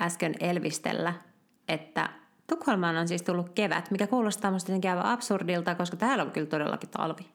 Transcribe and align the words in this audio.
äsken 0.00 0.34
elvistellä, 0.40 1.14
että 1.68 2.10
Tukholmaan 2.46 2.96
on 2.96 3.08
siis 3.08 3.22
tullut 3.22 3.50
kevät, 3.50 3.90
mikä 3.90 4.06
kuulostaa 4.06 4.50
musta 4.50 4.70
jotenkin 4.70 4.90
aivan 4.90 5.06
absurdilta, 5.06 5.74
koska 5.74 5.96
täällä 5.96 6.24
on 6.24 6.30
kyllä 6.30 6.46
todellakin 6.46 6.90
talvi. 6.90 7.26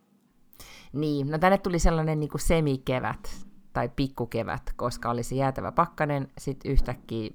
Niin, 0.94 1.32
no 1.32 1.38
tänne 1.38 1.58
tuli 1.58 1.80
sellainen 1.80 2.20
niin 2.20 2.30
kuin 2.30 2.42
semikevät 2.42 3.46
tai 3.74 3.90
pikkukevät, 3.96 4.74
koska 4.76 5.10
oli 5.10 5.24
se 5.24 5.36
jäätävä 5.36 5.72
pakkanen, 5.72 6.28
sitten 6.38 6.72
yhtäkkiä 6.72 7.30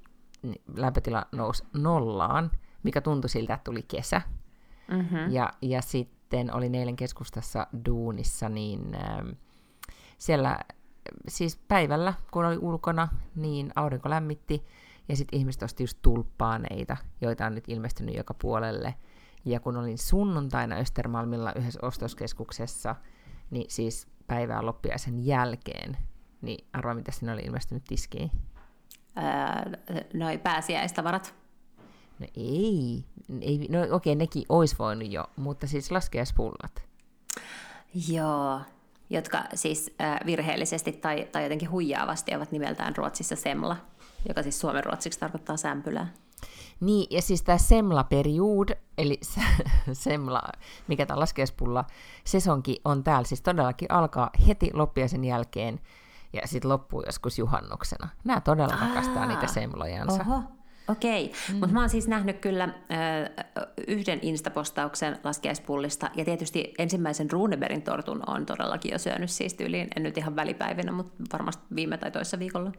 lämpötila 0.76 1.26
nousi 1.32 1.64
nollaan, 1.72 2.50
mikä 2.82 3.00
tuntui 3.00 3.30
siltä, 3.30 3.54
että 3.54 3.64
tuli 3.64 3.82
kesä. 3.82 4.22
Mm-hmm. 4.90 5.32
Ja, 5.32 5.52
ja 5.62 5.82
sitten 5.82 6.54
oli 6.54 6.70
eilen 6.74 6.96
keskustassa 6.96 7.66
duunissa, 7.86 8.48
niin 8.48 8.94
äh, 8.94 9.36
siellä 10.18 10.58
siis 11.28 11.56
päivällä, 11.68 12.14
kun 12.30 12.44
oli 12.44 12.58
ulkona, 12.58 13.08
niin 13.36 13.72
aurinko 13.76 14.10
lämmitti, 14.10 14.64
ja 15.08 15.16
sitten 15.16 15.38
ihmiset 15.38 15.62
osti 15.62 15.82
just 15.82 15.98
tulppaaneita, 16.02 16.96
joita 17.20 17.46
on 17.46 17.54
nyt 17.54 17.64
ilmestynyt 17.68 18.16
joka 18.16 18.34
puolelle. 18.34 18.94
Ja 19.44 19.60
kun 19.60 19.76
olin 19.76 19.98
sunnuntaina 19.98 20.76
Östermalmilla 20.76 21.52
yhdessä 21.56 21.80
ostoskeskuksessa, 21.82 22.96
niin 23.50 23.66
siis 23.68 24.06
päivää 24.26 24.66
loppiaisen 24.66 25.26
jälkeen, 25.26 25.96
niin 26.42 26.66
arvaa, 26.72 26.94
mitä 26.94 27.12
sinne 27.12 27.32
oli 27.32 27.42
ilmestynyt 27.42 27.84
tiskiin? 27.84 28.30
Öö, 29.18 30.02
noi 30.14 30.38
pääsiäistavarat. 30.38 31.34
No 32.18 32.26
ei, 32.36 33.04
ei 33.40 33.58
no 33.70 33.80
okei, 33.80 33.92
okay, 33.92 34.14
nekin 34.14 34.44
olisi 34.48 34.76
voinut 34.78 35.12
jo, 35.12 35.24
mutta 35.36 35.66
siis 35.66 35.90
laskeaspullat. 35.90 36.82
Joo, 38.08 38.60
jotka 39.10 39.44
siis 39.54 39.94
äh, 40.00 40.20
virheellisesti 40.26 40.92
tai, 40.92 41.28
tai 41.32 41.42
jotenkin 41.42 41.70
huijaavasti 41.70 42.34
ovat 42.34 42.52
nimeltään 42.52 42.96
Ruotsissa 42.96 43.36
semla 43.36 43.76
joka 44.28 44.42
siis 44.42 44.60
suomen 44.60 44.84
ruotsiksi 44.84 45.20
tarkoittaa 45.20 45.56
sämpylää. 45.56 46.12
Niin, 46.80 47.06
ja 47.10 47.22
siis 47.22 47.42
tämä 47.42 47.58
semla-period, 47.58 48.68
eli 48.98 49.20
semla, 49.92 50.42
mikä 50.88 51.06
tämä 51.06 51.20
laskiaispulla 51.20 51.84
sesonki 52.24 52.80
on 52.84 53.04
täällä, 53.04 53.26
siis 53.26 53.42
todellakin 53.42 53.92
alkaa 53.92 54.30
heti 54.48 54.70
loppiaisen 54.72 55.24
jälkeen 55.24 55.80
ja 56.32 56.40
sitten 56.44 56.68
loppuu 56.68 57.02
joskus 57.06 57.38
juhannuksena. 57.38 58.08
Nämä 58.24 58.40
todella 58.40 58.76
rakastaa 58.80 59.26
niitä 59.26 59.46
semlojansa. 59.46 60.24
Oho. 60.28 60.42
Okei, 60.88 61.32
mm. 61.48 61.56
mutta 61.56 61.74
mä 61.74 61.80
oon 61.80 61.90
siis 61.90 62.08
nähnyt 62.08 62.38
kyllä 62.38 62.64
äh, 62.64 62.72
yhden 63.88 64.18
instapostauksen 64.22 65.18
laskiaispullista, 65.24 66.10
ja 66.14 66.24
tietysti 66.24 66.74
ensimmäisen 66.78 67.30
Runebergin 67.30 67.82
tortun 67.82 68.22
on 68.26 68.46
todellakin 68.46 68.92
jo 68.92 68.98
syönyt 68.98 69.30
siis 69.30 69.54
tyyliin, 69.54 69.88
en 69.96 70.02
nyt 70.02 70.18
ihan 70.18 70.36
välipäivinä, 70.36 70.92
mutta 70.92 71.24
varmasti 71.32 71.64
viime 71.74 71.98
tai 71.98 72.10
toissa 72.10 72.38
viikolla. 72.38 72.72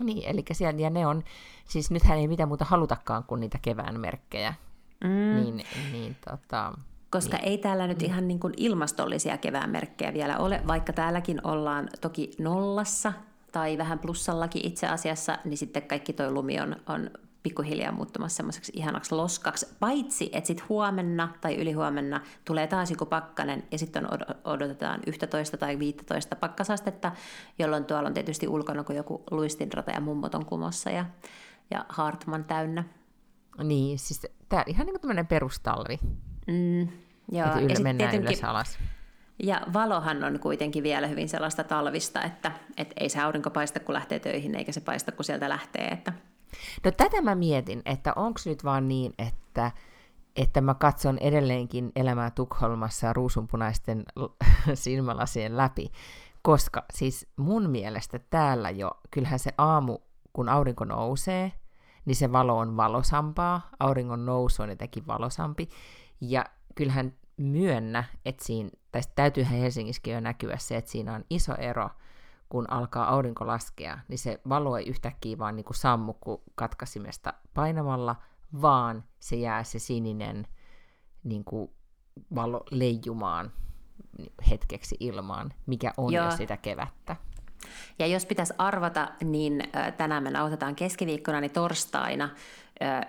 Niin, 0.00 0.22
eli 0.28 0.44
siellä, 0.52 0.80
ja 0.80 0.90
ne 0.90 1.06
on, 1.06 1.24
siis 1.68 1.90
nythän 1.90 2.18
ei 2.18 2.28
mitään 2.28 2.48
muuta 2.48 2.64
halutakaan 2.64 3.24
kuin 3.24 3.40
niitä 3.40 3.58
kevään 3.62 4.00
merkkejä. 4.00 4.54
Mm. 5.04 5.42
Niin, 5.42 5.62
niin, 5.92 6.16
tota, 6.30 6.72
koska 7.10 7.36
niin. 7.36 7.48
ei 7.48 7.58
täällä 7.58 7.86
nyt 7.86 8.02
ihan 8.02 8.28
niin 8.28 8.40
kuin 8.40 8.54
ilmastollisia 8.56 9.38
kevään 9.38 9.70
merkkejä 9.70 10.12
vielä 10.12 10.38
ole, 10.38 10.62
vaikka 10.66 10.92
täälläkin 10.92 11.46
ollaan 11.46 11.88
toki 12.00 12.30
nollassa 12.38 13.12
tai 13.52 13.78
vähän 13.78 13.98
plussallakin 13.98 14.66
itse 14.66 14.86
asiassa, 14.86 15.38
niin 15.44 15.58
sitten 15.58 15.82
kaikki 15.82 16.12
toi 16.12 16.30
lumi 16.30 16.60
on, 16.60 16.76
on 16.86 17.10
pikkuhiljaa 17.48 17.92
muuttumassa 17.92 18.36
semmoiseksi 18.36 18.72
ihanaksi 18.74 19.14
loskaksi. 19.14 19.66
Paitsi, 19.80 20.30
että 20.32 20.46
sitten 20.46 20.66
huomenna 20.68 21.28
tai 21.40 21.56
ylihuomenna 21.56 22.20
tulee 22.44 22.66
taas 22.66 22.90
joku 22.90 23.06
pakkanen 23.06 23.62
ja 23.72 23.78
sitten 23.78 24.06
odotetaan 24.44 25.00
11 25.06 25.56
tai 25.56 25.78
15 25.78 26.36
pakkasastetta, 26.36 27.12
jolloin 27.58 27.84
tuolla 27.84 28.08
on 28.08 28.14
tietysti 28.14 28.48
ulkona 28.48 28.84
kuin 28.84 28.96
joku 28.96 29.22
luistinrata 29.30 29.90
ja 29.90 30.00
mummot 30.00 30.34
on 30.34 30.46
kumossa 30.46 30.90
ja, 30.90 31.04
ja 31.70 31.86
Hartman 31.88 32.44
täynnä. 32.44 32.84
Niin, 33.64 33.98
siis 33.98 34.26
tämä 34.48 34.64
ihan 34.66 34.86
niin 34.86 34.94
kuin 34.94 35.00
tämmöinen 35.00 35.26
perustalvi. 35.26 35.98
Mm, 36.46 36.80
joo. 37.32 37.46
Että 37.46 37.60
yllä 37.60 37.74
ja 37.74 37.80
mennään 37.80 38.14
ylös 38.14 38.44
alas. 38.44 38.78
Ja 39.42 39.62
valohan 39.72 40.24
on 40.24 40.40
kuitenkin 40.40 40.82
vielä 40.82 41.06
hyvin 41.06 41.28
sellaista 41.28 41.64
talvista, 41.64 42.22
että, 42.22 42.52
että 42.76 42.94
ei 42.96 43.08
se 43.08 43.20
aurinko 43.20 43.50
paista, 43.50 43.80
kun 43.80 43.94
lähtee 43.94 44.18
töihin, 44.18 44.54
eikä 44.54 44.72
se 44.72 44.80
paista, 44.80 45.12
kun 45.12 45.24
sieltä 45.24 45.48
lähtee. 45.48 45.88
Että 45.88 46.12
No 46.84 46.90
tätä 46.90 47.22
mä 47.22 47.34
mietin, 47.34 47.82
että 47.84 48.12
onko 48.16 48.40
nyt 48.44 48.64
vaan 48.64 48.88
niin, 48.88 49.14
että, 49.18 49.72
että 50.36 50.60
mä 50.60 50.74
katson 50.74 51.18
edelleenkin 51.18 51.92
elämää 51.96 52.30
Tukholmassa 52.30 53.12
ruusunpunaisten 53.12 54.04
silmälasien 54.74 55.56
läpi, 55.56 55.92
koska 56.42 56.84
siis 56.92 57.26
mun 57.36 57.70
mielestä 57.70 58.18
täällä 58.18 58.70
jo, 58.70 58.90
kyllähän 59.10 59.38
se 59.38 59.50
aamu, 59.58 59.98
kun 60.32 60.48
aurinko 60.48 60.84
nousee, 60.84 61.52
niin 62.04 62.16
se 62.16 62.32
valo 62.32 62.58
on 62.58 62.76
valosampaa, 62.76 63.68
auringon 63.80 64.26
nousu 64.26 64.62
on 64.62 64.68
jotenkin 64.68 65.06
valosampi, 65.06 65.68
ja 66.20 66.44
kyllähän 66.74 67.12
myönnä, 67.36 68.04
että 68.24 68.44
siinä, 68.44 68.70
tai 68.92 69.02
täytyyhän 69.14 69.58
Helsingissäkin 69.58 70.14
jo 70.14 70.20
näkyä 70.20 70.56
se, 70.58 70.76
että 70.76 70.90
siinä 70.90 71.14
on 71.14 71.24
iso 71.30 71.54
ero 71.54 71.90
kun 72.48 72.70
alkaa 72.70 73.08
aurinko 73.08 73.46
laskea, 73.46 73.98
niin 74.08 74.18
se 74.18 74.40
valo 74.48 74.76
ei 74.76 74.88
yhtäkkiä 74.88 75.38
vaan 75.38 75.56
niin 75.56 75.64
kuin 75.64 75.76
sammu 75.76 76.12
kuin 76.12 76.40
katkaisimesta 76.54 77.32
painamalla, 77.54 78.16
vaan 78.62 79.04
se 79.20 79.36
jää 79.36 79.64
se 79.64 79.78
sininen 79.78 80.46
niin 81.24 81.44
kuin 81.44 81.70
valo 82.34 82.64
leijumaan 82.70 83.52
hetkeksi 84.50 84.96
ilmaan, 85.00 85.52
mikä 85.66 85.92
on 85.96 86.12
Joo. 86.12 86.24
jo 86.24 86.30
sitä 86.30 86.56
kevättä. 86.56 87.16
Ja 87.98 88.06
jos 88.06 88.26
pitäisi 88.26 88.54
arvata, 88.58 89.08
niin 89.24 89.62
tänään 89.96 90.22
me 90.22 90.30
nauhoitetaan 90.30 90.74
keskiviikkona, 90.74 91.40
niin 91.40 91.50
torstaina 91.50 92.30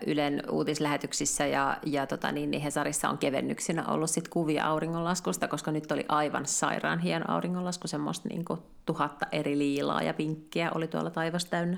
Ylen 0.07 0.44
uutislähetyksissä 0.52 1.46
ja, 1.46 1.78
ja 1.85 2.07
tota, 2.07 2.31
niin, 2.31 2.52
niin 2.52 2.63
Hesarissa 2.63 3.09
on 3.09 3.18
kevennyksinä 3.18 3.85
ollut 3.88 4.09
sit 4.09 4.28
kuvia 4.28 4.66
auringonlaskusta, 4.66 5.47
koska 5.47 5.72
nyt 5.72 5.91
oli 5.91 6.06
aivan 6.07 6.46
sairaan 6.46 7.00
hieno 7.00 7.25
auringonlasku, 7.28 7.88
semmoista 7.88 8.29
niin 8.29 8.46
kuin 8.46 8.59
tuhatta 8.85 9.25
eri 9.31 9.58
liilaa 9.58 10.02
ja 10.02 10.13
pinkkiä 10.13 10.72
oli 10.75 10.88
tuolla 10.88 11.09
taivas 11.09 11.46
täynnä. 11.46 11.78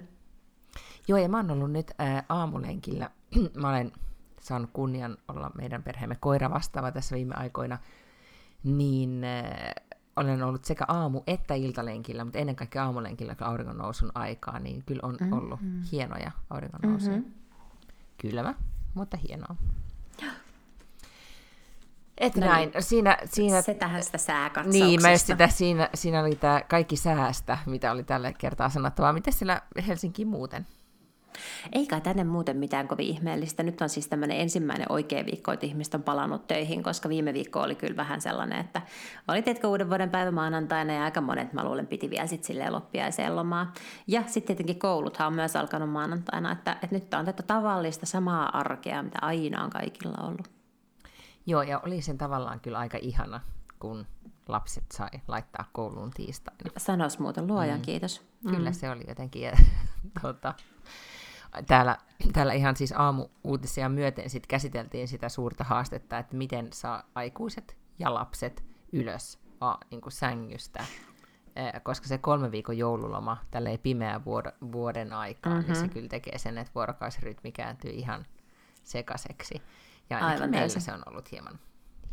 Joo, 1.07 1.17
ja 1.17 1.29
mä 1.29 1.37
oon 1.37 1.51
ollut 1.51 1.71
nyt 1.71 1.91
ää, 1.97 2.23
aamulenkillä. 2.29 3.09
mä 3.61 3.69
olen 3.69 3.91
saanut 4.39 4.69
kunnian 4.73 5.17
olla 5.27 5.51
meidän 5.55 5.83
perheemme 5.83 6.17
koira 6.19 6.49
vastaava 6.49 6.91
tässä 6.91 7.15
viime 7.15 7.35
aikoina, 7.35 7.77
niin 8.63 9.23
ää, 9.23 9.73
olen 10.15 10.43
ollut 10.43 10.65
sekä 10.65 10.85
aamu- 10.87 11.23
että 11.27 11.53
iltalenkillä, 11.53 12.23
mutta 12.23 12.39
ennen 12.39 12.55
kaikkea 12.55 12.83
aamulenkillä 12.83 13.35
auringon 13.41 13.77
nousun 13.77 14.11
aikaa, 14.15 14.59
niin 14.59 14.83
kyllä 14.85 15.01
on 15.03 15.17
mm-hmm. 15.19 15.33
ollut 15.33 15.59
hienoja 15.91 16.31
auringon 16.49 16.79
nousuja. 16.83 17.17
Mm-hmm. 17.17 17.40
Kylmä, 18.21 18.53
mutta 18.93 19.17
hienoa. 19.17 19.55
Et 22.17 22.35
no 22.35 22.47
näin. 22.47 22.71
Niin. 22.71 22.83
Siinä, 22.83 23.17
siinä, 23.25 23.61
se 23.61 23.73
tähän 23.73 24.03
sitä 24.03 24.17
sääkatsauksesta. 24.17 24.85
Niin, 24.85 25.01
mä 25.01 25.17
sitä, 25.17 25.47
siinä, 25.47 25.89
siinä 25.93 26.21
oli 26.21 26.35
tämä 26.35 26.61
kaikki 26.67 26.97
säästä, 26.97 27.57
mitä 27.65 27.91
oli 27.91 28.03
tällä 28.03 28.33
kertaa 28.33 28.69
sanottavaa. 28.69 29.13
Miten 29.13 29.33
siellä 29.33 29.61
Helsinki 29.87 30.25
muuten? 30.25 30.67
Eikä 31.71 31.99
tänne 31.99 32.23
muuten 32.23 32.57
mitään 32.57 32.87
kovin 32.87 33.07
ihmeellistä. 33.07 33.63
Nyt 33.63 33.81
on 33.81 33.89
siis 33.89 34.07
tämmöinen 34.07 34.37
ensimmäinen 34.37 34.91
oikea 34.91 35.25
viikko, 35.25 35.51
että 35.51 35.65
ihmiset 35.65 35.93
on 35.93 36.03
palannut 36.03 36.47
töihin, 36.47 36.83
koska 36.83 37.09
viime 37.09 37.33
viikko 37.33 37.61
oli 37.61 37.75
kyllä 37.75 37.95
vähän 37.95 38.21
sellainen, 38.21 38.59
että 38.59 38.81
oli 39.27 39.41
teetkö 39.41 39.67
uuden 39.67 39.89
vuoden 39.89 40.09
päivä 40.09 40.31
maanantaina 40.31 40.93
ja 40.93 41.03
aika 41.03 41.21
monet 41.21 41.53
mä 41.53 41.63
luulen 41.63 41.87
piti 41.87 42.09
vielä 42.09 42.27
sitten 42.27 42.47
silleen 42.47 42.73
loppiaiseen 42.73 43.35
lomaa. 43.35 43.73
Ja 44.07 44.23
sitten 44.27 44.47
tietenkin 44.47 44.79
kouluthan 44.79 45.27
on 45.27 45.33
myös 45.33 45.55
alkanut 45.55 45.89
maanantaina, 45.89 46.51
että, 46.51 46.71
että 46.71 46.95
nyt 46.95 47.13
on 47.13 47.25
tätä 47.25 47.43
tavallista 47.43 48.05
samaa 48.05 48.57
arkea, 48.57 49.03
mitä 49.03 49.19
aina 49.21 49.63
on 49.63 49.69
kaikilla 49.69 50.17
ollut. 50.27 50.51
Joo, 51.45 51.61
ja 51.61 51.79
oli 51.79 52.01
sen 52.01 52.17
tavallaan 52.17 52.59
kyllä 52.59 52.77
aika 52.77 52.97
ihana, 53.01 53.39
kun 53.79 54.05
lapset 54.47 54.83
sai 54.91 55.09
laittaa 55.27 55.69
kouluun 55.71 56.11
tiistaina. 56.11 56.71
Sanos 56.77 57.19
muuten, 57.19 57.47
luojan 57.47 57.79
mm. 57.79 57.81
kiitos. 57.81 58.21
Kyllä 58.49 58.69
mm. 58.69 58.73
se 58.73 58.89
oli 58.89 59.03
jotenkin, 59.07 59.51
tuota, 60.21 60.53
täällä, 61.67 61.97
täällä 62.33 62.53
ihan 62.53 62.75
siis 62.75 62.93
aamu-uutisia 62.97 63.89
myöten 63.89 64.29
sit 64.29 64.47
käsiteltiin 64.47 65.07
sitä 65.07 65.29
suurta 65.29 65.63
haastetta, 65.63 66.17
että 66.17 66.35
miten 66.35 66.67
saa 66.73 67.03
aikuiset 67.15 67.77
ja 67.99 68.13
lapset 68.13 68.63
ylös 68.91 69.39
a, 69.61 69.75
niin 69.91 70.01
kuin 70.01 70.13
sängystä 70.13 70.85
eh, 71.55 71.83
koska 71.83 72.07
se 72.07 72.17
kolme 72.17 72.51
viikon 72.51 72.77
joululoma 72.77 73.37
tälleen 73.51 73.79
pimeä 73.79 74.17
vuod- 74.17 74.71
vuoden 74.71 75.13
aikaan, 75.13 75.55
mm-hmm. 75.55 75.67
niin 75.67 75.75
se 75.75 75.85
mhm. 75.85 75.93
kyllä 75.93 76.07
tekee 76.07 76.37
sen, 76.37 76.57
että 76.57 76.73
vuorokausirytmi 76.75 77.51
kääntyy 77.51 77.91
ihan 77.91 78.25
sekaiseksi. 78.83 79.61
Ja 80.09 80.17
Aivan 80.17 80.49
meillä 80.49 80.79
se 80.79 80.93
on 80.93 81.03
ollut 81.05 81.31
hieman 81.31 81.59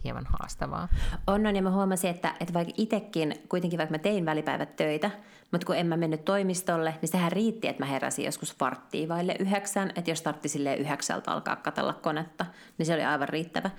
hieman 0.05 0.27
haastavaa. 0.27 0.89
On, 1.27 1.47
on 1.47 1.57
ja 1.57 1.63
mä 1.63 1.71
huomasin, 1.71 2.11
että, 2.11 2.35
että 2.41 2.55
vaikka 2.55 2.75
itsekin, 2.77 3.35
kuitenkin 3.49 3.79
vaikka 3.79 3.95
mä 3.95 3.99
tein 3.99 4.27
välipäivät 4.27 4.77
töitä, 4.77 5.11
mutta 5.53 5.67
kun 5.67 5.77
en 5.77 5.87
mä 5.87 5.97
mennyt 5.97 6.25
toimistolle, 6.25 6.95
niin 7.03 7.09
sehän 7.09 7.33
riitti, 7.33 7.69
että 7.69 7.83
mä 7.83 7.91
heräsin 7.91 8.25
joskus 8.25 8.61
varttiin 8.61 9.09
vaille 9.09 9.37
yhdeksän, 9.39 9.93
että 9.97 10.11
jos 10.11 10.23
tartti 10.23 10.49
sille 10.49 10.77
yhdeksältä 10.77 11.33
alkaa 11.33 11.57
katella 11.57 11.93
konetta, 11.93 12.47
niin 12.79 12.87
se 12.87 12.95
oli 12.95 13.05
aivan 13.05 13.29
riittävä. 13.29 13.71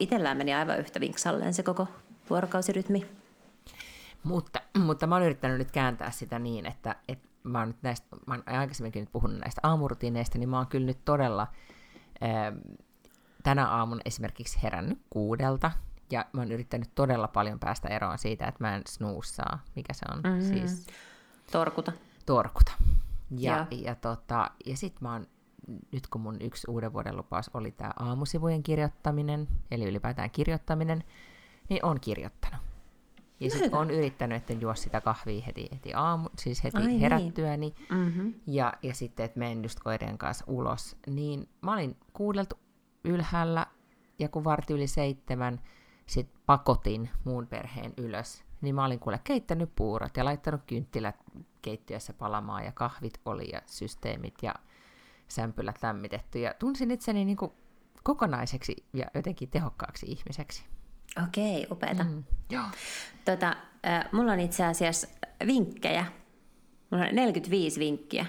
Itellään 0.00 0.36
meni 0.36 0.54
aivan 0.54 0.78
yhtä 0.78 1.00
vinksalleen 1.00 1.54
se 1.54 1.62
koko 1.62 1.88
vuorokausirytmi. 2.30 3.06
Mutta, 4.22 4.60
mutta 4.78 5.06
mä 5.06 5.14
oon 5.14 5.24
yrittänyt 5.24 5.58
nyt 5.58 5.70
kääntää 5.70 6.10
sitä 6.10 6.38
niin, 6.38 6.66
että, 6.66 6.96
että 7.08 7.28
mä 7.42 7.58
oon 7.58 7.68
nyt 7.68 7.82
näistä, 7.82 8.16
mä 8.26 8.34
oon 8.34 8.42
aikaisemminkin 8.46 9.00
nyt 9.00 9.12
puhunut 9.12 9.38
näistä 9.38 9.60
aamurutiineista, 9.62 10.38
niin 10.38 10.48
mä 10.48 10.56
oon 10.56 10.66
kyllä 10.66 10.86
nyt 10.86 11.04
todella 11.04 11.46
tänä 13.42 13.68
aamun 13.68 14.00
esimerkiksi 14.04 14.62
herännyt 14.62 14.98
kuudelta, 15.10 15.70
ja 16.10 16.24
mä 16.32 16.40
oon 16.40 16.52
yrittänyt 16.52 16.90
todella 16.94 17.28
paljon 17.28 17.58
päästä 17.58 17.88
eroon 17.88 18.18
siitä, 18.18 18.46
että 18.46 18.64
mä 18.64 18.74
en 18.76 18.82
snuussaa, 18.88 19.62
mikä 19.76 19.92
se 19.92 20.06
on 20.12 20.20
mm-hmm. 20.20 20.42
siis? 20.42 20.86
Torkuta. 21.52 21.92
Torkuta. 22.26 22.72
Ja, 23.30 23.66
ja. 23.70 23.78
ja, 23.84 23.94
tota, 23.94 24.50
ja 24.66 24.76
sit 24.76 25.00
mä 25.00 25.12
oon, 25.12 25.26
nyt 25.92 26.06
kun 26.06 26.20
mun 26.20 26.36
yksi 26.40 26.70
uuden 26.70 26.92
vuoden 26.92 27.16
lupaus 27.16 27.50
oli 27.54 27.70
tämä 27.70 27.90
aamusivujen 27.98 28.62
kirjoittaminen, 28.62 29.48
eli 29.70 29.84
ylipäätään 29.84 30.30
kirjoittaminen, 30.30 31.04
niin 31.68 31.84
on 31.84 32.00
kirjoittanut. 32.00 32.60
Ja 33.40 33.50
sitten 33.50 33.74
on 33.74 33.90
yrittänyt, 33.90 34.36
että 34.36 34.52
juo 34.52 34.74
sitä 34.74 35.00
kahvia 35.00 35.42
heti, 35.46 35.68
heti 35.72 35.94
aamu, 35.94 36.28
siis 36.38 36.64
heti 36.64 36.76
Ai 36.76 36.86
niin. 36.86 37.00
herättyäni. 37.00 37.56
Niin. 37.56 37.74
Mm-hmm. 37.90 38.34
Ja, 38.46 38.72
ja 38.82 38.94
sitten, 38.94 39.26
että 39.26 39.38
menen 39.38 39.62
just 39.62 39.80
koirien 39.80 40.18
kanssa 40.18 40.44
ulos. 40.48 40.96
Niin 41.06 41.48
mä 41.62 41.72
olin 41.72 41.96
kuudeltu 42.12 42.58
ylhäällä 43.04 43.66
ja 44.18 44.28
kun 44.28 44.44
varti 44.44 44.72
yli 44.72 44.86
seitsemän 44.86 45.60
sit 46.06 46.28
pakotin 46.46 47.10
muun 47.24 47.46
perheen 47.46 47.94
ylös, 47.96 48.44
niin 48.60 48.74
mä 48.74 48.84
olin 48.84 48.98
kuule 48.98 49.20
keittänyt 49.24 49.70
puurot 49.76 50.16
ja 50.16 50.24
laittanut 50.24 50.60
kynttilät 50.66 51.16
keittiössä 51.62 52.12
palamaan 52.12 52.64
ja 52.64 52.72
kahvit 52.72 53.20
oli 53.24 53.48
ja 53.52 53.62
systeemit 53.66 54.34
ja 54.42 54.54
sämpylät 55.28 55.82
lämmitetty 55.82 56.38
ja 56.38 56.54
tunsin 56.58 56.90
itseni 56.90 57.24
niin 57.24 57.36
kuin 57.36 57.52
kokonaiseksi 58.02 58.76
ja 58.92 59.06
jotenkin 59.14 59.50
tehokkaaksi 59.50 60.06
ihmiseksi. 60.06 60.64
Okei, 61.24 61.66
upeeta. 61.70 62.04
Mm, 62.04 62.24
joo. 62.50 62.64
Tota, 63.24 63.56
äh, 63.86 64.08
mulla 64.12 64.32
on 64.32 64.40
itse 64.40 64.64
asiassa 64.64 65.08
vinkkejä. 65.46 66.06
Mulla 66.90 67.04
on 67.04 67.14
45 67.14 67.80
vinkkiä 67.80 68.26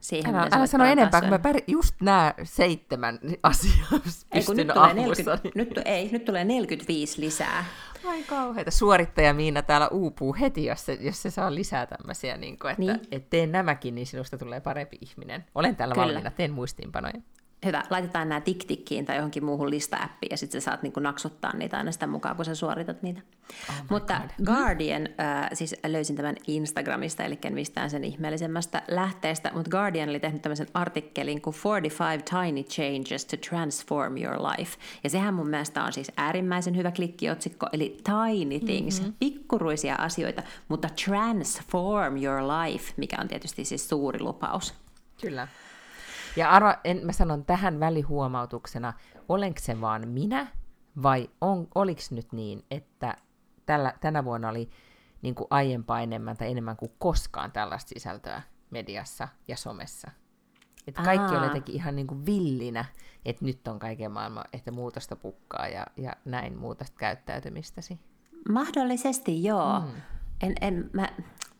siihen. 0.00 0.34
Älä, 0.34 0.48
älä 0.52 0.66
sano 0.66 0.84
enempää, 0.84 1.20
kun 1.20 1.30
mä 1.30 1.38
pär... 1.38 1.56
just 1.66 1.94
nämä 2.00 2.34
seitsemän 2.42 3.18
asiaa 3.42 4.00
ei, 4.32 4.44
kun 4.44 4.56
nyt 4.56 4.68
tulee, 4.68 4.94
40, 4.94 5.48
nyt, 5.54 5.80
ei, 5.84 6.08
nyt 6.12 6.24
tulee 6.24 6.44
45 6.44 7.20
lisää. 7.20 7.64
Ai 8.04 8.22
kauheita. 8.22 8.70
Suorittaja 8.70 9.34
Miina 9.34 9.62
täällä 9.62 9.88
uupuu 9.88 10.36
heti, 10.40 10.64
jos 10.64 10.86
se, 10.86 10.98
jos 11.00 11.22
se 11.22 11.30
saa 11.30 11.54
lisää 11.54 11.86
tämmöisiä, 11.86 12.36
niin 12.36 12.58
kuin, 12.58 12.70
että 12.70 12.82
niin. 12.82 13.00
et 13.10 13.30
teen 13.30 13.52
nämäkin, 13.52 13.94
niin 13.94 14.06
sinusta 14.06 14.38
tulee 14.38 14.60
parempi 14.60 14.98
ihminen. 15.00 15.44
Olen 15.54 15.76
täällä 15.76 15.94
Kyllä. 15.94 16.06
valmiina, 16.06 16.30
teen 16.30 16.52
muistiinpanoja 16.52 17.20
hyvä, 17.64 17.82
laitetaan 17.90 18.28
nämä 18.28 18.40
TikTikkiin 18.40 19.04
tai 19.04 19.16
johonkin 19.16 19.44
muuhun 19.44 19.70
lista-appiin 19.70 20.30
ja 20.30 20.36
sitten 20.36 20.60
sä 20.60 20.64
saat 20.64 20.82
niinku 20.82 21.00
naksuttaa 21.00 21.56
niitä 21.56 21.76
aina 21.76 21.92
sitä 21.92 22.06
mukaan, 22.06 22.36
kun 22.36 22.44
sä 22.44 22.54
suoritat 22.54 23.02
niitä. 23.02 23.20
Oh 23.68 23.74
Mutta 23.90 24.20
God. 24.20 24.46
Guardian, 24.46 25.08
äh, 25.20 25.48
siis 25.52 25.74
löysin 25.86 26.16
tämän 26.16 26.36
Instagramista, 26.46 27.24
eli 27.24 27.38
mistään 27.50 27.90
sen 27.90 28.04
ihmeellisemmästä 28.04 28.82
lähteestä, 28.88 29.50
mutta 29.54 29.70
Guardian 29.70 30.08
oli 30.08 30.20
tehnyt 30.20 30.42
tämmöisen 30.42 30.66
artikkelin 30.74 31.42
kuin 31.42 31.56
45 31.64 32.24
Tiny 32.24 32.62
Changes 32.62 33.24
to 33.24 33.36
Transform 33.50 34.16
Your 34.16 34.36
Life. 34.42 34.78
Ja 35.04 35.10
sehän 35.10 35.34
mun 35.34 35.48
mielestä 35.48 35.84
on 35.84 35.92
siis 35.92 36.12
äärimmäisen 36.16 36.76
hyvä 36.76 36.90
klikkiotsikko, 36.90 37.66
eli 37.72 37.96
Tiny 38.04 38.60
Things, 38.60 39.00
mm-hmm. 39.00 39.14
pikkuruisia 39.18 39.94
asioita, 39.94 40.42
mutta 40.68 40.88
Transform 41.04 42.22
Your 42.22 42.42
Life, 42.42 42.92
mikä 42.96 43.16
on 43.20 43.28
tietysti 43.28 43.64
siis 43.64 43.88
suuri 43.88 44.20
lupaus. 44.20 44.74
Kyllä. 45.20 45.48
Ja 46.36 46.50
arva, 46.50 46.76
en, 46.84 47.00
mä 47.04 47.12
sanon 47.12 47.44
tähän 47.44 47.80
välihuomautuksena, 47.80 48.92
olenko 49.28 49.60
se 49.62 49.80
vaan 49.80 50.08
minä, 50.08 50.46
vai 51.02 51.30
on, 51.40 51.68
oliko 51.74 52.00
nyt 52.10 52.32
niin, 52.32 52.64
että 52.70 53.16
tällä, 53.66 53.94
tänä 54.00 54.24
vuonna 54.24 54.48
oli 54.48 54.70
niin 55.22 55.34
kuin 55.34 55.46
aiempaa 55.50 56.00
enemmän 56.00 56.36
tai 56.36 56.50
enemmän 56.50 56.76
kuin 56.76 56.92
koskaan 56.98 57.52
tällaista 57.52 57.88
sisältöä 57.88 58.42
mediassa 58.70 59.28
ja 59.48 59.56
somessa. 59.56 60.10
Että 60.86 61.02
kaikki 61.02 61.34
Aa. 61.34 61.38
oli 61.38 61.46
jotenkin 61.46 61.74
ihan 61.74 61.96
niin 61.96 62.06
kuin 62.06 62.26
villinä, 62.26 62.84
että 63.24 63.44
nyt 63.44 63.68
on 63.68 63.78
kaiken 63.78 64.12
maailman, 64.12 64.44
että 64.52 64.70
muutosta 64.70 65.16
pukkaa 65.16 65.68
ja, 65.68 65.86
ja 65.96 66.12
näin 66.24 66.58
muutosta 66.58 66.96
käyttäytymistäsi. 66.98 67.98
Mahdollisesti 68.48 69.44
joo. 69.44 69.80
Mm. 69.80 70.00
En, 70.42 70.54
en, 70.60 70.90
mä, 70.92 71.08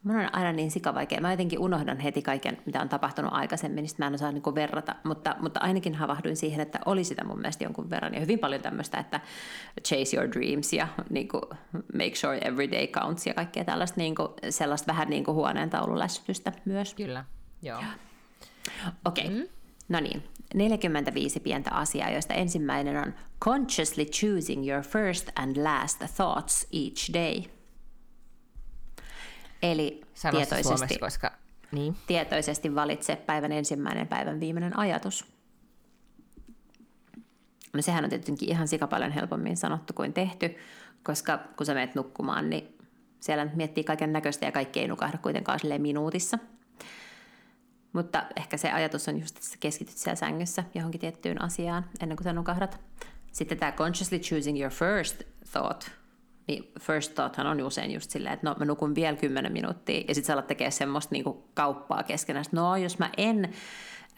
Mun 0.06 0.16
on 0.16 0.34
aina 0.34 0.52
niin 0.52 0.70
sikavaikea. 0.70 1.20
Mä 1.20 1.30
jotenkin 1.30 1.58
unohdan 1.58 2.00
heti 2.00 2.22
kaiken, 2.22 2.58
mitä 2.66 2.80
on 2.80 2.88
tapahtunut 2.88 3.32
aikaisemmin, 3.32 3.82
niin 3.82 3.90
mä 3.98 4.06
en 4.06 4.14
osaa 4.14 4.32
niin 4.32 4.54
verrata. 4.54 4.94
Mutta, 5.04 5.36
mutta 5.40 5.60
ainakin 5.60 5.94
havahduin 5.94 6.36
siihen, 6.36 6.60
että 6.60 6.78
oli 6.86 7.04
sitä 7.04 7.24
mun 7.24 7.38
mielestä 7.38 7.64
jonkun 7.64 7.90
verran. 7.90 8.14
Ja 8.14 8.20
hyvin 8.20 8.38
paljon 8.38 8.62
tämmöistä, 8.62 8.98
että 8.98 9.20
chase 9.82 10.16
your 10.16 10.30
dreams 10.30 10.72
ja 10.72 10.88
niin 11.10 11.28
kuin, 11.28 11.42
make 11.72 12.14
sure 12.14 12.38
every 12.38 12.70
day 12.70 12.86
counts 12.86 13.26
ja 13.26 13.34
kaikkea 13.34 13.64
tällaista 13.64 14.00
niin 14.00 14.14
kuin, 14.14 14.28
sellaista 14.50 14.86
vähän 14.86 15.10
niin 15.10 15.24
kuin 15.24 15.34
huoneen 15.34 15.70
taululässytystä 15.70 16.52
myös. 16.64 16.94
Kyllä, 16.94 17.24
joo. 17.62 17.82
Okei, 19.04 19.24
okay. 19.24 19.38
mm. 19.38 19.48
no 19.88 20.00
niin. 20.00 20.22
45 20.54 21.40
pientä 21.40 21.70
asiaa, 21.70 22.10
joista 22.10 22.34
ensimmäinen 22.34 22.96
on 22.96 23.14
consciously 23.40 24.04
choosing 24.04 24.70
your 24.70 24.82
first 24.82 25.30
and 25.36 25.56
last 25.64 26.02
thoughts 26.16 26.66
each 26.72 27.12
day– 27.12 27.42
Eli 29.72 30.00
Sano 30.14 30.36
tietoisesti, 30.36 30.68
suomeksi, 30.68 30.98
koska... 30.98 31.32
niin. 31.72 31.96
tietoisesti 32.06 32.74
valitse 32.74 33.16
päivän 33.16 33.52
ensimmäinen, 33.52 34.06
päivän 34.06 34.40
viimeinen 34.40 34.78
ajatus. 34.78 35.24
No 37.72 37.82
sehän 37.82 38.04
on 38.04 38.10
tietenkin 38.10 38.48
ihan 38.48 38.68
paljon 38.90 39.12
helpommin 39.12 39.56
sanottu 39.56 39.92
kuin 39.92 40.12
tehty, 40.12 40.56
koska 41.02 41.38
kun 41.56 41.66
sä 41.66 41.74
menet 41.74 41.94
nukkumaan, 41.94 42.50
niin 42.50 42.78
siellä 43.20 43.46
miettii 43.54 43.84
kaiken 43.84 44.12
näköistä 44.12 44.46
ja 44.46 44.52
kaikki 44.52 44.80
ei 44.80 44.88
nukahda 44.88 45.18
kuitenkaan 45.18 45.60
silleen 45.60 45.82
minuutissa. 45.82 46.38
Mutta 47.92 48.26
ehkä 48.36 48.56
se 48.56 48.70
ajatus 48.72 49.08
on 49.08 49.20
just, 49.20 49.36
että 49.36 49.48
sä 49.48 49.56
keskityt 49.60 49.96
siellä 49.96 50.16
sängyssä 50.16 50.64
johonkin 50.74 51.00
tiettyyn 51.00 51.42
asiaan 51.42 51.84
ennen 52.00 52.16
kuin 52.16 52.24
sä 52.24 52.32
nukahdat. 52.32 52.80
Sitten 53.32 53.58
tämä 53.58 53.72
consciously 53.72 54.18
choosing 54.18 54.60
your 54.60 54.72
first 54.72 55.22
thought– 55.52 55.90
niin 56.46 56.72
first 56.80 57.14
thoughthan 57.14 57.46
on 57.46 57.62
usein 57.62 57.90
just 57.90 58.10
silleen, 58.10 58.34
että 58.34 58.46
no 58.46 58.56
mä 58.58 58.64
nukun 58.64 58.94
vielä 58.94 59.16
10 59.16 59.52
minuuttia 59.52 60.04
ja 60.08 60.14
sitten 60.14 60.26
sä 60.26 60.32
alat 60.32 60.46
tekemään 60.46 60.72
semmoista 60.72 61.14
niinku 61.14 61.44
kauppaa 61.54 62.02
keskenään, 62.02 62.44
no 62.52 62.76
jos 62.76 62.98
mä 62.98 63.10
en 63.16 63.54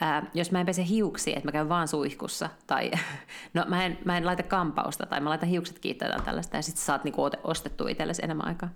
Ää, 0.00 0.30
jos 0.34 0.52
mä 0.52 0.60
en 0.60 0.66
pese 0.66 0.88
hiuksia, 0.88 1.36
että 1.36 1.48
mä 1.48 1.52
käyn 1.52 1.68
vaan 1.68 1.88
suihkussa, 1.88 2.50
tai 2.66 2.90
no 3.54 3.64
mä 3.68 3.84
en, 3.84 3.98
mä 4.04 4.16
en 4.16 4.26
laita 4.26 4.42
kampausta, 4.42 5.06
tai 5.06 5.20
mä 5.20 5.28
laitan 5.30 5.48
hiukset 5.48 5.78
kiittää 5.78 6.08
tai 6.08 6.20
tällaista, 6.20 6.56
ja 6.56 6.62
sitten 6.62 6.84
saat 6.84 7.04
niinku 7.04 7.22
ostettua 7.44 7.88
itsellesi 7.88 8.24
enemmän 8.24 8.46
aikaa. 8.46 8.68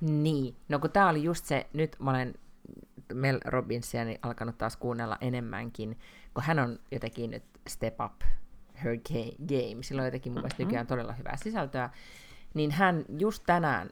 Niin, 0.00 0.56
no 0.68 0.78
kun 0.78 0.90
tää 0.90 1.08
oli 1.08 1.22
just 1.22 1.44
se, 1.44 1.66
nyt 1.72 1.96
mä 1.98 2.10
olen 2.10 2.34
Mel 3.12 3.40
Robbinsia 3.44 4.04
niin 4.04 4.18
alkanut 4.22 4.58
taas 4.58 4.76
kuunnella 4.76 5.18
enemmänkin, 5.20 5.98
kun 6.34 6.44
hän 6.44 6.58
on 6.58 6.78
jotenkin 6.90 7.30
nyt 7.30 7.44
step 7.68 8.00
up 8.04 8.12
her 8.84 8.96
game, 9.48 9.82
sillä 9.82 10.02
on 10.02 10.06
jotenkin 10.06 10.32
mun 10.32 10.40
mielestä 10.40 10.62
mm-hmm. 10.62 10.68
nykyään 10.68 10.86
todella 10.86 11.12
hyvää 11.12 11.36
sisältöä, 11.36 11.90
niin 12.54 12.70
hän 12.70 13.04
just 13.18 13.42
tänään, 13.46 13.90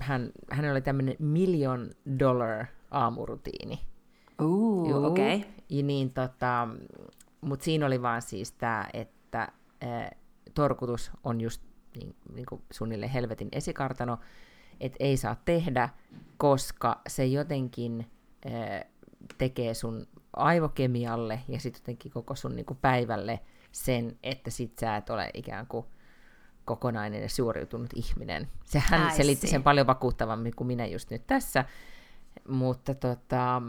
hän, 0.00 0.32
hänellä 0.50 0.72
oli 0.72 0.82
tämmöinen 0.82 1.16
million 1.18 1.90
dollar 2.18 2.66
aamurutiini. 2.90 3.80
Uh, 4.42 5.04
okei. 5.04 5.36
Okay. 5.36 5.82
Niin 5.82 6.12
tota, 6.12 6.68
mutta 7.40 7.64
siinä 7.64 7.86
oli 7.86 8.02
vaan 8.02 8.22
siis 8.22 8.52
tämä, 8.52 8.86
että 8.92 9.48
äh, 9.84 10.10
torkutus 10.54 11.10
on 11.24 11.40
just 11.40 11.62
niin, 11.96 12.16
niin 12.34 12.46
kuin 12.46 12.62
suunnilleen 12.70 13.12
helvetin 13.12 13.48
esikartano, 13.52 14.18
että 14.80 14.96
ei 15.00 15.16
saa 15.16 15.36
tehdä, 15.44 15.88
koska 16.36 17.00
se 17.08 17.26
jotenkin 17.26 18.06
äh, 18.46 18.84
tekee 19.38 19.74
sun 19.74 20.06
aivokemialle 20.36 21.40
ja 21.48 21.60
sitten 21.60 21.82
jotenkin 21.82 22.12
koko 22.12 22.34
sun 22.34 22.56
niin 22.56 22.66
kuin 22.66 22.78
päivälle 22.82 23.40
sen, 23.72 24.18
että 24.22 24.50
sit 24.50 24.78
sä 24.78 24.96
et 24.96 25.10
ole 25.10 25.30
ikään 25.34 25.66
kuin 25.66 25.86
kokonainen 26.64 27.22
ja 27.22 27.28
suoriutunut 27.28 27.90
ihminen. 27.94 28.48
Sehän 28.64 29.08
I 29.08 29.16
selitti 29.16 29.46
sen 29.46 29.62
paljon 29.62 29.86
vakuuttavammin 29.86 30.56
kuin 30.56 30.66
minä 30.66 30.86
just 30.86 31.10
nyt 31.10 31.26
tässä. 31.26 31.64
Mutta 32.48 32.94
tota, 32.94 33.62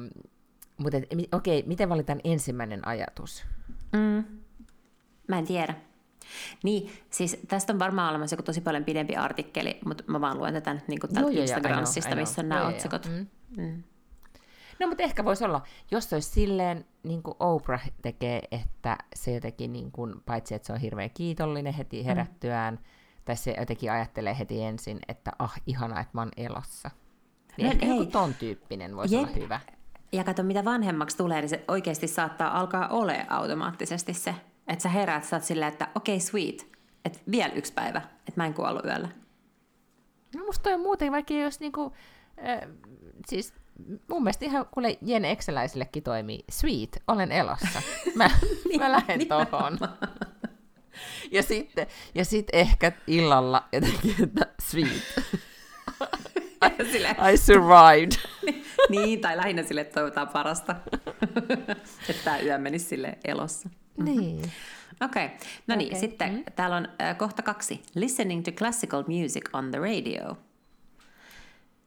mutta 0.77 0.97
okei, 1.31 1.59
okay, 1.59 1.67
miten 1.67 1.89
valitaan 1.89 2.21
ensimmäinen 2.23 2.87
ajatus? 2.87 3.45
Mm. 3.91 4.23
Mä 5.27 5.39
en 5.39 5.47
tiedä. 5.47 5.75
Niin, 6.63 6.91
siis 7.09 7.37
tästä 7.47 7.73
on 7.73 7.79
varmaan 7.79 8.09
olemassa 8.09 8.33
joku 8.33 8.43
tosi 8.43 8.61
paljon 8.61 8.83
pidempi 8.83 9.15
artikkeli, 9.15 9.79
mutta 9.85 10.03
mä 10.07 10.21
vaan 10.21 10.37
luen 10.37 10.53
tätä 10.53 10.77
niin 10.87 10.99
kuin 10.99 11.13
täältä 11.13 11.31
Instagramista, 11.31 12.15
missä 12.15 12.41
on 12.41 12.49
nämä 12.49 12.67
otsikot. 12.67 13.09
Mm. 13.09 13.27
Mm. 13.57 13.83
No, 14.79 14.87
mutta 14.87 15.03
ehkä 15.03 15.25
voisi 15.25 15.45
olla, 15.45 15.61
jos 15.91 16.09
se 16.09 16.15
olisi 16.15 16.29
silleen, 16.29 16.85
niin 17.03 17.23
kuin 17.23 17.35
Oprah 17.39 17.89
tekee, 18.01 18.41
että 18.51 18.97
se 19.15 19.33
jotenkin, 19.33 19.73
niin 19.73 19.91
kuin, 19.91 20.13
paitsi 20.25 20.55
että 20.55 20.65
se 20.65 20.73
on 20.73 20.79
hirveän 20.79 21.09
kiitollinen 21.13 21.73
heti 21.73 21.99
mm. 21.99 22.05
herättyään, 22.05 22.73
mm. 22.73 22.83
tai 23.25 23.35
se 23.35 23.55
jotenkin 23.59 23.91
ajattelee 23.91 24.37
heti 24.39 24.63
ensin, 24.63 24.99
että 25.07 25.31
ah, 25.39 25.61
ihana, 25.67 25.99
että 25.99 26.11
mä 26.13 26.21
oon 26.21 26.31
elossa. 26.37 26.91
Niin 27.57 27.65
no, 27.65 27.71
ehkä 27.71 27.85
hei. 27.85 27.97
joku 27.97 28.11
ton 28.11 28.33
tyyppinen 28.33 28.95
voisi 28.95 29.15
Jep. 29.15 29.23
olla 29.23 29.35
hyvä. 29.35 29.59
Ja 30.11 30.23
kato, 30.23 30.43
mitä 30.43 30.65
vanhemmaksi 30.65 31.17
tulee, 31.17 31.41
niin 31.41 31.49
se 31.49 31.63
oikeasti 31.67 32.07
saattaa 32.07 32.59
alkaa 32.59 32.87
ole 32.87 33.25
automaattisesti 33.29 34.13
se, 34.13 34.35
että 34.67 34.83
sä 34.83 34.89
heräät, 34.89 35.23
sä 35.23 35.35
oot 35.35 35.43
silleen, 35.43 35.71
että 35.71 35.87
okei, 35.95 36.15
okay, 36.15 36.27
sweet, 36.27 36.67
että 37.05 37.19
vielä 37.31 37.53
yksi 37.53 37.73
päivä, 37.73 38.01
että 38.19 38.33
mä 38.35 38.45
en 38.45 38.53
kuollut 38.53 38.85
yöllä. 38.85 39.09
No 40.35 40.45
musta 40.45 40.63
toi 40.63 40.77
muuten, 40.77 41.11
vaikka 41.11 41.33
jos 41.33 41.59
niinku, 41.59 41.93
äh, 42.47 42.69
siis 43.27 43.53
mun 44.09 44.23
mielestä 44.23 44.45
ihan 44.45 44.65
kuule 44.71 44.97
Jen 45.01 45.25
Exceläisillekin 45.25 46.03
toimii. 46.03 46.43
Sweet, 46.51 47.03
olen 47.07 47.31
elossa. 47.31 47.81
Mä, 48.15 48.29
niin, 48.69 48.81
mä 48.81 48.91
lähden 48.91 49.27
tohon. 49.27 49.79
Ja 51.31 51.43
sitten, 51.43 51.87
ja 52.15 52.25
sitten 52.25 52.59
ehkä 52.59 52.91
illalla 53.07 53.67
jotenkin, 53.71 54.15
että 54.23 54.47
sweet. 54.61 55.03
I 57.33 57.37
survived. 57.37 58.11
niin, 58.89 59.21
tai 59.21 59.37
lähinnä 59.37 59.63
sille 59.63 59.83
toivotaan 59.83 60.29
parasta. 60.29 60.75
että 62.09 62.23
tämä 62.23 62.39
yö 62.39 62.57
menisi 62.57 62.85
sille 62.85 63.17
elossa. 63.23 63.69
Niin. 63.97 64.51
Okei, 65.01 65.25
okay. 65.25 65.37
no 65.67 65.75
niin, 65.75 65.87
okay. 65.87 65.99
sitten 65.99 66.33
mm. 66.33 66.43
täällä 66.55 66.75
on 66.75 66.87
äh, 67.01 67.17
kohta 67.17 67.41
kaksi. 67.41 67.81
Listening 67.95 68.43
to 68.43 68.51
classical 68.51 69.03
music 69.07 69.49
on 69.53 69.71
the 69.71 69.79
radio 69.79 70.37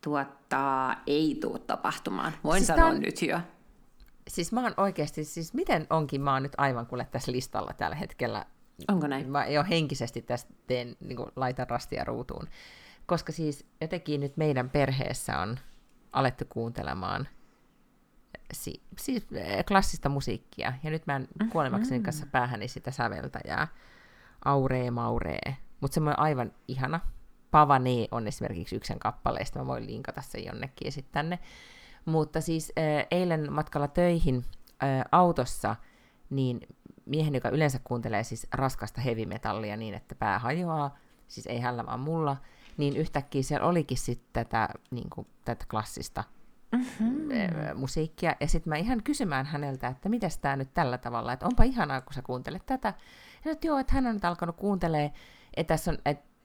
tuottaa, 0.07 0.97
ei 1.07 1.39
tule 1.41 1.59
tapahtumaan. 1.59 2.33
Voin 2.45 2.59
siis 2.61 2.67
sanoa 2.67 2.87
on... 2.87 3.01
nyt 3.01 3.23
jo. 3.23 3.41
Siis 4.29 4.53
mä 4.53 4.63
oon 4.63 4.75
oikeasti, 4.77 5.25
siis 5.25 5.55
miten 5.55 5.87
onkin, 5.91 6.21
mä 6.21 6.33
oon 6.33 6.43
nyt 6.43 6.53
aivan 6.59 6.87
kuule 6.87 7.09
tässä 7.11 7.33
listalla 7.33 7.73
tällä 7.73 7.97
hetkellä. 7.97 8.47
Onko 8.89 9.07
näin? 9.07 9.31
Mä 9.31 9.47
jo 9.47 9.65
henkisesti 9.71 10.23
tästä 10.23 10.55
teen, 10.67 10.97
niin 11.01 11.17
kuin 11.17 11.31
laitan 11.37 11.71
rastia 11.71 12.05
ruutuun. 12.05 12.49
Koska 13.07 13.33
siis 13.33 13.67
jotenkin 13.81 14.21
nyt 14.21 14.37
meidän 14.37 14.71
perheessä 14.71 15.39
on 15.39 15.59
alettu 16.13 16.45
kuuntelemaan 16.49 17.29
si- 18.53 18.83
siis 18.99 19.27
eh, 19.33 19.65
klassista 19.65 20.09
musiikkia. 20.09 20.73
Ja 20.83 20.91
nyt 20.91 21.07
mä 21.07 21.17
en 21.17 21.23
mm-hmm. 21.23 21.51
kuolemakseni 21.51 22.03
kanssa 22.03 22.27
päähäni 22.27 22.69
sitä 22.69 22.91
säveltäjää. 22.91 23.69
Auree 24.45 24.91
mauree. 24.91 25.57
Mutta 25.81 25.95
semmoinen 25.95 26.19
aivan 26.19 26.53
ihana 26.69 27.01
Pavane 27.51 28.09
on 28.11 28.27
esimerkiksi 28.27 28.77
yksen 28.77 28.99
kappaleista, 28.99 29.59
mä 29.59 29.67
voin 29.67 29.87
linkata 29.87 30.23
sen 30.23 30.45
jonnekin 30.45 30.87
ja 30.87 30.93
sitten 30.93 31.13
tänne. 31.13 31.39
Mutta 32.05 32.41
siis 32.41 32.73
äh, 32.79 33.07
eilen 33.11 33.53
matkalla 33.53 33.89
töihin 33.89 34.45
äh, 34.83 35.05
autossa, 35.13 35.77
niin 36.31 36.61
miehen, 37.07 37.35
joka 37.35 37.49
yleensä 37.49 37.81
kuuntelee 37.85 38.25
siis 38.25 38.47
raskasta 38.53 39.01
heavy 39.01 39.27
metallia 39.27 39.77
niin, 39.77 39.95
että 39.95 40.15
pää 40.15 40.39
hajoaa, 40.39 40.99
siis 41.29 41.47
ei 41.47 41.61
hänellä 41.61 41.87
vaan 41.87 42.01
mulla, 42.01 42.37
niin 42.77 42.97
yhtäkkiä 42.97 43.43
siellä 43.43 43.67
olikin 43.67 43.99
sitten 43.99 44.47
tätä, 44.47 44.69
niin 44.91 45.11
kuin, 45.11 45.27
tätä 45.45 45.65
klassista 45.71 46.25
mm-hmm. 46.73 47.79
musiikkia. 47.79 48.37
Ja 48.41 48.49
sitten 48.49 48.71
mä 48.71 48.77
ihan 48.77 49.03
kysymään 49.03 49.47
häneltä, 49.47 49.89
että 49.89 50.09
mitä 50.09 50.29
tämä 50.41 50.57
nyt 50.57 50.75
tällä 50.75 50.99
tavalla, 50.99 51.33
että 51.33 51.47
onpa 51.47 51.63
ihanaa, 51.63 52.01
kun 52.01 52.15
sä 52.15 52.23
kuuntelet 52.23 52.67
tätä. 52.67 52.95
Ja 53.45 53.53
että 53.53 53.67
joo, 53.67 53.79
että 53.79 53.93
hän 53.95 54.07
on 54.07 54.15
nyt 54.15 54.25
alkanut 54.25 54.57
kuuntelee, 54.57 55.13
että 55.57 55.75
tässä 55.75 55.91
on, 55.91 55.99
että 56.05 56.36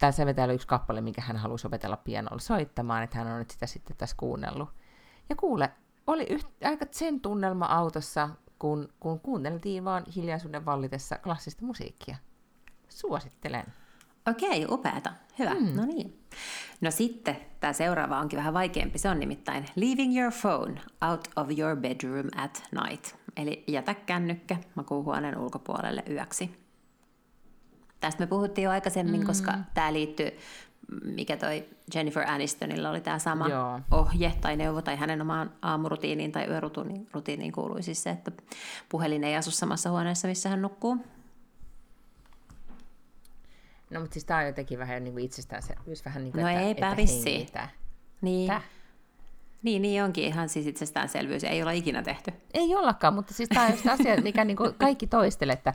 tässä 0.00 0.26
vetää 0.26 0.46
yksi 0.52 0.66
kappale, 0.66 1.00
minkä 1.00 1.20
hän 1.20 1.36
halusi 1.36 1.66
opetella 1.66 1.96
pianolla 1.96 2.38
soittamaan, 2.38 3.02
että 3.02 3.18
hän 3.18 3.26
on 3.26 3.38
nyt 3.38 3.50
sitä 3.50 3.66
sitten 3.66 3.96
tässä 3.96 4.16
kuunnellut. 4.18 4.68
Ja 5.28 5.36
kuule, 5.36 5.70
oli 6.06 6.26
yht, 6.30 6.46
aika 6.64 6.86
sen 6.90 7.20
tunnelma 7.20 7.66
autossa, 7.66 8.28
kun, 8.58 8.88
kun 9.00 9.20
kuunneltiin 9.20 9.84
vaan 9.84 10.04
hiljaisuuden 10.16 10.64
vallitessa 10.64 11.18
klassista 11.18 11.64
musiikkia. 11.64 12.16
Suosittelen. 12.88 13.64
Okei, 14.30 14.66
upeata. 14.68 15.12
Hyvä. 15.38 15.54
Mm. 15.54 15.76
No 15.76 15.84
niin. 15.84 16.26
No 16.80 16.90
sitten 16.90 17.36
tämä 17.60 17.72
seuraava 17.72 18.18
onkin 18.18 18.36
vähän 18.36 18.54
vaikeampi. 18.54 18.98
Se 18.98 19.08
on 19.08 19.20
nimittäin 19.20 19.66
Leaving 19.76 20.18
your 20.20 20.32
phone 20.40 20.80
out 21.10 21.28
of 21.36 21.58
your 21.58 21.76
bedroom 21.76 22.26
at 22.36 22.62
night. 22.72 23.14
Eli 23.36 23.64
jätä 23.66 23.94
kännykkä 23.94 24.56
makuuhuoneen 24.74 25.38
ulkopuolelle 25.38 26.02
yöksi. 26.10 26.59
Tästä 28.00 28.22
me 28.22 28.26
puhuttiin 28.26 28.64
jo 28.64 28.70
aikaisemmin, 28.70 29.20
mm. 29.20 29.26
koska 29.26 29.54
tämä 29.74 29.92
liittyy, 29.92 30.30
mikä 31.04 31.36
toi 31.36 31.64
Jennifer 31.94 32.30
Anistonilla 32.30 32.90
oli 32.90 33.00
tämä 33.00 33.18
sama 33.18 33.48
Joo. 33.48 33.80
ohje 33.90 34.32
tai 34.40 34.56
neuvo 34.56 34.82
tai 34.82 34.96
hänen 34.96 35.22
omaan 35.22 35.52
aamurutiiniin 35.62 36.32
tai 36.32 36.46
yörutiiniin 36.46 37.52
kuului 37.52 37.82
siis 37.82 38.02
se, 38.02 38.10
että 38.10 38.32
puhelin 38.88 39.24
ei 39.24 39.36
asu 39.36 39.50
samassa 39.50 39.90
huoneessa, 39.90 40.28
missä 40.28 40.48
hän 40.48 40.62
nukkuu. 40.62 40.96
No 43.90 44.00
mutta 44.00 44.14
siis 44.14 44.24
tämä 44.24 44.40
on 44.40 44.46
jotenkin 44.46 44.78
vähän 44.78 45.04
niin 45.04 45.12
kuin 45.12 45.24
itsestäänselvyys, 45.24 46.04
vähän 46.04 46.24
niin 46.24 46.32
kuin, 46.32 46.42
no 46.42 46.48
että, 46.48 46.60
eipä 46.60 46.96
vissi. 46.96 47.46
Niin. 48.20 48.46
Täh? 48.46 48.64
Niin, 49.62 49.82
niin 49.82 50.04
onkin 50.04 50.24
ihan 50.24 50.48
siis 50.48 50.66
itsestäänselvyys. 50.66 51.44
Ei 51.44 51.62
olla 51.62 51.70
ikinä 51.70 52.02
tehty. 52.02 52.32
Ei 52.54 52.74
ollakaan, 52.74 53.14
mutta 53.14 53.34
siis 53.34 53.48
tämä 53.48 53.66
on 53.66 53.72
just 53.72 53.86
asia, 53.86 54.16
mikä 54.22 54.44
niin 54.44 54.56
kuin 54.56 54.74
kaikki 54.74 55.06
toistelee, 55.06 55.52
että 55.52 55.74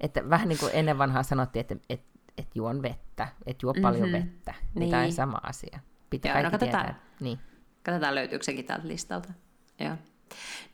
että 0.00 0.30
vähän 0.30 0.48
niin 0.48 0.58
kuin 0.58 0.70
ennen 0.74 0.98
vanhaa 0.98 1.22
sanottiin, 1.22 1.60
että, 1.60 1.76
että, 1.88 2.18
että 2.38 2.52
juon 2.54 2.82
vettä, 2.82 3.28
että 3.46 3.66
juo 3.66 3.72
mm-hmm. 3.72 3.82
paljon 3.82 4.12
vettä. 4.12 4.54
Niin. 4.74 4.90
Tämä 4.90 5.02
on 5.02 5.12
sama 5.12 5.40
asia. 5.42 5.78
Pitää 6.10 6.32
Joo, 6.32 6.42
no 6.42 6.50
kaikki 6.50 6.66
no 6.66 6.72
katsotaan, 6.72 6.94
tietää. 6.94 7.10
Niin. 7.20 7.38
katsotaan 7.82 8.14
löytyykö 8.14 8.44
sekin 8.44 8.64
täältä 8.64 8.88
listalta. 8.88 9.28
Joo. 9.80 9.96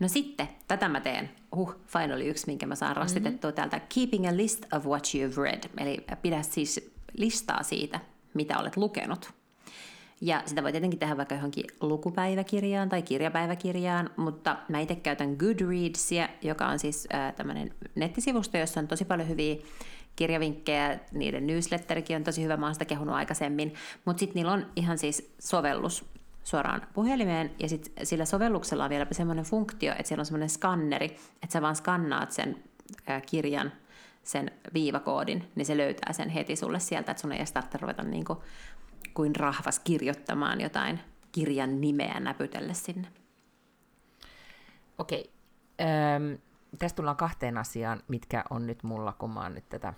No 0.01 0.09
sitten, 0.09 0.49
tätä 0.69 0.89
mä 0.89 1.01
teen. 1.01 1.31
Huh, 1.57 1.75
finally 1.87 2.29
yksi, 2.29 2.47
minkä 2.47 2.67
mä 2.67 2.75
saan 2.75 2.97
rastitettua 2.97 3.51
mm-hmm. 3.51 3.71
täältä. 3.71 3.87
Keeping 3.95 4.29
a 4.29 4.37
list 4.37 4.73
of 4.73 4.87
what 4.87 5.07
you've 5.07 5.43
read. 5.43 5.71
Eli 5.79 6.07
pidä 6.23 6.43
siis 6.43 6.93
listaa 7.17 7.63
siitä, 7.63 8.01
mitä 8.35 8.59
olet 8.59 8.77
lukenut. 8.77 9.40
Ja 10.21 10.43
sitä 10.47 10.63
voi 10.63 10.73
tietenkin 10.73 10.99
tehdä 10.99 11.17
vaikka 11.17 11.35
johonkin 11.35 11.65
lukupäiväkirjaan 11.81 12.89
tai 12.89 13.03
kirjapäiväkirjaan, 13.03 14.11
mutta 14.17 14.57
mä 14.69 14.81
itse 14.81 14.95
käytän 14.95 15.37
Goodreadsia, 15.39 16.29
joka 16.43 16.67
on 16.67 16.79
siis 16.79 17.09
äh, 17.15 17.35
tämmöinen 17.35 17.75
nettisivusto, 17.95 18.59
jossa 18.59 18.81
on 18.81 18.89
tosi 18.89 19.05
paljon 19.05 19.29
hyviä 19.29 19.57
kirjavinkkejä, 20.17 20.99
niiden 21.13 21.47
newsletterikin 21.47 22.17
on 22.17 22.25
tosi 22.25 22.43
hyvä, 22.45 22.57
mä 22.57 22.67
oon 22.67 22.75
sitä 22.75 22.85
kehunut 22.85 23.15
aikaisemmin, 23.15 23.75
mutta 24.05 24.21
sitten 24.21 24.35
niillä 24.35 24.53
on 24.53 24.67
ihan 24.77 24.99
siis 24.99 25.33
sovellus 25.39 26.05
suoraan 26.45 26.83
puhelimeen, 26.93 27.51
ja 27.59 27.69
sitten 27.69 28.07
sillä 28.07 28.25
sovelluksella 28.25 28.85
on 28.85 28.91
vielä 28.91 29.07
semmoinen 29.13 29.45
funktio, 29.45 29.93
että 29.93 30.09
siellä 30.09 30.23
on 30.23 30.27
semmoinen 30.27 30.49
skanneri, 30.49 31.07
että 31.43 31.53
sä 31.53 31.63
vaan 31.63 31.77
skannaat 31.77 32.33
sen 32.33 32.57
äh, 33.11 33.23
kirjan, 33.27 33.73
sen 34.23 34.51
viivakoodin, 34.75 35.51
niin 35.55 35.67
se 35.67 35.77
löytää 35.77 36.13
sen 36.13 36.29
heti 36.29 36.57
sulle 36.57 36.81
sieltä, 36.81 37.11
että 37.13 37.21
sun 37.21 37.33
ei 37.33 37.39
edes 37.39 37.53
tarvitse 37.53 37.79
ruveta 37.79 38.03
niinku 38.03 38.43
kuin 39.15 39.37
rahvas 39.37 39.79
kirjoittamaan 39.79 40.61
jotain 40.61 41.01
kirjan 41.33 41.81
nimeä 41.81 42.21
näpytelle 42.21 42.75
sinne. 42.75 43.09
Okei. 44.99 45.33
Okay. 45.79 46.39
tästä 46.79 46.97
tullaan 46.97 47.17
kahteen 47.17 47.59
asiaan, 47.59 48.03
mitkä 48.09 48.45
on 48.51 48.67
nyt 48.67 48.83
mulla, 48.83 49.13
kun 49.13 49.31
mä 49.31 49.41
oon 49.41 49.55
nyt 49.55 49.69
tätä 49.69 49.95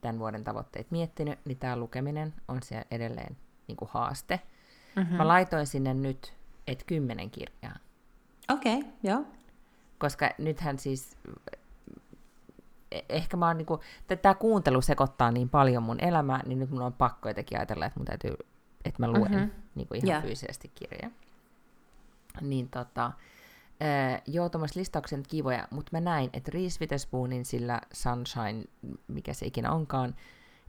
tämän 0.00 0.18
vuoden 0.18 0.44
tavoitteet 0.44 0.90
miettinyt, 0.90 1.38
niin 1.44 1.58
tämä 1.58 1.76
lukeminen 1.76 2.34
on 2.48 2.62
siellä 2.62 2.84
edelleen 2.90 3.36
niin 3.68 3.76
kuin 3.76 3.88
haaste. 3.92 4.40
Mm-hmm. 4.96 5.16
Mä 5.16 5.28
laitoin 5.28 5.66
sinne 5.66 5.94
nyt, 5.94 6.34
että 6.66 6.84
kymmenen 6.84 7.30
kirjaa. 7.30 7.76
Okei, 8.50 8.78
okay, 8.78 8.90
joo. 9.02 9.24
Koska 9.98 10.30
nythän 10.38 10.78
siis, 10.78 11.16
ehkä 13.08 13.36
mä 13.36 13.46
oon 13.46 13.58
niinku, 13.58 13.80
tämä 14.22 14.34
kuuntelu 14.34 14.80
sekoittaa 14.80 15.30
niin 15.30 15.48
paljon 15.48 15.82
mun 15.82 16.00
elämää, 16.00 16.42
niin 16.46 16.58
nyt 16.58 16.70
mun 16.70 16.82
on 16.82 16.92
pakko 16.92 17.28
jotenkin 17.28 17.58
ajatella, 17.58 17.86
että 17.86 18.00
mun 18.00 18.06
täytyy 18.06 18.34
että 18.88 19.02
mä 19.02 19.12
luen 19.12 19.32
mm-hmm. 19.32 19.50
niin 19.74 19.88
kuin 19.88 19.98
ihan 19.98 20.08
yeah. 20.08 20.22
fyysisesti 20.22 20.72
kirjaa. 20.74 21.10
Niin 22.40 22.68
tota, 22.68 23.06
äh, 23.06 24.22
joo, 24.26 24.48
tuommoiset 24.48 24.76
listaukset 24.76 25.26
kivoja, 25.26 25.68
mutta 25.70 25.90
mä 25.92 26.00
näin, 26.00 26.30
että 26.32 26.50
Reese 26.54 26.80
Witherspoonin 26.80 27.44
sillä 27.44 27.80
Sunshine, 27.92 28.64
mikä 29.08 29.32
se 29.32 29.46
ikinä 29.46 29.72
onkaan, 29.72 30.14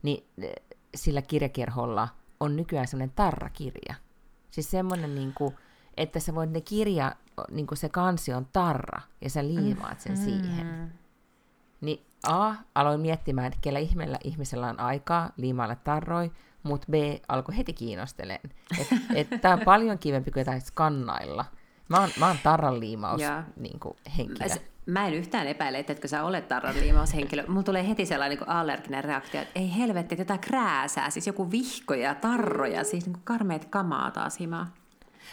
niin 0.02 0.26
sillä 0.94 1.22
kirjakerholla 1.22 2.08
on 2.40 2.56
nykyään 2.56 2.86
semmoinen 2.86 3.14
tarrakirja. 3.16 3.94
Siis 4.50 4.70
semmoinen, 4.70 5.14
niin 5.14 5.32
kuin, 5.34 5.54
että 5.96 6.20
sä 6.20 6.34
voit 6.34 6.50
ne 6.50 6.60
kirja, 6.60 7.14
niin 7.50 7.66
kuin 7.66 7.78
se 7.78 7.88
kansi 7.88 8.32
on 8.32 8.46
tarra, 8.52 9.00
ja 9.20 9.30
sä 9.30 9.44
liimaat 9.44 10.00
sen 10.00 10.12
mm-hmm. 10.12 10.24
siihen. 10.24 10.92
Niin 11.80 12.06
A, 12.26 12.54
aloin 12.74 13.00
miettimään, 13.00 13.46
että 13.46 13.58
kellä 13.62 13.78
ihmeellä 13.78 14.18
ihmisellä 14.24 14.66
on 14.66 14.80
aikaa 14.80 15.30
liimailla 15.36 15.76
tarroi, 15.76 16.32
mutta 16.62 16.86
B 16.90 16.94
alkoi 17.28 17.56
heti 17.56 17.72
kiinnosteleen. 17.72 18.40
Että 18.80 18.96
et, 19.14 19.28
tämä 19.40 19.54
on 19.54 19.60
paljon 19.60 19.98
kivempi 19.98 20.30
kuin 20.30 20.40
jotain 20.40 20.60
skannailla. 20.60 21.44
Mä 21.88 22.00
oon, 22.00 22.10
mä 22.18 22.26
oon 22.26 22.36
tarran 22.42 22.80
liimaus 22.80 23.20
niin 23.56 23.80
kuin, 23.80 23.96
henkilö. 24.16 24.48
Mä 24.86 25.06
en 25.06 25.14
yhtään 25.14 25.46
epäile, 25.46 25.78
että 25.78 26.08
sä 26.08 26.24
olet 26.24 26.48
tarraliimaushenkilö. 26.48 27.44
Mulla 27.46 27.62
tulee 27.62 27.88
heti 27.88 28.06
sellainen 28.06 28.38
niin 28.38 28.48
allerginen 28.48 29.04
reaktio, 29.04 29.40
että 29.40 29.60
ei 29.60 29.76
helvetti, 29.78 30.14
että 30.14 30.20
jotain 30.20 30.40
krääsää, 30.40 31.10
siis 31.10 31.26
joku 31.26 31.50
vihkoja, 31.50 32.14
tarroja, 32.14 32.84
siis 32.84 33.06
niin 33.06 33.20
karmeet 33.24 33.64
kamaa 33.64 34.10
taas 34.10 34.40
himaa. 34.40 34.66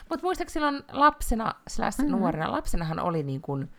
Mutta 0.09 0.25
muistaakseni 0.25 0.53
silloin 0.53 0.83
lapsena, 0.91 1.53
slash 1.67 1.99
mm-hmm. 1.99 2.17
nuorena, 2.17 2.51
lapsenahan 2.51 2.99
oli 2.99 3.23
niin 3.23 3.41
kuin 3.41 3.69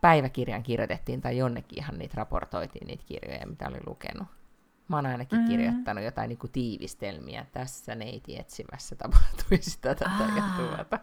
päiväkirjan 0.00 0.62
kirjoitettiin 0.62 1.20
tai 1.20 1.36
jonnekin 1.36 1.78
ihan 1.78 1.98
niitä 1.98 2.14
raportoitiin 2.16 2.86
niitä 2.86 3.04
kirjoja, 3.06 3.46
mitä 3.46 3.68
oli 3.68 3.78
lukenut. 3.86 4.28
Mä 4.88 4.96
oon 4.96 5.06
ainakin 5.06 5.38
mm-hmm. 5.38 5.50
kirjoittanut 5.50 6.04
jotain 6.04 6.28
niin 6.28 6.38
kuin 6.38 6.52
tiivistelmiä. 6.52 7.46
Tässä 7.52 7.94
neiti 7.94 8.38
etsimässä 8.38 8.96
tapahtui 8.96 9.58
sitä 9.60 9.94
tätä 9.94 10.10
ja 10.36 10.42
tuota. 10.56 10.98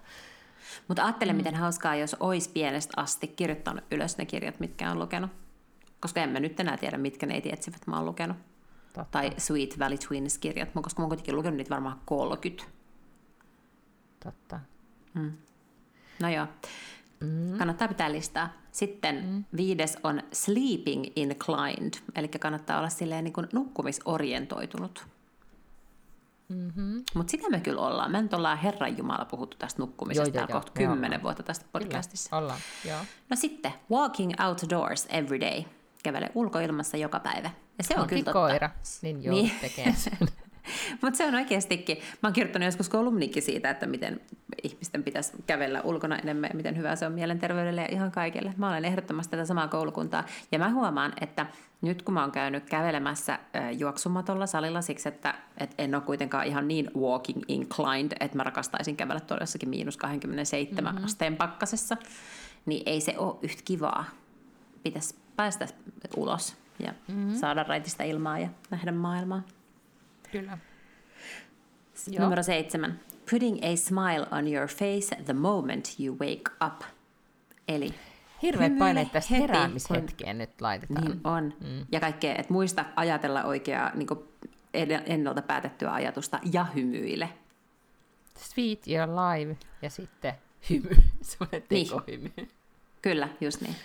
Mutta 0.87 1.03
ajattele, 1.03 1.33
mm. 1.33 1.37
miten 1.37 1.55
hauskaa, 1.55 1.95
jos 1.95 2.15
olisi 2.19 2.49
pienestä 2.49 2.93
asti 3.01 3.27
kirjoittanut 3.27 3.83
ylös 3.91 4.17
ne 4.17 4.25
kirjat, 4.25 4.59
mitkä 4.59 4.91
on 4.91 4.99
lukenut. 4.99 5.31
Koska 5.99 6.21
en 6.21 6.29
mä 6.29 6.39
nyt 6.39 6.59
enää 6.59 6.77
tiedä, 6.77 6.97
mitkä 6.97 7.25
neiti 7.25 7.49
etsivät 7.53 7.87
mä 7.87 7.95
oon 7.95 8.05
lukenut. 8.05 8.37
Totta. 8.93 9.11
Tai 9.11 9.31
Sweet 9.37 9.79
Valley 9.79 9.97
Twins-kirjat, 9.97 10.69
koska 10.81 11.01
mä 11.01 11.03
oon 11.03 11.09
kuitenkin 11.09 11.35
lukenut 11.35 11.57
niitä 11.57 11.69
varmaan 11.69 12.01
30. 12.05 12.63
Totta. 14.23 14.59
Mm. 15.13 15.31
No 16.19 16.29
joo. 16.29 16.47
Mm. 17.23 17.57
Kannattaa 17.57 17.87
pitää 17.87 18.11
listaa. 18.11 18.49
Sitten 18.71 19.25
mm. 19.25 19.43
viides 19.57 19.97
on 20.03 20.23
sleeping 20.33 21.05
inclined, 21.15 21.93
eli 22.15 22.27
kannattaa 22.27 22.77
olla 22.77 22.89
silleen 22.89 23.23
niin 23.23 23.33
kuin 23.33 23.47
nukkumisorientoitunut. 23.53 25.05
Mm-hmm. 26.49 27.03
Mutta 27.15 27.31
sitä 27.31 27.49
me 27.49 27.59
kyllä 27.59 27.81
ollaan. 27.81 28.11
Me 28.11 28.21
nyt 28.21 28.33
ollaan 28.33 28.57
Herran 28.57 28.97
Jumala 28.97 29.25
puhuttu 29.25 29.57
tästä 29.57 29.81
nukkumisesta 29.81 30.37
joo, 30.37 30.47
joo, 30.49 30.59
kohta 30.59 30.81
joo, 30.81 30.91
kymmenen 30.91 31.17
joo. 31.17 31.23
vuotta 31.23 31.43
tästä 31.43 31.65
podcastissa. 31.71 32.29
Kyllä, 32.29 32.41
ollaan, 32.41 32.59
joo. 32.87 32.99
No 33.29 33.35
sitten, 33.35 33.73
walking 33.91 34.31
outdoors 34.47 35.07
every 35.09 35.39
day. 35.39 35.63
Kävele 36.03 36.31
ulkoilmassa 36.35 36.97
joka 36.97 37.19
päivä. 37.19 37.49
Ja 37.77 37.83
se 37.83 37.99
on 37.99 38.07
kyllä 38.07 38.23
totta. 38.23 38.39
koira, 38.39 38.69
niin 39.01 39.23
joo, 39.23 39.35
niin. 39.35 39.51
tekee 39.61 39.93
sen. 39.97 40.17
Mutta 41.01 41.17
se 41.17 41.25
on 41.25 41.35
oikeastikin, 41.35 41.97
mä 41.97 42.27
oon 42.27 42.33
kirjoittanut 42.33 42.65
joskus 42.65 42.89
kolumnikin 42.89 43.43
siitä, 43.43 43.69
että 43.69 43.85
miten 43.85 44.21
ihmisten 44.63 45.03
pitäisi 45.03 45.31
kävellä 45.47 45.81
ulkona 45.81 46.17
enemmän 46.17 46.49
ja 46.49 46.55
miten 46.55 46.77
hyvä 46.77 46.95
se 46.95 47.05
on 47.05 47.11
mielenterveydelle 47.11 47.81
ja 47.81 47.87
ihan 47.91 48.11
kaikille. 48.11 48.53
Mä 48.57 48.69
olen 48.69 48.85
ehdottomasti 48.85 49.31
tätä 49.31 49.45
samaa 49.45 49.67
koulukuntaa 49.67 50.23
ja 50.51 50.59
mä 50.59 50.69
huomaan, 50.69 51.13
että 51.21 51.45
nyt 51.81 52.01
kun 52.01 52.13
mä 52.13 52.21
oon 52.21 52.31
käynyt 52.31 52.69
kävelemässä 52.69 53.39
juoksumatolla 53.77 54.45
salilla 54.45 54.81
siksi, 54.81 55.09
että, 55.09 55.35
että 55.57 55.83
en 55.83 55.95
ole 55.95 56.03
kuitenkaan 56.03 56.47
ihan 56.47 56.67
niin 56.67 56.91
walking 56.97 57.41
inclined, 57.47 58.11
että 58.19 58.37
mä 58.37 58.43
rakastaisin 58.43 58.97
kävellä 58.97 59.19
tuolla 59.19 59.43
jossakin 59.43 59.69
miinus 59.69 59.97
27 59.97 60.93
mm-hmm. 60.93 61.05
asteen 61.05 61.35
pakkasessa, 61.35 61.97
niin 62.65 62.83
ei 62.85 63.01
se 63.01 63.17
ole 63.17 63.35
yhtä 63.41 63.61
kivaa. 63.65 64.05
Pitäisi 64.83 65.15
päästä 65.35 65.67
ulos 66.17 66.55
ja 66.79 66.93
mm-hmm. 67.07 67.35
saada 67.35 67.63
raitista 67.63 68.03
ilmaa 68.03 68.39
ja 68.39 68.49
nähdä 68.69 68.91
maailmaa. 68.91 69.41
Kyllä. 70.33 70.57
Numero 72.19 72.43
seitsemän. 72.43 72.99
Putting 73.31 73.57
a 73.63 73.75
smile 73.75 74.27
on 74.31 74.53
your 74.53 74.67
face 74.67 75.15
the 75.25 75.33
moment 75.33 75.95
you 75.99 76.17
wake 76.19 76.65
up. 76.65 76.81
Eli 77.67 77.93
Hirveät 78.41 78.77
paineet 78.77 79.11
tästä 79.11 79.35
heräämishetkeen 79.35 80.37
nyt 80.37 80.61
laitetaan. 80.61 81.05
Niin 81.05 81.21
on. 81.23 81.53
Mm. 81.59 81.85
Ja 81.91 81.99
kaikkea, 81.99 82.35
että 82.35 82.53
muista 82.53 82.85
ajatella 82.95 83.43
oikeaa 83.43 83.91
niin 83.95 84.07
ennalta 85.05 85.41
päätettyä 85.41 85.93
ajatusta 85.93 86.39
ja 86.53 86.63
hymyile. 86.63 87.29
Sweet 88.37 88.87
your 88.87 89.09
live 89.09 89.57
ja 89.81 89.89
sitten 89.89 90.33
hymy, 90.69 90.89
semmoinen 91.21 91.63
niin. 91.69 91.87
tekohymy. 91.87 92.31
Niin. 92.37 92.49
Kyllä, 93.03 93.29
just 93.41 93.61
niin. 93.61 93.75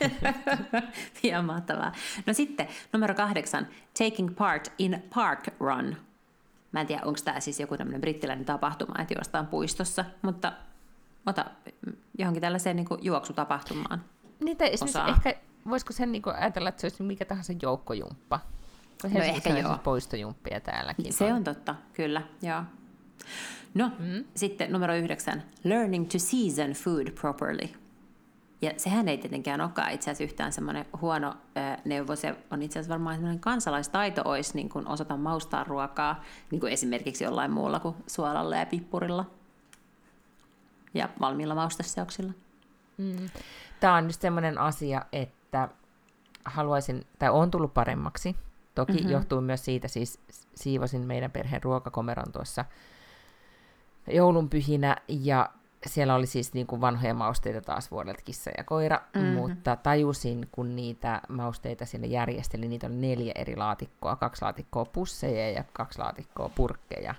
Ihan 1.22 1.44
mahtavaa. 1.44 1.92
No 2.26 2.32
sitten 2.32 2.68
numero 2.92 3.14
kahdeksan, 3.14 3.66
taking 3.98 4.36
part 4.36 4.72
in 4.78 5.02
park 5.14 5.48
run. 5.60 5.96
Mä 6.72 6.80
en 6.80 6.86
tiedä, 6.86 7.02
onko 7.04 7.20
tämä 7.24 7.40
siis 7.40 7.60
joku 7.60 7.76
tämmöinen 7.76 8.00
brittiläinen 8.00 8.44
tapahtuma, 8.44 8.94
että 9.02 9.14
juostaan 9.14 9.46
puistossa, 9.46 10.04
mutta 10.22 10.52
ota 11.26 11.44
johonkin 12.18 12.40
tällaiseen 12.40 12.76
niin 12.76 12.86
juoksutapahtumaan 13.00 14.04
Niitä 14.40 14.64
osaa. 14.82 15.08
Ehkä 15.08 15.34
voisiko 15.68 15.92
sen 15.92 16.12
niin 16.12 16.22
ajatella, 16.40 16.68
että 16.68 16.80
se 16.80 16.84
olisi 16.86 17.02
mikä 17.02 17.24
tahansa 17.24 17.52
joukkojumppa? 17.62 18.40
No 19.14 19.20
ehkä 19.20 19.58
joo. 19.58 19.78
poistojumppia 19.84 20.60
täälläkin. 20.60 21.12
Se 21.12 21.32
on 21.32 21.44
totta, 21.44 21.74
kyllä, 21.92 22.22
joo. 22.42 22.62
No, 23.74 23.92
mm. 23.98 24.24
sitten 24.34 24.72
numero 24.72 24.96
yhdeksän. 24.96 25.42
Learning 25.64 26.08
to 26.08 26.18
season 26.18 26.70
food 26.70 27.10
properly. 27.10 27.85
Ja 28.66 28.72
sehän 28.76 29.08
ei 29.08 29.18
tietenkään 29.18 29.60
olekaan 29.60 29.92
itse 29.92 30.10
asiassa 30.10 30.24
yhtään 30.24 30.52
semmoinen 30.52 30.86
huono 31.00 31.34
äh, 31.56 31.76
neuvo. 31.84 32.16
Se 32.16 32.36
on 32.50 32.62
itse 32.62 32.78
asiassa 32.78 32.92
varmaan 32.92 33.16
semmoinen 33.16 33.40
kansalaistaito 33.40 34.22
olisi 34.24 34.54
niin 34.54 34.68
kuin 34.68 34.88
osata 34.88 35.16
maustaa 35.16 35.64
ruokaa, 35.64 36.22
niin 36.50 36.60
kuin 36.60 36.72
esimerkiksi 36.72 37.24
jollain 37.24 37.50
muulla 37.50 37.80
kuin 37.80 37.94
suolalla 38.06 38.56
ja 38.56 38.66
pippurilla 38.66 39.30
ja 40.94 41.08
valmiilla 41.20 41.54
mausteseoksilla. 41.54 42.32
Mm. 42.96 43.28
Tämä 43.80 43.94
on 43.94 44.04
just 44.04 44.20
semmoinen 44.20 44.58
asia, 44.58 45.02
että 45.12 45.68
haluaisin, 46.44 47.06
tai 47.18 47.30
on 47.30 47.50
tullut 47.50 47.74
paremmaksi. 47.74 48.36
Toki 48.74 48.92
mm-hmm. 48.92 49.10
johtuu 49.10 49.40
myös 49.40 49.64
siitä, 49.64 49.88
siis 49.88 50.20
siivosin 50.54 51.00
meidän 51.00 51.30
perheen 51.30 51.62
ruokakomeron 51.62 52.32
tuossa 52.32 52.64
joulunpyhinä, 54.10 54.96
ja 55.08 55.50
siellä 55.86 56.14
oli 56.14 56.26
siis 56.26 56.54
niin 56.54 56.66
kuin 56.66 56.80
vanhoja 56.80 57.14
mausteita 57.14 57.60
taas 57.60 57.90
vuodelta 57.90 58.22
kissa 58.24 58.50
ja 58.58 58.64
koira, 58.64 59.00
mm-hmm. 59.14 59.32
mutta 59.32 59.76
tajusin, 59.76 60.48
kun 60.52 60.76
niitä 60.76 61.20
mausteita 61.28 61.86
sinne 61.86 62.06
järjestelin, 62.06 62.70
niitä 62.70 62.86
oli 62.86 62.96
neljä 62.96 63.32
eri 63.34 63.56
laatikkoa, 63.56 64.16
kaksi 64.16 64.42
laatikkoa 64.42 64.84
pusseja 64.84 65.50
ja 65.50 65.64
kaksi 65.72 65.98
laatikkoa 65.98 66.48
purkkeja. 66.48 67.14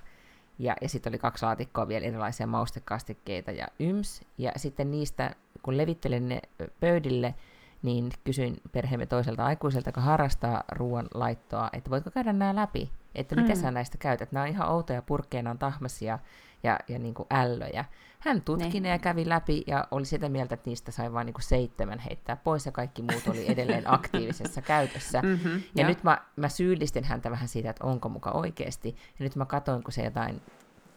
Ja, 0.58 0.76
ja 0.80 0.88
sitten 0.88 1.10
oli 1.10 1.18
kaksi 1.18 1.44
laatikkoa 1.44 1.88
vielä 1.88 2.06
erilaisia 2.06 2.46
maustekastikkeita 2.46 3.50
ja 3.50 3.68
yms. 3.78 4.22
Ja 4.38 4.52
sitten 4.56 4.90
niistä, 4.90 5.34
kun 5.62 5.76
levittelin 5.76 6.28
ne 6.28 6.40
pöydille, 6.80 7.34
niin 7.82 8.10
kysyin 8.24 8.56
perheemme 8.72 9.06
toiselta 9.06 9.46
aikuiselta, 9.46 9.88
joka 9.88 10.00
harrastaa 10.00 10.64
ruoan 10.72 11.08
laittoa, 11.14 11.70
että 11.72 11.90
voitko 11.90 12.10
käydä 12.10 12.32
nämä 12.32 12.54
läpi, 12.56 12.90
että 13.14 13.36
mm. 13.36 13.54
sä 13.54 13.70
näistä 13.70 13.98
käytät. 13.98 14.32
Nämä 14.32 14.42
on 14.42 14.48
ihan 14.48 14.68
outoja 14.68 15.02
purkkeina, 15.02 15.50
on 15.50 15.58
tahmasia 15.58 16.18
ja, 16.62 16.78
ja 16.88 16.98
niin 16.98 17.14
kuin 17.14 17.26
ällöjä. 17.30 17.84
Hän 18.18 18.42
tutki 18.42 18.80
ne 18.80 18.88
ja 18.88 18.98
kävi 18.98 19.28
läpi 19.28 19.64
ja 19.66 19.88
oli 19.90 20.04
sitä 20.04 20.28
mieltä, 20.28 20.54
että 20.54 20.70
niistä 20.70 20.92
sai 20.92 21.12
vain 21.12 21.26
niin 21.26 21.34
seitsemän 21.40 21.98
heittää 21.98 22.36
pois 22.36 22.66
ja 22.66 22.72
kaikki 22.72 23.02
muut 23.02 23.26
oli 23.28 23.50
edelleen 23.50 23.92
aktiivisessa 23.94 24.62
käytössä. 24.62 25.22
Mm-hmm, 25.22 25.62
ja 25.74 25.82
jo. 25.82 25.88
nyt 25.88 26.04
mä, 26.04 26.18
mä 26.36 26.48
syyllistin 26.48 27.04
häntä 27.04 27.30
vähän 27.30 27.48
siitä, 27.48 27.70
että 27.70 27.84
onko 27.84 28.08
muka 28.08 28.30
oikeasti. 28.30 28.88
Ja 28.88 29.24
nyt 29.24 29.36
mä 29.36 29.46
katsoin, 29.46 29.82
kun 29.82 29.92
se 29.92 30.04
jotain 30.04 30.42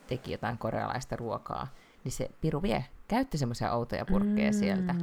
teki 0.07 0.31
jotain 0.31 0.57
korealaista 0.57 1.15
ruokaa, 1.15 1.67
niin 2.03 2.11
se 2.11 2.31
piru 2.41 2.61
vie, 2.61 2.85
käytti 3.07 3.37
semmoisia 3.37 3.73
outoja 3.73 4.05
purkkeja 4.05 4.51
mm, 4.51 4.57
sieltä. 4.57 4.95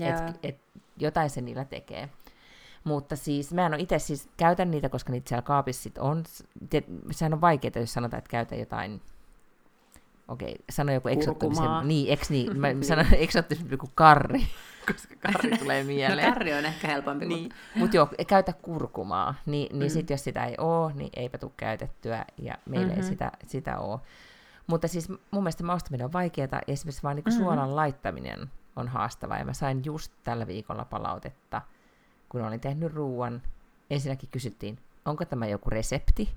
Yeah. 0.00 0.28
Et, 0.28 0.38
et, 0.42 0.60
jotain 0.96 1.30
se 1.30 1.40
niillä 1.40 1.64
tekee. 1.64 2.08
Mutta 2.84 3.16
siis 3.16 3.52
mä 3.54 3.66
en 3.66 3.74
ole 3.74 3.82
itse 3.82 3.98
siis, 3.98 4.28
käytän 4.36 4.70
niitä, 4.70 4.88
koska 4.88 5.12
niitä 5.12 5.28
siellä 5.28 5.42
kaapissa 5.42 5.90
on. 5.98 6.24
Sehän 7.10 7.34
on 7.34 7.40
vaikeaa, 7.40 7.72
jos 7.76 7.92
sanotaan, 7.92 8.18
että 8.18 8.30
käytä 8.30 8.56
jotain 8.56 9.00
okei, 10.30 10.56
sano 10.70 10.92
joku 10.92 11.08
eksoottisen, 11.08 11.64
niin, 11.84 12.12
eks 12.12 12.30
niin, 12.30 12.60
mä 12.60 12.66
niin. 12.72 12.84
sanon 12.84 13.06
eksoottisen 13.12 13.78
kuin 13.78 13.92
karri, 13.94 14.46
koska 14.92 15.14
karri 15.20 15.58
tulee 15.58 15.82
no, 15.82 15.86
mieleen. 15.86 16.28
no 16.28 16.34
karri 16.34 16.54
on 16.54 16.64
ehkä 16.64 16.88
helpompi. 16.88 17.26
Niin. 17.26 17.42
Mutta 17.42 17.78
Mut 17.78 17.94
joo, 17.94 18.08
käytä 18.26 18.52
kurkumaa, 18.52 19.34
niin, 19.46 19.78
niin 19.78 19.92
mm. 19.92 19.94
sitten 19.94 20.14
jos 20.14 20.24
sitä 20.24 20.44
ei 20.44 20.54
ole, 20.58 20.92
niin 20.92 21.10
eipä 21.16 21.38
tule 21.38 21.52
käytettyä, 21.56 22.24
ja 22.38 22.58
meillä 22.66 22.86
mm-hmm. 22.86 23.02
ei 23.02 23.08
sitä, 23.08 23.32
sitä 23.46 23.78
ole. 23.78 24.00
Mutta 24.66 24.88
siis 24.88 25.08
mun 25.08 25.42
mielestä 25.42 25.64
maustaminen 25.64 26.04
on 26.04 26.12
vaikeaa, 26.12 26.60
esimerkiksi 26.68 27.02
vaan 27.02 27.16
niin 27.16 27.24
mm-hmm. 27.24 27.42
suolan 27.42 27.76
laittaminen 27.76 28.50
on 28.76 28.88
haastavaa, 28.88 29.38
ja 29.38 29.44
mä 29.44 29.52
sain 29.52 29.82
just 29.84 30.12
tällä 30.24 30.46
viikolla 30.46 30.84
palautetta, 30.84 31.62
kun 32.28 32.42
olin 32.42 32.60
tehnyt 32.60 32.94
ruuan, 32.94 33.42
ensinnäkin 33.90 34.28
kysyttiin, 34.32 34.78
onko 35.04 35.24
tämä 35.24 35.46
joku 35.46 35.70
resepti, 35.70 36.34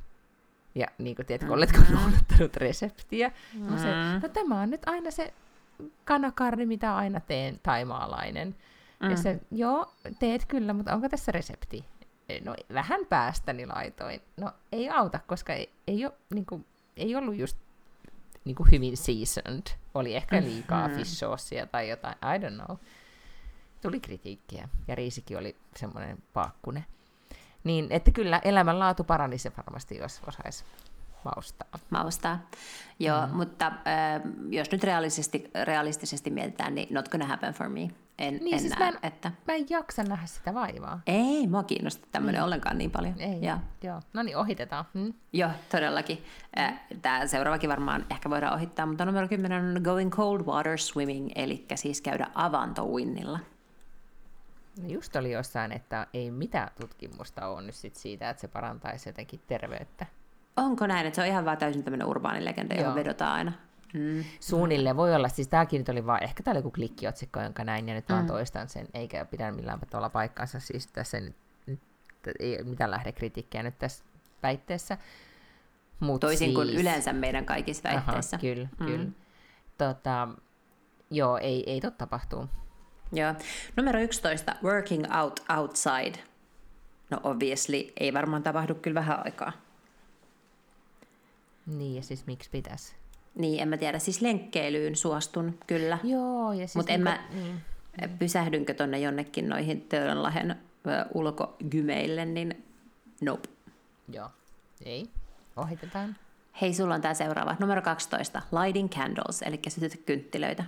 ja 0.76 0.88
niin 0.98 1.16
kuin, 1.16 1.26
tiedätkö, 1.26 1.54
oletko 1.54 1.78
mm-hmm. 1.78 1.96
noudattanut 2.00 2.56
reseptiä? 2.56 3.32
Mm-hmm. 3.54 3.78
Se, 3.78 3.88
no 4.22 4.30
tämä 4.30 4.62
on 4.62 4.70
nyt 4.70 4.82
aina 4.86 5.12
se 5.12 5.34
kanakarni, 6.06 6.66
mitä 6.66 6.96
aina 6.96 7.20
teen, 7.20 7.60
taimaalainen. 7.64 8.48
Mm-hmm. 8.48 9.12
Ja 9.12 9.18
se, 9.18 9.40
joo, 9.52 9.94
teet 10.20 10.46
kyllä, 10.46 10.74
mutta 10.74 10.94
onko 10.94 11.10
tässä 11.10 11.32
resepti? 11.32 11.86
No 12.46 12.56
vähän 12.74 13.06
päästäni 13.10 13.66
laitoin. 13.66 14.22
No 14.38 14.52
ei 14.72 14.90
auta, 14.90 15.20
koska 15.28 15.54
ei, 15.54 15.70
ei, 15.88 16.06
ole, 16.06 16.14
niin 16.34 16.46
kuin, 16.46 16.66
ei 16.98 17.16
ollut 17.16 17.36
just 17.36 17.58
niin 18.46 18.56
kuin 18.56 18.72
hyvin 18.72 18.98
seasoned. 18.98 19.68
Oli 19.94 20.16
ehkä 20.16 20.42
liikaa 20.42 20.88
mm-hmm. 20.88 21.00
fish 21.00 21.12
saucea 21.12 21.68
tai 21.68 21.90
jotain, 21.90 22.16
I 22.16 22.38
don't 22.40 22.66
know. 22.66 22.78
Tuli 23.82 24.00
kritiikkiä, 24.00 24.70
ja 24.88 24.96
riisikin 24.96 25.38
oli 25.38 25.56
semmoinen 25.76 26.18
paakkunen. 26.34 26.86
Niin, 27.64 27.88
että 27.90 28.12
kyllä 28.12 28.42
elämänlaatu 28.44 29.04
paranisi 29.04 29.52
varmasti, 29.58 29.98
jos 29.98 30.22
osaisi 30.28 30.64
maustaa. 31.26 31.68
Maustaa, 31.90 32.40
joo, 33.00 33.28
mm. 33.28 33.36
mutta 33.38 33.68
äh, 33.68 33.74
jos 34.50 34.72
nyt 34.72 34.84
realistisesti, 34.84 35.52
realistisesti 35.64 36.30
mietitään, 36.30 36.76
niin 36.76 36.88
not 36.94 37.10
gonna 37.10 37.26
happen 37.28 37.54
for 37.54 37.70
me. 37.70 37.82
en, 38.20 38.34
Niin, 38.36 38.54
en 38.54 38.60
siis 38.60 38.72
näe, 38.80 38.80
mä 38.80 38.98
en- 38.98 39.08
että... 39.08 39.32
Mä 39.48 39.54
en 39.54 39.66
jaksa 39.70 40.04
nähdä 40.04 40.26
sitä 40.26 40.54
vaivaa. 40.54 41.02
Ei, 41.08 41.48
mua 41.48 41.64
kiinnosta 41.64 42.08
tämmöinen 42.12 42.44
ollenkaan 42.44 42.78
niin 42.78 42.92
paljon. 42.92 43.16
Ei, 43.20 43.42
Ja, 43.42 43.60
joo. 43.84 44.02
No 44.14 44.24
niin, 44.24 44.38
ohitetaan. 44.38 44.86
Hmm? 44.94 45.14
joo, 45.34 45.50
todellakin. 45.72 46.24
Tämä 47.02 47.28
seuraavakin 47.28 47.70
varmaan 47.70 48.06
ehkä 48.12 48.30
voidaan 48.30 48.54
ohittaa, 48.54 48.86
mutta 48.86 49.06
numero 49.06 49.28
10 49.28 49.66
on 49.66 49.82
Going 49.84 50.12
Cold 50.12 50.42
Water 50.42 50.78
Swimming, 50.78 51.30
eli 51.36 51.66
siis 51.76 52.02
käydä 52.02 52.28
avantouinnilla. 52.36 53.40
No 54.82 54.88
Just 54.90 55.16
oli 55.16 55.32
jossain, 55.32 55.72
että 55.72 56.08
ei 56.14 56.32
mitään 56.32 56.70
tutkimusta 56.82 57.48
ole 57.48 57.62
nyt 57.62 57.76
sit 57.76 57.96
siitä, 57.96 58.30
että 58.30 58.42
se 58.42 58.48
parantaisi 58.48 59.10
jotenkin 59.10 59.42
terveyttä. 59.48 60.06
Onko 60.58 60.88
näin, 60.88 61.08
että 61.08 61.16
se 61.16 61.22
on 61.22 61.28
ihan 61.28 61.46
vaan 61.46 61.58
täysin 61.58 61.84
tämmöinen 61.84 62.08
urbaani 62.08 62.46
legenda, 62.46 62.76
johon 62.76 62.96
vedotaan 62.96 63.34
aina? 63.34 63.52
Mm. 63.94 64.24
Suunnilleen 64.40 64.98
voi 64.98 65.16
olla, 65.16 65.30
siis 65.30 65.48
tämäkin 65.48 65.80
nyt 65.80 65.90
oli 65.90 66.06
vaan, 66.06 66.24
ehkä 66.24 66.44
tämä 66.44 66.52
oli 66.54 66.60
joku 66.60 66.72
klikkiotsikko, 66.72 67.42
jonka 67.42 67.64
näin, 67.64 67.88
ja 67.90 67.94
nyt 67.96 68.10
Mm. 68.10 68.14
vaan 68.14 68.26
toistan 68.28 68.70
sen, 68.70 68.88
eikä 68.94 69.26
pidä 69.26 69.52
millään 69.52 69.80
tavalla 69.90 70.10
paikkaansa, 70.10 70.60
siis 70.60 70.88
tässä 70.88 71.20
nyt, 71.20 71.36
nyt 71.66 71.80
ei 72.40 72.64
mitään 72.64 72.92
lähdekritiikkiä 72.92 73.64
nyt 73.64 73.80
tässä 73.80 74.04
väitteessä. 74.44 74.98
Mut 76.00 76.22
Toisin 76.22 76.54
kuin 76.54 76.68
siis, 76.68 76.82
yleensä 76.82 77.14
meidän 77.14 77.46
kaikissa 77.46 77.84
väitteissä. 77.90 78.36
Aha, 78.36 78.42
kyllä, 78.42 78.68
Mm. 78.80 78.86
kyllä. 78.86 79.10
Tota, 79.78 80.28
joo, 81.12 81.38
ei, 81.38 81.72
ei 81.72 81.82
tot 81.82 81.98
tapahtuu. 81.98 82.48
Joo. 83.14 83.34
Numero 83.76 84.00
11, 84.00 84.56
Working 84.64 85.06
Out 85.22 85.40
Outside. 85.58 86.20
No 87.10 87.20
obviously, 87.24 87.94
ei 88.00 88.14
varmaan 88.14 88.44
tapahdu 88.44 88.76
kyllä 88.76 88.96
vähän 88.96 89.26
aikaa. 89.26 89.52
Niin, 91.66 91.96
ja 91.96 92.02
siis 92.04 92.26
miksi 92.26 92.50
pitäisi? 92.50 92.96
Niin, 93.36 93.62
en 93.62 93.68
mä 93.68 93.78
tiedä. 93.78 94.00
Siis 94.00 94.22
lenkkeilyyn 94.22 94.96
suostun 94.96 95.60
kyllä. 95.68 95.98
Joo, 96.04 96.52
ja 96.54 96.58
siis 96.68 96.76
Mutta 96.76 96.92
en 96.94 97.04
niinku- 97.04 97.22
mä, 97.22 97.42
Niin. 97.42 97.62
pysähdynkö 98.20 98.74
tonne 98.74 99.00
jonnekin 99.00 99.50
noihin 99.50 99.82
Töölönlahden 99.82 100.52
ö, 100.52 101.06
ulkogymeille, 101.14 102.26
niin 102.26 102.64
nope. 103.22 103.50
Joo, 104.14 104.30
ei. 104.86 105.06
Ohitetaan. 105.56 106.16
Hei, 106.62 106.74
sulla 106.74 106.96
on 106.96 107.02
tää 107.02 107.14
seuraava. 107.14 107.56
Numero 107.60 107.82
12, 107.82 108.42
Lighting 108.64 108.90
Candles, 108.90 109.42
eli 109.42 109.60
sytytä 109.68 109.98
kynttilöitä. 110.06 110.64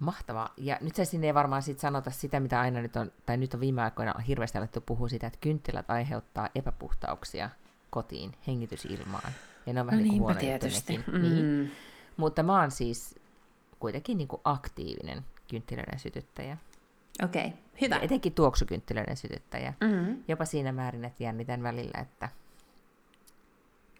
Mahtavaa. 0.00 0.52
Ja 0.56 0.78
nyt 0.80 0.94
se 0.94 1.04
sinne 1.04 1.26
ei 1.26 1.34
varmaan 1.34 1.62
sit 1.62 1.78
sanota 1.78 2.10
sitä, 2.10 2.40
mitä 2.40 2.60
aina 2.60 2.80
nyt 2.80 2.96
on, 2.96 3.12
tai 3.26 3.36
nyt 3.36 3.54
on 3.54 3.60
viime 3.60 3.82
aikoina 3.82 4.18
hirveästi 4.18 4.58
alettu 4.58 4.80
puhua 4.80 5.08
sitä, 5.08 5.26
että 5.26 5.38
kynttilät 5.40 5.90
aiheuttaa 5.90 6.48
epäpuhtauksia 6.54 7.50
kotiin, 7.90 8.32
hengitysilmaan. 8.46 9.32
Ja 9.66 9.72
ne 9.72 9.80
on 9.80 9.86
vähän 9.86 10.02
niin 10.02 10.10
kuin 10.10 10.20
huono 10.20 10.40
juttu 10.40 10.66
nekin. 10.66 11.22
Niin. 11.22 11.44
Mm. 11.44 11.70
Mutta 12.16 12.42
mä 12.42 12.60
oon 12.60 12.70
siis 12.70 13.20
kuitenkin 13.80 14.18
niin 14.18 14.28
kuin 14.28 14.40
aktiivinen 14.44 15.24
kynttilöiden 15.50 15.98
sytyttäjä. 15.98 16.56
Okei, 17.24 17.46
okay, 17.46 17.58
hyvä. 17.80 17.94
Ja 17.94 18.00
etenkin 18.00 18.32
tuoksukynttilöiden 18.32 19.16
sytyttäjä. 19.16 19.74
Mm. 19.80 20.24
Jopa 20.28 20.44
siinä 20.44 20.72
määrin, 20.72 21.04
että 21.04 21.24
jännitän 21.24 21.62
välillä, 21.62 21.98
että 22.00 22.28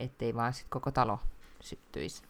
ettei 0.00 0.34
vaan 0.34 0.52
sit 0.52 0.66
koko 0.68 0.90
talo 0.90 1.18
syttyisi. 1.60 2.22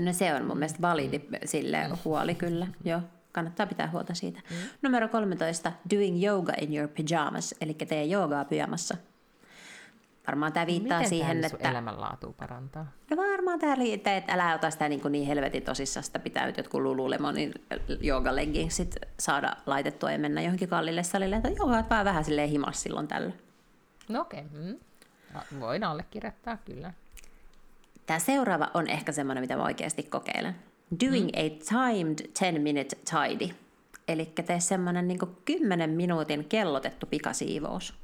No 0.00 0.12
se 0.12 0.34
on 0.34 0.44
mun 0.44 0.58
mielestä 0.58 0.82
validi 0.82 1.22
sille 1.44 1.90
huoli 2.04 2.34
kyllä, 2.34 2.66
joo. 2.84 3.00
Kannattaa 3.36 3.66
pitää 3.66 3.90
huolta 3.90 4.14
siitä. 4.14 4.40
Mm. 4.50 4.56
Numero 4.82 5.08
13, 5.08 5.72
doing 5.94 6.24
yoga 6.24 6.52
in 6.60 6.76
your 6.76 6.88
pajamas, 6.88 7.54
eli 7.60 7.74
tee 7.74 8.04
joogaa 8.04 8.44
pyjamassa. 8.44 8.96
Varmaan 10.26 10.52
tämä 10.52 10.66
viittaa 10.66 10.98
Miten 10.98 11.08
siihen, 11.08 11.40
tämä 11.40 11.46
että... 11.46 11.70
elämänlaatua 11.70 12.32
parantaa? 12.32 12.86
No 13.10 13.16
varmaan 13.16 13.58
tämä 13.58 13.74
riittää, 13.74 14.16
että 14.16 14.32
älä 14.32 14.54
ota 14.54 14.70
sitä 14.70 14.88
niin, 14.88 15.00
kuin 15.00 15.12
niin 15.12 15.26
helvetin 15.26 15.62
tosissaan, 15.62 16.04
sitä 16.04 16.18
pitää 16.18 16.46
nyt 16.46 16.56
jotkut 16.56 16.82
Lululemonin 16.82 17.54
joogaleggingsit 18.00 18.96
saada 19.20 19.56
laitettua 19.66 20.12
ja 20.12 20.18
mennä 20.18 20.42
johonkin 20.42 20.68
kallille 20.68 21.02
salille, 21.02 21.36
että 21.36 21.48
joo, 21.48 21.68
vaan 21.68 22.04
vähän 22.04 22.24
silleen 22.24 22.48
himas 22.48 22.82
silloin 22.82 23.08
tällä. 23.08 23.32
No 24.08 24.20
okei, 24.20 24.40
okay. 24.40 24.60
mm. 24.62 24.78
No, 25.34 25.60
voin 25.60 25.84
allekirjoittaa 25.84 26.56
kyllä. 26.56 26.92
Tämä 28.06 28.18
seuraava 28.18 28.70
on 28.74 28.88
ehkä 28.88 29.12
semmoinen, 29.12 29.42
mitä 29.42 29.56
mä 29.56 29.62
oikeasti 29.62 30.02
kokeilen. 30.02 30.56
Doing 31.04 31.28
a 31.28 31.50
timed 31.68 32.18
10 32.38 32.62
minute 32.62 32.96
tidy. 32.96 33.54
Eli 34.08 34.32
tee 34.46 34.60
semmoinen 34.60 35.08
niin 35.08 35.18
10 35.44 35.90
minuutin 35.90 36.44
kellotettu 36.44 37.06
pikasiivous. 37.06 37.94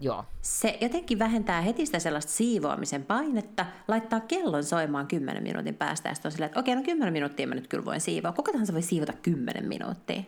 Joo, 0.00 0.24
Se 0.42 0.78
jotenkin 0.80 1.18
vähentää 1.18 1.60
heti 1.60 1.86
sitä 1.86 1.98
sellaista 1.98 2.32
siivoamisen 2.32 3.04
painetta, 3.04 3.66
laittaa 3.88 4.20
kellon 4.20 4.64
soimaan 4.64 5.06
10 5.06 5.42
minuutin 5.42 5.74
päästä 5.74 6.08
ja 6.08 6.14
sitten 6.14 6.28
on 6.28 6.32
silleen, 6.32 6.46
että 6.46 6.60
okei, 6.60 6.74
no 6.74 6.82
10 6.82 7.12
minuuttia 7.12 7.46
mä 7.46 7.54
nyt 7.54 7.68
kyllä 7.68 7.84
voin 7.84 8.00
siivoa. 8.00 8.32
Kuka 8.32 8.52
tahansa 8.52 8.72
voi 8.72 8.82
siivota 8.82 9.12
10 9.12 9.68
minuuttia? 9.68 10.22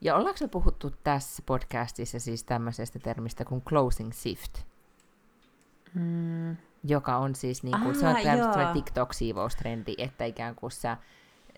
Ja 0.00 0.16
ollaanko 0.16 0.38
me 0.40 0.48
puhuttu 0.48 0.92
tässä 1.04 1.42
podcastissa 1.46 2.18
siis 2.18 2.44
tämmöisestä 2.44 2.98
termistä 2.98 3.44
kuin 3.44 3.62
closing 3.62 4.12
shift? 4.12 4.58
Mm. 5.94 6.56
Joka 6.84 7.16
on 7.16 7.34
siis, 7.34 7.62
niin 7.62 7.80
kuin, 7.82 7.94
se 7.94 8.06
on 8.06 8.16
tämmöinen. 8.22 8.72
TikTok-siivoustrendi, 8.72 9.94
että 9.98 10.24
ikään 10.24 10.54
kuin 10.54 10.70
sä 10.70 10.96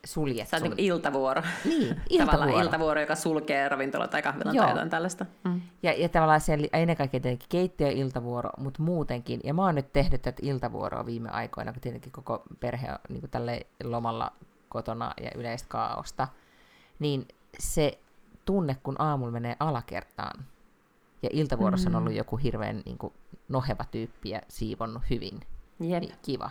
suljet 0.06 0.48
Se 0.48 0.58
sun... 0.58 0.70
niin 0.70 0.80
iltavuoro. 0.80 1.42
Niin, 1.64 1.88
Tavallaan 1.96 2.28
iltavuoro. 2.28 2.60
iltavuoro, 2.60 3.00
joka 3.00 3.14
sulkee 3.14 3.68
ravintola 3.68 4.08
tai 4.08 4.22
kahvilan 4.22 4.54
Joo. 4.54 4.64
tai 4.64 4.72
jotain 4.72 4.90
tällaista. 4.90 5.26
Mm. 5.44 5.60
Ja, 5.82 5.92
ja 5.92 6.08
tavallaan 6.08 6.40
siellä 6.40 6.66
ennen 6.72 6.96
kaikkea 6.96 7.20
tietenkin 7.20 7.48
keittiö 7.48 7.88
iltavuoro, 7.88 8.50
mutta 8.58 8.82
muutenkin. 8.82 9.40
Ja 9.44 9.54
mä 9.54 9.64
oon 9.64 9.74
nyt 9.74 9.92
tehnyt 9.92 10.22
tätä 10.22 10.42
iltavuoroa 10.42 11.06
viime 11.06 11.28
aikoina, 11.30 11.72
kun 11.72 11.80
tietenkin 11.80 12.12
koko 12.12 12.42
perhe 12.60 12.90
on 12.90 12.98
niin 13.08 13.30
tälle 13.30 13.66
lomalla 13.84 14.32
kotona 14.68 15.12
ja 15.22 15.30
yleistä 15.34 15.68
kaaosta. 15.68 16.28
Niin 16.98 17.28
se 17.58 17.98
tunne, 18.44 18.76
kun 18.82 18.96
aamulla 18.98 19.32
menee 19.32 19.56
alakertaan 19.60 20.44
ja 21.22 21.28
iltavuorossa 21.32 21.90
on 21.90 21.96
ollut 21.96 22.14
joku 22.14 22.36
hirveän 22.36 22.82
niin 22.84 22.98
kuin, 22.98 23.12
noheva 23.48 23.84
tyyppi 23.90 24.30
ja 24.30 24.40
siivonnut 24.48 25.02
hyvin, 25.10 25.40
Jep. 25.80 26.00
niin 26.00 26.14
kiva. 26.22 26.50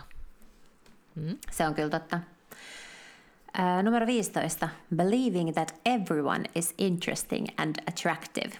Mm? 1.14 1.36
Se 1.50 1.66
on 1.66 1.74
kyllä 1.74 1.90
totta. 1.90 2.20
Ää, 3.58 3.82
numero 3.82 4.06
15. 4.06 4.68
Believing 4.96 5.52
that 5.52 5.74
everyone 5.84 6.44
is 6.54 6.74
interesting 6.78 7.46
and 7.56 7.76
attractive. 7.88 8.50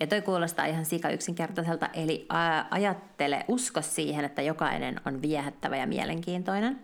Ja 0.00 0.06
toi 0.06 0.22
kuulostaa 0.22 0.66
ihan 0.66 0.84
sika 0.84 1.10
yksinkertaiselta, 1.10 1.88
eli 1.94 2.26
ajattele, 2.70 3.44
usko 3.48 3.82
siihen, 3.82 4.24
että 4.24 4.42
jokainen 4.42 5.00
on 5.04 5.22
viehättävä 5.22 5.76
ja 5.76 5.86
mielenkiintoinen. 5.86 6.80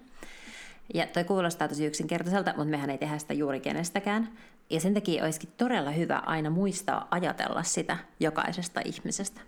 Ja 0.94 1.06
toi 1.06 1.24
kuulostaa 1.24 1.68
tosi 1.68 1.86
yksinkertaiselta, 1.86 2.54
mutta 2.56 2.70
mehän 2.70 2.90
ei 2.90 2.98
tehdä 2.98 3.18
sitä 3.18 3.34
juuri 3.34 3.60
kenestäkään. 3.60 4.28
Ja 4.72 4.80
sen 4.80 4.94
takia 4.94 5.24
olisikin 5.24 5.52
todella 5.56 5.90
hyvä 5.90 6.18
aina 6.18 6.50
muistaa 6.50 7.08
ajatella 7.10 7.62
sitä 7.62 7.98
jokaisesta 8.20 8.80
ihmisestä. 8.84 9.40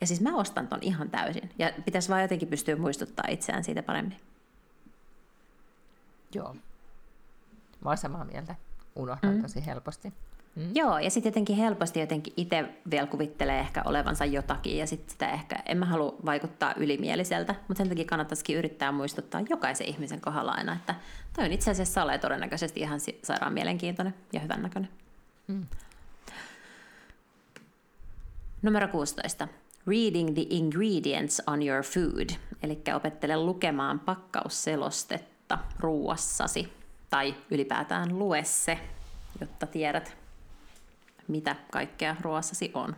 Ja 0.00 0.06
siis 0.06 0.20
mä 0.20 0.36
ostan 0.36 0.68
ton 0.68 0.78
ihan 0.82 1.10
täysin. 1.10 1.50
Ja 1.58 1.72
pitäisi 1.84 2.08
vaan 2.08 2.22
jotenkin 2.22 2.48
pystyä 2.48 2.76
muistuttaa 2.76 3.24
itseään 3.28 3.64
siitä 3.64 3.82
paremmin. 3.82 4.20
Joo. 6.34 6.54
Mä 7.84 7.90
oon 7.90 7.98
samaa 7.98 8.24
mieltä. 8.24 8.54
Unohdan 8.96 9.34
mm. 9.34 9.42
tosi 9.42 9.66
helposti. 9.66 10.12
Mm. 10.58 10.70
Joo, 10.74 10.98
ja 10.98 11.10
sitten 11.10 11.30
jotenkin 11.30 11.56
helposti 11.56 12.00
jotenkin 12.00 12.32
itse 12.36 12.64
vielä 12.90 13.06
kuvittelee 13.06 13.60
ehkä 13.60 13.82
olevansa 13.84 14.24
jotakin, 14.24 14.78
ja 14.78 14.86
sitten 14.86 15.10
sitä 15.10 15.30
ehkä, 15.30 15.56
en 15.66 15.78
mä 15.78 15.86
halua 15.86 16.16
vaikuttaa 16.24 16.74
ylimieliseltä, 16.76 17.54
mutta 17.68 17.78
sen 17.78 17.88
takia 17.88 18.04
kannattaisikin 18.04 18.56
yrittää 18.56 18.92
muistuttaa 18.92 19.40
jokaisen 19.50 19.86
ihmisen 19.86 20.20
kohdalla 20.20 20.52
aina, 20.52 20.72
että 20.72 20.94
toi 21.36 21.44
on 21.44 21.52
itse 21.52 21.70
asiassa 21.70 22.02
ole 22.02 22.18
todennäköisesti 22.18 22.80
ihan 22.80 23.00
sairaan 23.22 23.52
mielenkiintoinen 23.52 24.14
ja 24.32 24.40
hyvännäköinen. 24.40 24.90
Mm. 25.46 25.66
Numero 28.62 28.88
16. 28.88 29.48
Reading 29.86 30.34
the 30.34 30.46
ingredients 30.50 31.42
on 31.46 31.62
your 31.62 31.82
food, 31.82 32.28
eli 32.62 32.82
opettele 32.94 33.36
lukemaan 33.36 34.00
pakkausselostetta 34.00 35.58
ruuassasi, 35.80 36.72
tai 37.10 37.34
ylipäätään 37.50 38.18
lue 38.18 38.44
se, 38.44 38.78
jotta 39.40 39.66
tiedät, 39.66 40.17
mitä 41.28 41.56
kaikkea 41.72 42.16
ruoassasi 42.20 42.70
on. 42.74 42.96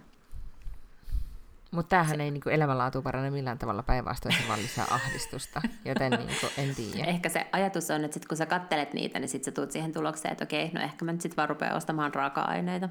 Mutta 1.70 1.88
tämähän 1.88 2.20
ei 2.20 2.30
niinku 2.30 2.48
elämänlaatu 2.48 3.02
parane 3.02 3.30
millään 3.30 3.58
tavalla 3.58 3.82
päinvastoin, 3.82 4.34
se 4.34 4.48
vaan 4.48 4.62
lisää 4.62 4.86
ahdistusta, 4.90 5.62
joten 5.84 6.12
niinku, 6.12 6.46
en 6.58 6.74
tiedä. 6.74 7.04
Ehkä 7.04 7.28
se 7.28 7.46
ajatus 7.52 7.90
on, 7.90 8.04
että 8.04 8.14
sit 8.14 8.26
kun 8.26 8.36
sä 8.36 8.46
kattelet 8.46 8.94
niitä, 8.94 9.18
niin 9.18 9.28
sit 9.28 9.44
sä 9.44 9.50
tulet 9.52 9.72
siihen 9.72 9.92
tulokseen, 9.92 10.32
että 10.32 10.44
okei, 10.44 10.70
no 10.74 10.80
ehkä 10.80 11.04
mä 11.04 11.12
nyt 11.12 11.20
sit 11.20 11.36
vaan 11.36 11.48
rupean 11.48 11.76
ostamaan 11.76 12.14
raaka-aineita. 12.14 12.88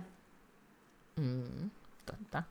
Mm, 1.16 1.70
totta. 2.06 2.44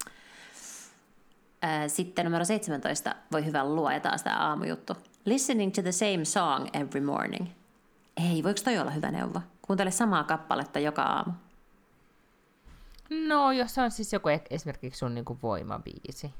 Sitten 1.87 2.25
numero 2.25 2.45
17, 2.45 3.15
voi 3.33 3.45
hyvä 3.45 3.65
luo 3.65 3.91
ja 3.91 4.01
taas 4.01 4.23
tämä 4.23 4.37
aamujuttu. 4.37 4.97
Listening 5.25 5.73
to 5.73 5.83
the 5.83 5.93
same 5.93 6.25
song 6.25 6.69
every 6.73 7.01
morning. 7.01 7.47
Ei, 8.17 8.43
voiko 8.43 8.61
toi 8.65 8.79
olla 8.79 8.91
hyvä 8.91 9.11
neuvo? 9.11 9.41
Kuuntele 9.63 9.91
samaa 9.91 10.25
kappaletta 10.25 10.79
joka 10.79 11.03
aamu. 11.03 11.33
No, 13.11 13.53
jos 13.53 13.75
se 13.75 13.81
on 13.83 13.91
siis 13.91 14.13
joku 14.13 14.29
e- 14.29 14.45
esimerkiksi 14.51 14.99
sun 14.99 15.15
niinku 15.15 15.39
voimabiisi. 15.43 16.35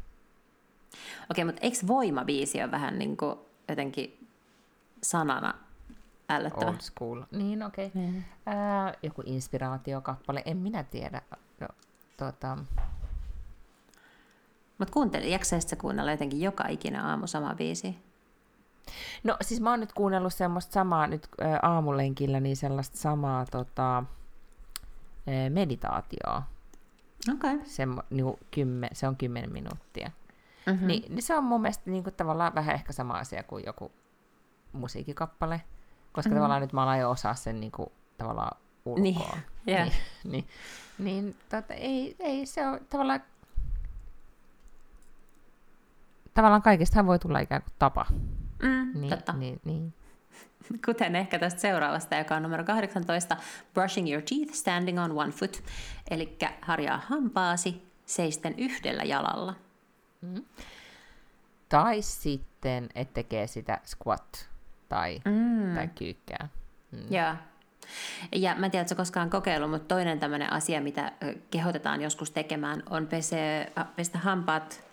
Okei, 1.31 1.45
mutta 1.45 1.61
eikö 1.63 1.79
voimabiisi 1.87 2.63
ole 2.63 2.71
vähän 2.71 2.99
niin 2.99 3.17
kuin 3.17 3.39
jotenkin 3.69 4.29
sanana 5.03 5.55
ällöttävä. 6.29 6.71
Old 6.71 6.81
school. 6.81 7.23
Niin, 7.31 7.63
okei. 7.63 7.87
Okay. 7.87 8.03
Mm. 8.03 8.23
Ää, 8.47 8.95
joku 9.03 9.23
inspiraatiokappale, 9.27 10.43
en 10.45 10.57
minä 10.57 10.85
tiedä. 10.85 11.23
No, 11.61 11.69
tota, 12.17 12.59
Mutta 14.79 14.93
kuuntele, 14.93 15.27
jaksaisit 15.27 15.71
sä 15.71 15.77
kuunnella 15.77 16.11
jotenkin 16.11 16.41
joka 16.41 16.69
ikinen 16.69 17.05
aamu 17.05 17.27
sama 17.27 17.55
biisi? 17.55 17.99
no 19.25 19.37
siis 19.41 19.61
mä 19.61 19.71
oon 19.71 19.81
nyt 19.81 19.93
kuunnellut 19.93 20.35
semmoista 20.35 20.73
samaa 20.73 21.07
nyt 21.07 21.29
aamulenkillä, 21.63 22.41
niin 22.41 22.57
sellaista 22.57 22.97
samaa 22.97 23.47
tota, 23.47 24.05
meditaatioa. 25.51 26.43
Okay. 27.35 27.59
Semmo, 27.65 28.03
niinku, 28.11 28.39
kymmen, 28.51 28.91
se 28.93 29.09
on 29.09 29.17
10 29.17 29.53
minuuttia. 29.53 30.11
Mm-hmm. 30.67 30.87
Niin, 30.87 31.15
niin 31.15 31.23
se 31.23 31.37
on 31.37 31.45
mun 31.45 31.61
mielestä 31.61 31.91
niinku, 31.91 32.11
tavallaan 32.11 32.55
vähän 32.55 32.75
ehkä 32.75 32.93
sama 32.93 33.15
asia 33.15 33.43
kuin 33.43 33.65
joku 33.67 33.93
musiikikappale, 34.73 35.63
koska 36.13 36.29
Mhm. 36.31 36.37
tavallaan 36.37 36.61
nyt 36.63 36.73
mä 36.73 36.83
alan 36.83 36.99
jo 36.99 37.11
osaa 37.11 37.35
sen 37.35 37.61
niinku, 37.61 37.93
tavallaan 38.19 38.59
ulkoa. 38.85 39.03
Niin, 39.03 39.17
joo. 39.67 39.79
niin, 39.79 39.93
niin, 40.25 40.47
niin 40.99 41.37
tota, 41.49 41.75
ei, 41.75 42.17
ei 42.19 42.47
se 42.47 42.67
on 42.67 42.81
tavallaan... 42.91 43.21
Tavallaan 46.35 46.63
kaikestahan 46.63 47.07
voi 47.07 47.19
tulla 47.19 47.39
ikään 47.39 47.63
kuin 47.63 47.73
tapa. 47.79 48.07
Mm, 48.63 49.01
Niin, 49.01 49.11
totta. 49.11 49.33
niin, 49.33 49.61
niin. 49.65 49.95
Kuten 50.87 51.17
ehkä 51.17 51.39
tästä 51.39 51.61
seuraavasta, 51.61 52.17
joka 52.17 52.37
on 52.37 52.43
numero 52.43 52.65
18, 52.65 53.37
Brushing 53.75 54.11
your 54.11 54.23
teeth 54.23 54.53
standing 54.53 55.01
on 55.01 55.13
one 55.13 55.33
foot. 55.33 55.63
Eli 56.11 56.37
harjaa 56.61 57.03
hampaasi 57.07 57.83
seisten 58.07 58.55
yhdellä 58.59 59.05
jalalla. 59.05 59.55
Tai 61.69 62.03
sitten, 62.03 62.89
että 62.95 63.15
tekee 63.15 63.47
sitä 63.47 63.79
squat 63.87 64.49
tai, 64.89 65.21
Mm. 65.25 65.75
tai 65.75 65.89
kyykkää. 65.89 66.49
Mm. 66.93 66.99
Joo. 67.11 67.35
Ja 68.33 68.55
mä 68.55 68.67
en 68.67 68.71
tiedä, 68.71 68.83
että 68.83 68.95
koskaan 68.95 69.31
kokeillut, 69.31 69.71
mutta 69.71 69.95
toinen 69.95 70.21
tämmöinen 70.21 70.53
asia, 70.53 70.81
mitä 70.81 71.13
kehotetaan 71.51 72.01
joskus 72.03 72.31
tekemään, 72.31 72.83
on 72.91 73.07
pese, 73.07 73.73
pestä 73.97 74.19
hampaat 74.19 74.85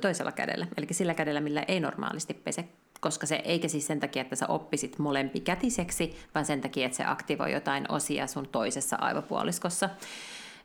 toisella 0.00 0.32
kädellä. 0.32 0.66
Eli 0.76 0.86
sillä 0.90 1.14
kädellä, 1.14 1.40
millä 1.40 1.64
ei 1.68 1.80
normaalisti 1.80 2.34
pese. 2.34 2.68
Koska 3.00 3.26
se, 3.26 3.40
eikä 3.44 3.68
siis 3.68 3.86
sen 3.86 4.00
takia, 4.00 4.22
että 4.22 4.36
sä 4.36 4.46
oppisit 4.46 4.98
molempikätiseksi, 4.98 6.16
vaan 6.34 6.46
sen 6.46 6.60
takia, 6.60 6.86
että 6.86 6.96
se 6.96 7.04
aktivoi 7.04 7.52
jotain 7.52 7.90
osia 7.90 8.26
sun 8.26 8.48
toisessa 8.48 8.96
aivopuoliskossa. 8.96 9.90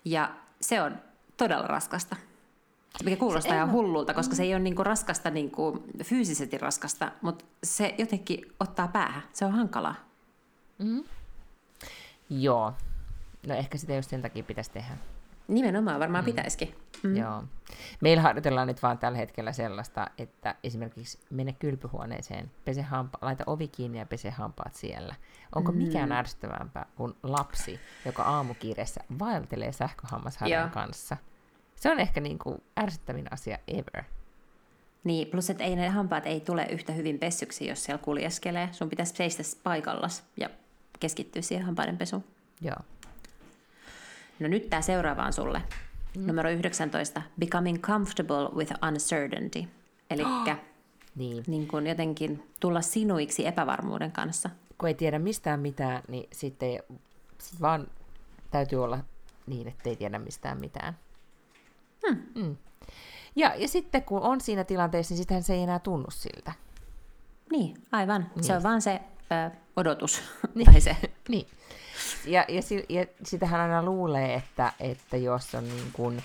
Ja 0.05 0.31
se 0.61 0.81
on 0.81 0.97
todella 1.37 1.67
raskasta. 1.67 2.15
Mikä 3.03 3.17
kuulostaa 3.17 3.51
Se 3.51 3.55
ihan 3.55 3.71
hullulta, 3.71 4.13
koska 4.13 4.35
se 4.35 4.43
ei 4.43 4.53
ole 4.53 4.59
niinku 4.59 4.83
raskasta 4.83 5.29
niinku 5.29 5.83
fyysisesti 6.03 6.57
raskasta, 6.57 7.11
mutta 7.21 7.45
se 7.63 7.95
jotenkin 7.97 8.53
ottaa 8.59 8.87
päähän. 8.87 9.23
Se 9.33 9.45
on 9.45 9.51
hankalaa. 9.51 9.95
Joo. 12.29 12.73
No 13.47 13.55
ehkä 13.55 13.77
sitä 13.77 13.95
just 13.95 14.09
sen 14.09 14.21
takia 14.21 14.43
pitäisi 14.43 14.71
tehdä. 14.71 14.97
Nimenomaan 15.47 15.99
varmaan 15.99 16.23
mm. 16.23 16.25
pitäisikin. 16.25 16.75
Mm. 17.03 17.15
Joo. 17.15 17.43
Meillä 18.01 18.21
harjoitellaan 18.23 18.67
nyt 18.67 18.83
vaan 18.83 18.97
tällä 18.97 19.17
hetkellä 19.17 19.51
sellaista, 19.51 20.07
että 20.17 20.55
esimerkiksi 20.63 21.19
mene 21.29 21.53
kylpyhuoneeseen, 21.53 22.51
pese 22.65 22.81
hampa, 22.81 23.17
laita 23.21 23.43
ovi 23.47 23.67
kiinni 23.67 23.99
ja 23.99 24.05
pese 24.05 24.29
hampaat 24.29 24.75
siellä. 24.75 25.15
Onko 25.55 25.71
mm. 25.71 25.77
mikään 25.77 26.11
ärsyttävämpää 26.11 26.85
kuin 26.95 27.13
lapsi, 27.23 27.79
joka 28.05 28.23
aamukiireessä 28.23 29.03
vaeltelee 29.19 29.71
sähköhammasharjan 29.71 30.61
Joo. 30.61 30.69
kanssa? 30.73 31.17
Se 31.75 31.91
on 31.91 31.99
ehkä 31.99 32.21
niin 32.21 32.39
kuin 32.39 32.63
ärsyttävin 32.79 33.33
asia 33.33 33.57
ever. 33.67 34.03
Niin, 35.03 35.27
plus 35.27 35.49
että 35.49 35.63
ei 35.63 35.75
ne 35.75 35.89
hampaat 35.89 36.25
ei 36.25 36.39
tule 36.39 36.67
yhtä 36.71 36.93
hyvin 36.93 37.19
pessyksi, 37.19 37.67
jos 37.67 37.83
siellä 37.83 38.03
kuljeskelee. 38.03 38.69
Sun 38.71 38.89
pitäisi 38.89 39.13
seistä 39.15 39.43
paikallas 39.63 40.23
ja 40.37 40.49
keskittyä 40.99 41.41
siihen 41.41 41.65
hampaiden 41.65 41.97
pesuun. 41.97 42.23
Joo. 42.61 42.77
No 44.39 44.47
nyt 44.47 44.69
tämä 44.69 44.81
seuraava 44.81 45.25
on 45.25 45.33
sulle. 45.33 45.61
Mm. 46.17 46.27
Numero 46.27 46.49
19. 46.49 47.21
Becoming 47.39 47.81
comfortable 47.81 48.49
with 48.55 48.73
uncertainty. 48.87 49.63
Eli 50.09 50.23
Niin. 51.15 51.43
niin 51.47 51.67
kun 51.67 51.87
jotenkin 51.87 52.49
tulla 52.59 52.81
sinuiksi 52.81 53.47
epävarmuuden 53.47 54.11
kanssa. 54.11 54.49
Kun 54.77 54.89
ei 54.89 54.93
tiedä 54.93 55.19
mistään 55.19 55.59
mitään, 55.59 56.03
niin 56.07 56.29
sitten 56.33 56.79
sit 57.37 57.61
vaan 57.61 57.87
täytyy 58.51 58.83
olla 58.83 58.99
niin, 59.47 59.67
että 59.67 59.89
ei 59.89 59.95
tiedä 59.95 60.19
mistään 60.19 60.59
mitään. 60.59 60.97
Hmm. 62.07 62.17
Mm. 62.35 62.57
Ja, 63.35 63.55
ja 63.55 63.67
sitten 63.67 64.03
kun 64.03 64.21
on 64.21 64.41
siinä 64.41 64.63
tilanteessa, 64.63 65.13
niin 65.13 65.23
sitähän 65.23 65.43
se 65.43 65.53
ei 65.53 65.61
enää 65.61 65.79
tunnu 65.79 66.11
siltä. 66.11 66.51
Niin, 67.51 67.75
aivan. 67.91 68.29
Niin. 68.35 68.43
Se 68.43 68.55
on 68.55 68.63
vaan 68.63 68.81
se 68.81 69.01
ö, 69.31 69.51
odotus. 69.75 70.21
Niin. 70.55 70.65
tai 70.71 70.81
se. 70.81 70.97
Niin. 71.29 71.47
Ja, 72.25 72.45
ja, 72.49 72.61
ja 72.89 73.05
sitähän 73.23 73.61
aina 73.61 73.83
luulee, 73.83 74.33
että, 74.33 74.73
että 74.79 75.17
jos 75.17 75.55
on 75.55 75.63
niin 75.63 75.91
kuin, 75.93 76.23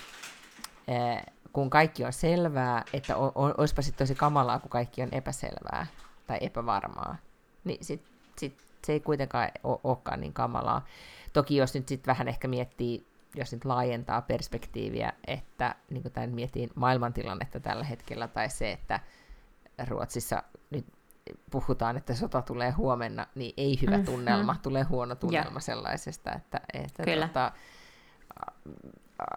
eh, 0.88 1.22
kun 1.52 1.70
kaikki 1.70 2.04
on 2.04 2.12
selvää, 2.12 2.84
että 2.92 3.16
o, 3.16 3.26
o, 3.26 3.54
olisipa 3.58 3.82
sitten 3.82 4.06
tosi 4.06 4.14
kamalaa, 4.14 4.58
kun 4.58 4.70
kaikki 4.70 5.02
on 5.02 5.08
epäselvää 5.12 5.86
tai 6.26 6.38
epävarmaa, 6.40 7.16
niin 7.64 7.84
sit, 7.84 8.02
sit 8.36 8.54
se 8.86 8.92
ei 8.92 9.00
kuitenkaan 9.00 9.50
olekaan 9.64 10.20
niin 10.20 10.32
kamalaa. 10.32 10.86
Toki 11.32 11.56
jos 11.56 11.74
nyt 11.74 11.88
sitten 11.88 12.12
vähän 12.12 12.28
ehkä 12.28 12.48
miettii, 12.48 13.06
jos 13.34 13.52
nyt 13.52 13.64
laajentaa 13.64 14.22
perspektiiviä, 14.22 15.12
että 15.26 15.74
niin 15.90 16.02
kuin 16.02 16.12
tämän 16.12 16.30
miettii 16.30 16.68
maailmantilannetta 16.74 17.60
tällä 17.60 17.84
hetkellä, 17.84 18.28
tai 18.28 18.50
se, 18.50 18.72
että 18.72 19.00
Ruotsissa 19.88 20.42
nyt 20.70 20.86
puhutaan, 21.50 21.96
että 21.96 22.14
sota 22.14 22.42
tulee 22.42 22.70
huomenna, 22.70 23.26
niin 23.34 23.54
ei 23.56 23.78
hyvä 23.82 23.96
Mhm. 23.96 24.04
tunnelma, 24.06 24.56
tulee 24.62 24.82
huono 24.82 25.14
tunnelma 25.14 25.60
sellaisesta, 25.60 26.32
että, 26.32 26.60
että 26.74 27.02
Kyllä. 27.02 27.26
tota, 27.28 27.52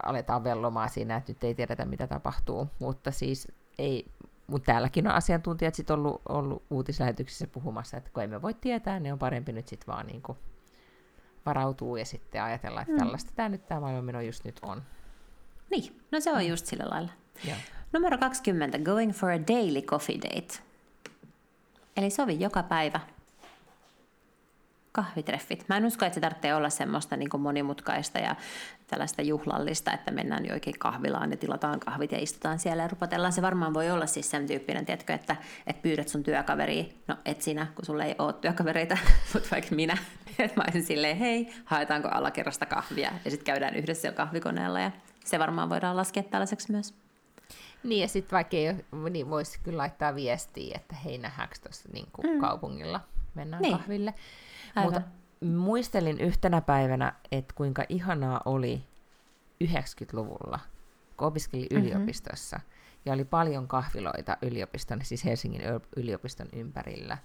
aletaan 0.05 0.43
vellomaan 0.43 0.89
siinä, 0.89 1.15
että 1.15 1.31
nyt 1.31 1.43
ei 1.43 1.55
tiedetä, 1.55 1.85
mitä 1.85 2.07
tapahtuu, 2.07 2.67
mutta 2.79 3.11
siis 3.11 3.47
ei, 3.77 4.05
mutta 4.47 4.65
täälläkin 4.65 5.07
on 5.07 5.13
asiantuntijat 5.13 5.75
sit 5.75 5.89
ollut, 5.91 6.21
ollut 6.29 6.63
uutislähetyksissä 6.69 7.47
puhumassa, 7.47 7.97
että 7.97 8.09
kun 8.13 8.23
emme 8.23 8.41
voi 8.41 8.53
tietää, 8.53 8.99
niin 8.99 9.13
on 9.13 9.19
parempi 9.19 9.51
nyt 9.53 9.67
sitten 9.67 9.87
vaan 9.87 10.07
niin 10.07 10.21
kuin 10.21 10.37
varautuu 11.45 11.95
ja 11.97 12.05
sitten 12.05 12.43
ajatella, 12.43 12.81
että 12.81 12.93
Mm. 12.93 12.99
tällaista 12.99 13.31
tämä 13.35 13.49
nyt 13.49 13.67
tämä 13.67 13.79
maailmanmeno 13.79 14.21
just 14.21 14.43
nyt 14.45 14.59
on. 14.61 14.83
Niin, 15.71 16.01
no 16.11 16.19
se 16.19 16.31
on 16.33 16.47
just 16.47 16.65
sillä 16.65 16.85
lailla. 16.89 17.11
Joo. 17.47 17.57
Numero 17.93 18.17
20. 18.17 18.79
Going 18.79 19.11
for 19.13 19.29
a 19.29 19.39
daily 19.47 19.81
coffee 19.81 20.17
date. 20.17 20.53
Eli 21.97 22.09
sovi 22.09 22.39
joka 22.39 22.63
päivä 22.63 22.99
kahvitreffit. 24.93 25.65
Mä 25.69 25.77
en 25.77 25.85
usko, 25.85 26.05
että 26.05 26.13
se 26.13 26.21
tarvitsee 26.21 26.55
olla 26.55 26.69
semmoista 26.69 27.17
niin 27.17 27.29
monimutkaista 27.39 28.19
ja 28.19 28.35
tällaista 28.87 29.21
juhlallista, 29.21 29.93
että 29.93 30.11
mennään 30.11 30.45
joikin 30.45 30.79
kahvilaan 30.79 31.31
ja 31.31 31.37
tilataan 31.37 31.79
kahvit 31.79 32.11
ja 32.11 32.19
istutaan 32.19 32.59
siellä 32.59 32.83
ja 32.83 32.87
rupotellaan. 32.87 33.33
Se 33.33 33.41
varmaan 33.41 33.73
voi 33.73 33.91
olla 33.91 34.05
siis 34.05 34.29
sen 34.31 34.47
tyyppinen, 34.47 34.85
tiedätkö, 34.85 35.13
että, 35.13 35.35
että 35.67 35.81
pyydät 35.81 36.07
sun 36.07 36.23
työkaveria, 36.23 36.83
no 37.07 37.15
et 37.25 37.41
sinä, 37.41 37.67
kun 37.75 37.85
sulla 37.85 38.03
ei 38.03 38.15
ole 38.19 38.33
työkavereita, 38.33 38.97
mutta 39.33 39.49
vaikka 39.51 39.75
minä, 39.75 39.97
että 40.39 40.57
mä 40.57 40.63
olisin 40.63 40.83
silleen, 40.83 41.17
hei, 41.17 41.53
haetaanko 41.65 42.07
alakerrasta 42.11 42.65
kahvia 42.65 43.11
ja 43.25 43.31
sitten 43.31 43.45
käydään 43.45 43.75
yhdessä 43.75 44.01
siellä 44.01 44.17
kahvikoneella 44.17 44.79
ja 44.79 44.91
se 45.25 45.39
varmaan 45.39 45.69
voidaan 45.69 45.97
laskea 45.97 46.23
tällaiseksi 46.23 46.71
myös. 46.71 47.02
Niin, 47.83 48.01
ja 48.01 48.07
sitten 48.07 48.31
vaikka 48.37 48.57
ei 48.57 48.69
ole, 48.69 49.09
niin 49.09 49.29
voisi 49.29 49.59
kyllä 49.63 49.77
laittaa 49.77 50.15
viestiä, 50.15 50.75
että 50.75 50.95
hei 50.95 51.17
nähdäänkö 51.17 51.55
tuossa 51.63 51.89
niin 51.93 52.05
mm. 52.23 52.39
kaupungilla, 52.39 53.01
mennään 53.35 53.61
Niin. 53.61 53.77
kahville. 53.77 54.13
Aivan. 54.75 54.93
Mutta 54.93 55.09
muistelin 55.45 56.19
yhtenä 56.19 56.61
päivänä, 56.61 57.13
että 57.31 57.53
kuinka 57.57 57.83
ihanaa 57.89 58.41
oli 58.45 58.83
90-luvulla, 59.63 60.59
kun 61.17 61.27
opiskeli 61.27 61.67
Mhm. 61.71 61.81
yliopistossa, 61.81 62.59
ja 63.05 63.13
oli 63.13 63.25
paljon 63.25 63.67
kahviloita 63.67 64.37
yliopiston, 64.41 64.99
siis 65.03 65.25
Helsingin 65.25 65.61
yl- 65.61 65.87
yliopiston 65.95 66.47
ympärillä. 66.53 67.17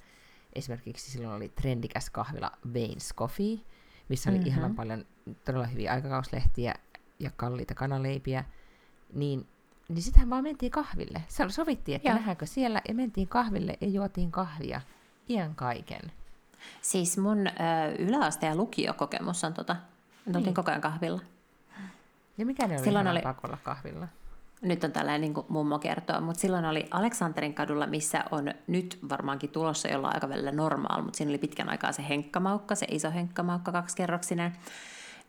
Esimerkiksi 0.53 1.11
silloin 1.11 1.35
oli 1.37 1.49
trendikäs 1.49 2.11
kahvila 2.11 2.51
Baines 2.73 3.15
Coffee, 3.17 3.59
missä 4.09 4.31
oli 4.31 4.39
mm-hmm. 4.39 4.49
ihanan 4.49 4.75
paljon 4.75 5.05
todella 5.45 5.67
hyviä 5.67 5.93
aikakauslehtiä 5.93 6.75
ja 7.19 7.31
kalliita 7.37 7.75
kanaleipiä. 7.75 8.45
Niin 9.13 9.49
niin 9.89 10.03
sitähän 10.03 10.31
vaan 10.31 10.43
mentiin 10.43 10.73
kahville. 10.73 11.23
Se 11.29 11.45
sovittiin, 11.49 11.97
että 11.97 12.09
Joo. 12.09 12.17
nähdäänkö 12.17 12.47
siellä, 12.47 12.81
ja 12.89 12.95
mentiin 12.95 13.29
kahville 13.29 13.79
ja 13.81 13.89
juotiin 13.89 14.31
kahvia. 14.31 14.81
Iän 15.29 15.55
kaiken. 15.55 16.13
Siis 16.83 17.19
mun 17.19 17.47
ö, 17.47 17.51
yläaste- 17.99 18.47
ja 18.47 18.55
lukiokokemus 18.57 19.45
on 19.45 19.55
tota. 19.55 19.75
Me 19.75 19.81
oltiin 20.27 20.43
Niin. 20.45 20.55
koko 20.55 20.71
ajan 20.71 20.81
kahvilla. 20.81 21.21
Ja 22.39 22.47
mikä 22.47 22.67
ne 22.67 22.75
oli 22.77 22.85
Silloin 22.85 23.07
oli... 23.09 23.21
pakolla 23.21 23.59
kahvilla? 23.63 24.09
Nyt 24.63 24.85
on 24.85 24.93
tällainen 24.93 25.21
niin 25.21 25.35
kuin 25.35 25.47
mummo 25.49 25.79
kertoo, 25.79 26.21
mutta 26.21 26.41
silloin 26.41 26.65
oli 26.65 26.87
Aleksanterin 26.91 27.55
kadulla, 27.55 27.87
missä 27.87 28.25
on 28.31 28.51
nyt 28.67 28.99
varmaankin 29.09 29.51
tulossa 29.51 29.89
jollain 29.89 30.15
aikavälillä 30.15 30.53
normaal, 30.53 31.03
mutta 31.03 31.17
siinä 31.17 31.31
oli 31.31 31.39
pitkän 31.39 31.69
aikaa 31.69 31.93
se 31.93 32.09
henkkamaukka, 32.09 32.75
se 32.75 32.87
iso 32.91 33.11
henkkamaukka 33.11 33.73
kaksikerroksinen. 33.73 34.53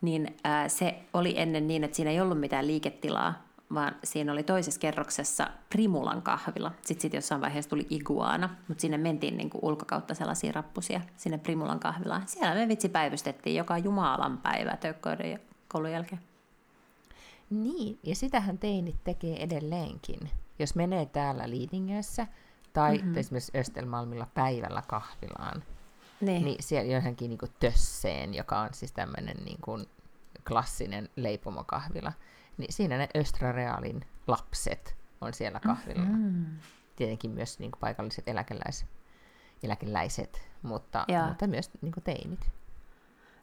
Niin 0.02 0.36
ää, 0.44 0.68
se 0.70 1.00
oli 1.14 1.34
ennen 1.40 1.68
niin, 1.68 1.84
että 1.84 1.96
siinä 1.96 2.12
ei 2.12 2.22
ollut 2.22 2.40
mitään 2.40 2.68
liiketilaa 2.68 3.34
vaan 3.74 3.96
siinä 4.04 4.32
oli 4.32 4.44
toisessa 4.44 4.80
kerroksessa 4.80 5.48
Primulan 5.70 6.22
kahvila. 6.22 6.72
Sitten 6.82 7.02
sit 7.02 7.14
jossain 7.14 7.42
vaiheessa 7.42 7.70
tuli 7.70 7.88
Iguana, 7.90 8.50
mutta 8.68 8.82
sinne 8.82 8.98
mentiin 8.98 9.38
niinku 9.38 9.60
ulkokautta 9.62 10.14
sellaisia 10.14 10.52
rappusia 10.52 11.02
sinne 11.18 11.38
Primulan 11.38 11.80
kahvilaan. 11.80 12.28
Siellä 12.28 12.56
me 12.56 12.68
vitsi 12.68 12.90
päivystettiin 12.90 13.56
joka 13.56 13.78
Jumalan 13.78 14.38
päivä 14.38 14.78
tökköiden 14.78 15.40
koulun 15.68 15.92
jälkeen. 15.92 16.22
Niin, 17.50 18.00
ja 18.04 18.16
sitähän 18.16 18.58
teinit 18.58 19.04
tekee 19.04 19.44
edelleenkin. 19.44 20.20
Jos 20.60 20.76
menee 20.76 21.06
täällä 21.06 21.50
Liidingössä 21.50 22.28
tai 22.74 22.98
mm-hmm. 22.98 23.18
esimerkiksi 23.18 23.58
Östelmalmilla 23.58 24.28
päivällä 24.34 24.84
kahvilaan, 24.88 25.64
niin, 26.22 26.46
niin 26.46 26.64
siellä 26.64 26.94
johonkin 26.94 27.30
niin 27.30 27.52
tösseen, 27.60 28.34
joka 28.34 28.60
on 28.60 28.70
siis 28.72 28.92
tämmöinen 28.92 29.38
niin 29.46 29.58
kuin 29.62 29.86
klassinen 30.48 31.10
leipomokahvila, 31.16 32.14
niin 32.60 32.74
siinä 32.74 32.98
ne 32.98 33.10
Östrarealin 33.18 34.06
lapset 34.28 34.96
on 35.22 35.34
siellä 35.34 35.60
kahvilla. 35.60 36.06
Mm-hmm. 36.06 36.46
Tietenkin 36.96 37.32
myös 37.32 37.60
niin 37.60 37.72
kuin 37.72 37.80
paikalliset 37.80 38.28
eläkeläis, 38.28 38.86
eläkeläiset, 39.64 40.50
mutta, 40.62 41.06
mutta 41.28 41.48
myös 41.48 41.70
niin 41.82 41.92
kuin 41.92 42.04
teinit. 42.04 42.52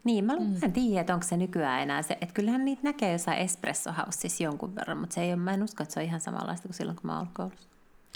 Niin, 0.05 0.25
mä 0.25 0.37
mm. 0.37 0.57
en 0.63 0.73
tiedä, 0.73 1.01
että 1.01 1.15
onko 1.15 1.27
se 1.27 1.37
nykyään 1.37 1.83
enää 1.83 2.03
se, 2.03 2.19
että 2.21 2.35
kyllähän 2.35 2.65
niitä 2.65 2.83
näkee 2.83 3.13
jossain 3.13 3.39
Espresso 3.39 3.93
Houseissa 3.93 4.45
jonkun 4.45 4.75
verran, 4.75 4.99
mutta 4.99 5.15
se 5.15 5.21
ei 5.21 5.29
ole, 5.29 5.37
mä 5.37 5.55
en 5.55 5.63
usko, 5.63 5.83
että 5.83 5.95
se 5.95 6.01
on 6.01 6.07
ihan 6.07 6.21
samanlaista 6.21 6.69
kuin 6.69 6.77
silloin, 6.77 6.97
kun 6.97 7.07
mä 7.07 7.19
olen 7.19 7.31
koulussa 7.33 7.69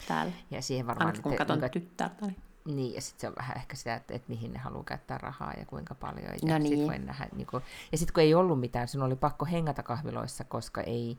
täällä. 0.09 0.33
Ja 0.51 0.63
siihen 0.63 0.87
varmaan... 0.87 1.07
Ainakin 1.07 1.23
kun 1.23 1.37
katson 1.37 1.61
niin, 1.61 1.71
tyttärtä. 1.71 2.27
Niin, 2.27 2.37
ja 2.79 3.01
sitten 3.01 3.21
se 3.21 3.29
on 3.29 3.35
vähän 3.39 3.57
ehkä 3.57 3.77
sitä, 3.77 3.95
että, 3.95 4.15
että 4.15 4.29
mihin 4.29 4.53
ne 4.53 4.59
haluaa 4.59 4.85
käyttää 4.85 5.19
rahaa 5.19 5.53
ja 5.59 5.67
kuinka 5.67 5.95
paljon. 5.95 6.25
Ja 6.25 6.53
no 6.53 6.59
niin. 6.59 6.79
Sit 6.79 6.87
voi 6.87 6.99
nähdä, 6.99 7.29
niin 7.37 7.47
kuin, 7.47 7.63
ja 7.93 7.99
sitten 7.99 8.15
kun 8.15 8.23
ei 8.23 8.35
ollut 8.35 8.61
mitään, 8.61 8.89
sinun 8.89 9.07
oli 9.07 9.17
pakko 9.17 9.45
hengata 9.45 9.83
kahviloissa, 9.83 10.45
koska 10.45 10.81
ei, 10.81 11.19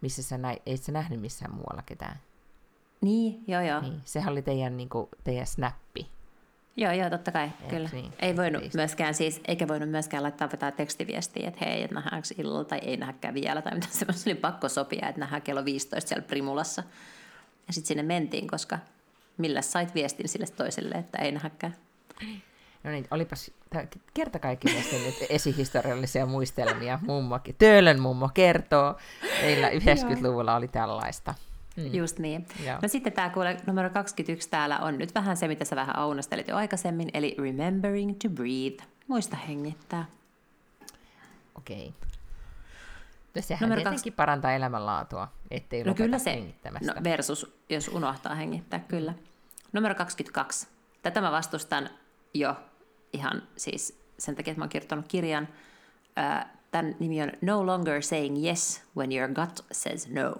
missä 0.00 0.22
sä 0.22 0.38
näi, 0.38 0.56
ei 0.66 0.76
sä 0.76 0.92
nähnyt 0.92 1.20
missään 1.20 1.54
muualla 1.54 1.82
ketään. 1.86 2.20
Niin, 3.00 3.44
joo 3.46 3.62
joo. 3.62 3.80
Niin, 3.80 4.00
sehän 4.04 4.32
oli 4.32 4.42
teidän, 4.42 4.76
niin 4.76 4.88
kuin, 4.88 5.08
teidän 5.24 5.46
snappi. 5.46 6.10
Joo, 6.76 6.92
joo, 6.92 7.10
totta 7.10 7.32
kai, 7.32 7.44
Eikö 7.44 7.76
kyllä. 7.76 7.88
Niin? 7.92 8.12
Ei 8.18 8.36
voinut 8.36 8.62
Teistä. 8.62 8.78
myöskään 8.78 9.14
siis, 9.14 9.40
eikä 9.48 9.68
voinut 9.68 9.90
myöskään 9.90 10.22
laittaa 10.22 10.48
jotain 10.52 10.74
tekstiviestiä, 10.74 11.48
että 11.48 11.64
hei, 11.64 11.82
että 11.82 11.94
nähdäänkö 11.94 12.28
illalla 12.38 12.64
tai 12.64 12.78
ei 12.78 12.96
nähdäkään 12.96 13.34
vielä, 13.34 13.62
tai 13.62 13.74
mitä 13.74 13.86
semmoista 13.90 14.30
oli 14.30 14.34
pakko 14.34 14.68
sopia, 14.68 15.08
että 15.08 15.20
nähdään 15.20 15.42
kello 15.42 15.64
15 15.64 16.08
siellä 16.08 16.26
Primulassa. 16.26 16.82
Ja 17.66 17.72
sitten 17.72 17.88
sinne 17.88 18.02
mentiin, 18.02 18.48
koska 18.48 18.78
millä 19.38 19.62
sait 19.62 19.94
viestin 19.94 20.28
sille 20.28 20.46
toiselle, 20.46 20.94
että 20.94 21.18
ei 21.18 21.32
nähdäkään. 21.32 21.76
No 22.84 22.90
niin, 22.90 23.08
olipas 23.10 23.50
kerta 24.14 24.38
kaikki 24.38 24.68
nyt 24.68 25.16
esihistoriallisia 25.30 26.26
muistelmia 26.26 26.98
mummokin. 27.02 27.54
Töölön 27.58 28.00
mummo 28.00 28.30
kertoo, 28.34 28.96
meillä 29.42 29.68
90-luvulla 29.80 30.56
oli 30.56 30.68
tällaista. 30.68 31.34
Mm. 31.76 31.94
Just 31.94 32.18
niin. 32.18 32.46
Joo. 32.66 32.78
No 32.82 32.88
sitten 32.88 33.12
tämä 33.12 33.30
kuule, 33.30 33.56
numero 33.66 33.90
21 33.90 34.50
täällä 34.50 34.78
on 34.78 34.98
nyt 34.98 35.14
vähän 35.14 35.36
se, 35.36 35.48
mitä 35.48 35.64
sä 35.64 35.76
vähän 35.76 35.96
aunastelit 35.96 36.48
jo 36.48 36.56
aikaisemmin, 36.56 37.10
eli 37.14 37.36
remembering 37.38 38.16
to 38.22 38.28
breathe. 38.28 38.84
Muista 39.08 39.36
hengittää. 39.36 40.04
Okei. 41.54 41.88
Okay. 41.88 42.08
No 43.34 43.42
sehän 43.42 43.60
numero 43.68 43.78
tietenkin 43.78 44.12
kaksi... 44.12 44.16
parantaa 44.16 44.52
elämänlaatua, 44.52 45.28
ettei 45.50 45.84
no 45.84 45.94
kyllä 45.94 46.18
se, 46.18 46.30
hengittämästä. 46.30 46.94
No 46.94 47.04
versus 47.04 47.56
jos 47.68 47.88
unohtaa 47.88 48.34
hengittää, 48.34 48.80
kyllä. 48.80 49.14
Numero 49.72 49.94
22. 49.94 50.66
Tätä 51.02 51.20
mä 51.20 51.32
vastustan 51.32 51.90
jo 52.34 52.56
ihan 53.12 53.42
siis 53.56 53.98
sen 54.18 54.36
takia, 54.36 54.50
että 54.50 54.60
mä 54.60 54.64
oon 54.64 54.68
kirjoittanut 54.68 55.08
kirjan. 55.08 55.48
Tämän 56.70 56.96
nimi 56.98 57.22
on 57.22 57.32
No 57.40 57.66
Longer 57.66 58.02
Saying 58.02 58.44
Yes 58.44 58.82
When 58.96 59.12
Your 59.12 59.28
Gut 59.28 59.64
Says 59.72 60.08
No. 60.08 60.34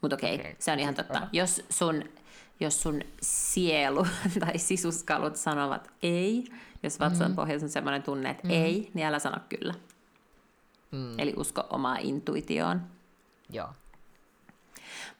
Mutta 0.00 0.14
okei, 0.14 0.34
okay, 0.34 0.46
okay, 0.46 0.56
se 0.58 0.72
on 0.72 0.80
ihan 0.80 0.94
totta. 0.94 1.28
Jos 1.32 1.62
sun, 1.70 2.04
jos 2.60 2.82
sun 2.82 3.00
sielu 3.22 4.06
tai 4.40 4.58
sisuskalut 4.58 5.36
sanovat 5.36 5.90
ei, 6.02 6.44
jos 6.82 7.00
vatsan 7.00 7.26
mm-hmm. 7.26 7.36
pohjassa 7.36 7.66
on 7.66 7.70
sellainen 7.70 8.02
tunne, 8.02 8.30
että 8.30 8.48
mm-hmm. 8.48 8.64
ei, 8.64 8.90
niin 8.94 9.06
älä 9.06 9.18
sano 9.18 9.36
kyllä. 9.48 9.74
Mm. 10.90 11.18
Eli 11.18 11.34
usko 11.36 11.66
omaa 11.70 11.96
intuitioon. 11.96 12.82
Joo. 13.50 13.68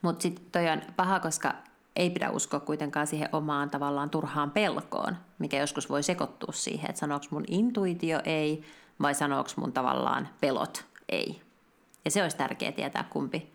Mutta 0.01 0.21
sitten 0.21 0.45
toi 0.51 0.69
on 0.69 0.81
paha, 0.95 1.19
koska 1.19 1.53
ei 1.95 2.09
pidä 2.09 2.29
uskoa 2.29 2.59
kuitenkaan 2.59 3.07
siihen 3.07 3.29
omaan 3.31 3.69
tavallaan 3.69 4.09
turhaan 4.09 4.51
pelkoon, 4.51 5.17
mikä 5.39 5.59
joskus 5.59 5.89
voi 5.89 6.03
sekoittua 6.03 6.53
siihen, 6.53 6.89
että 6.89 6.99
sanooko 6.99 7.25
mun 7.29 7.43
intuitio 7.47 8.21
ei 8.25 8.63
vai 9.01 9.15
sanooko 9.15 9.49
mun 9.55 9.73
tavallaan 9.73 10.29
pelot 10.41 10.85
ei. 11.09 11.41
Ja 12.05 12.11
se 12.11 12.23
olisi 12.23 12.37
tärkeää 12.37 12.71
tietää, 12.71 13.03
kumpi 13.03 13.51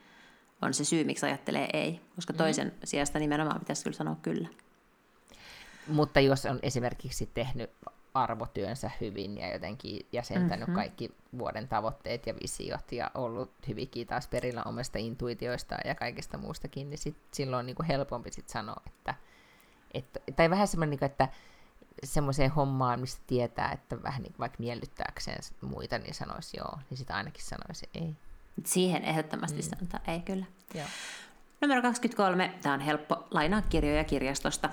on 0.62 0.74
se 0.74 0.84
syy, 0.84 1.04
miksi 1.04 1.26
ajattelee 1.26 1.68
ei, 1.72 2.00
koska 2.14 2.32
mm. 2.32 2.36
toisen 2.36 2.66
mm. 2.66 2.74
sijasta 2.84 3.18
nimenomaan 3.18 3.60
pitäisi 3.60 3.84
kyllä 3.84 3.96
sanoa 3.96 4.16
kyllä. 4.22 4.48
Mutta 5.86 6.20
jos 6.20 6.46
on 6.46 6.58
esimerkiksi 6.62 7.30
tehnyt 7.34 7.70
arvotyönsä 8.22 8.90
hyvin 9.00 9.38
ja 9.38 9.52
jotenkin 9.52 10.06
jäsentänyt 10.12 10.68
mm-hmm. 10.68 10.74
kaikki 10.74 11.10
vuoden 11.38 11.68
tavoitteet 11.68 12.26
ja 12.26 12.34
visiot 12.42 12.92
ja 12.92 13.10
ollut 13.14 13.50
hyvinkin 13.68 14.06
taas 14.06 14.28
perillä 14.28 14.62
omasta 14.64 14.98
intuitioista 14.98 15.76
ja 15.84 15.94
kaikesta 15.94 16.38
muustakin, 16.38 16.90
niin 16.90 16.98
sit, 16.98 17.16
silloin 17.32 17.58
on 17.58 17.66
niin 17.66 17.76
kuin 17.76 17.86
helpompi 17.86 18.32
sit 18.32 18.48
sanoa, 18.48 18.82
että, 18.86 19.14
että 19.94 20.20
tai 20.36 20.50
vähän 20.50 20.68
semmoinen, 20.68 20.90
niin 20.90 20.98
kuin, 20.98 21.10
että 21.10 21.28
semmoiseen 22.04 22.50
hommaan, 22.50 23.00
mistä 23.00 23.22
tietää, 23.26 23.72
että 23.72 24.02
vähän 24.02 24.22
niin 24.22 24.34
vaikka 24.38 24.56
miellyttääkseen 24.58 25.38
muita, 25.60 25.98
niin 25.98 26.14
sanoisi 26.14 26.56
joo, 26.56 26.78
niin 26.90 26.98
sitten 26.98 27.16
ainakin 27.16 27.44
sanoisi 27.44 27.88
ei. 27.94 28.16
Siihen 28.64 29.04
ehdottomasti 29.04 29.62
mm. 29.62 29.68
sanotaan 29.68 30.02
ei 30.06 30.20
kyllä. 30.20 30.44
Joo. 30.74 30.86
Numero 31.60 31.82
23. 31.82 32.54
Tämä 32.62 32.74
on 32.74 32.80
helppo 32.80 33.26
lainaa 33.30 33.62
kirjoja 33.62 34.04
kirjastosta. 34.04 34.70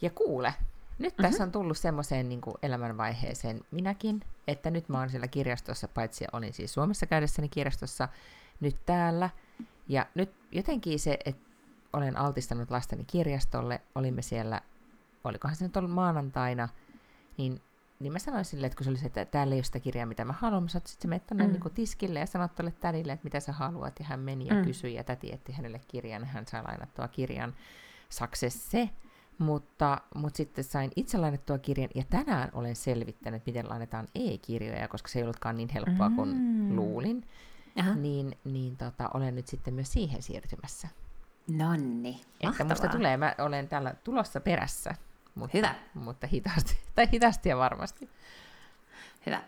Ja 0.00 0.10
kuule, 0.10 0.54
nyt 0.98 1.12
mm-hmm. 1.12 1.22
tässä 1.22 1.44
on 1.44 1.52
tullut 1.52 1.78
semmoiseen 1.78 2.28
niin 2.28 2.40
elämänvaiheeseen 2.62 3.60
minäkin, 3.70 4.20
että 4.48 4.70
nyt 4.70 4.88
mä 4.88 4.98
oon 4.98 5.10
siellä 5.10 5.28
kirjastossa, 5.28 5.88
paitsi 5.88 6.24
olin 6.32 6.52
siis 6.52 6.74
Suomessa 6.74 7.06
käydessäni 7.06 7.48
kirjastossa, 7.48 8.08
nyt 8.60 8.76
täällä. 8.86 9.30
Ja 9.88 10.06
nyt 10.14 10.30
jotenkin 10.52 10.98
se, 10.98 11.18
että 11.24 11.46
olen 11.92 12.16
altistanut 12.16 12.70
lasteni 12.70 13.04
kirjastolle, 13.04 13.80
olimme 13.94 14.22
siellä, 14.22 14.60
olikohan 15.24 15.56
se 15.56 15.64
nyt 15.64 15.76
ollut 15.76 15.90
maanantaina, 15.90 16.68
niin 17.36 17.60
niin 18.00 18.12
mä 18.12 18.18
sanoin 18.18 18.44
sille, 18.44 18.66
että 18.66 18.76
kun 18.76 18.84
se 18.84 18.90
oli 18.90 18.98
se, 18.98 19.06
että 19.06 19.24
täällä 19.24 19.54
ei 19.54 19.58
ole 19.58 19.64
sitä 19.64 19.80
kirjaa, 19.80 20.06
mitä 20.06 20.24
mä 20.24 20.32
haluan, 20.32 20.62
mä 20.62 20.68
sanoin, 20.68 20.80
että 20.80 20.90
sitten 20.90 21.08
menet 21.10 21.26
tuonne 21.26 21.46
mm. 21.46 21.52
niin 21.52 21.74
tiskille 21.74 22.18
ja 22.18 22.26
sanot 22.26 22.54
tuolle 22.54 22.72
tädille, 22.80 23.12
että 23.12 23.24
mitä 23.24 23.40
sä 23.40 23.52
haluat, 23.52 23.98
ja 23.98 24.04
hän 24.04 24.20
meni 24.20 24.46
ja 24.46 24.54
mm. 24.54 24.64
kysyi, 24.64 24.94
ja 24.94 25.04
täti 25.04 25.32
etti 25.32 25.52
hänelle 25.52 25.80
kirjan, 25.88 26.22
ja 26.22 26.26
hän 26.26 26.46
sai 26.46 26.62
lainattua 26.62 27.08
kirjan 27.08 27.54
Saksesse, 28.08 28.90
mutta, 29.38 30.00
mutta 30.14 30.36
sitten 30.36 30.64
sain 30.64 30.90
itse 30.96 31.18
lainattua 31.18 31.58
kirjan, 31.58 31.90
ja 31.94 32.04
tänään 32.10 32.48
olen 32.52 32.76
selvittänyt, 32.76 33.46
miten 33.46 33.68
lainataan 33.68 34.08
e-kirjoja, 34.14 34.88
koska 34.88 35.08
se 35.08 35.18
ei 35.18 35.22
ollutkaan 35.22 35.56
niin 35.56 35.68
helppoa 35.74 36.08
mm. 36.08 36.16
kuin 36.16 36.76
luulin, 36.76 37.24
Aha. 37.78 37.94
niin, 37.94 38.38
niin 38.44 38.76
tota, 38.76 39.10
olen 39.14 39.34
nyt 39.34 39.46
sitten 39.46 39.74
myös 39.74 39.92
siihen 39.92 40.22
siirtymässä. 40.22 40.88
Nonni, 41.50 42.20
Että 42.40 42.64
musta 42.64 42.88
tulee, 42.88 43.16
mä 43.16 43.34
olen 43.38 43.68
täällä 43.68 43.94
tulossa 44.04 44.40
perässä 44.40 44.94
mutta, 45.36 45.58
Hyvä. 45.58 45.74
Mutta 45.94 46.26
hitaasti, 46.26 46.78
tai 46.94 47.08
hitaasti 47.12 47.48
ja 47.48 47.56
varmasti. 47.56 48.08
Hyvä. 49.26 49.42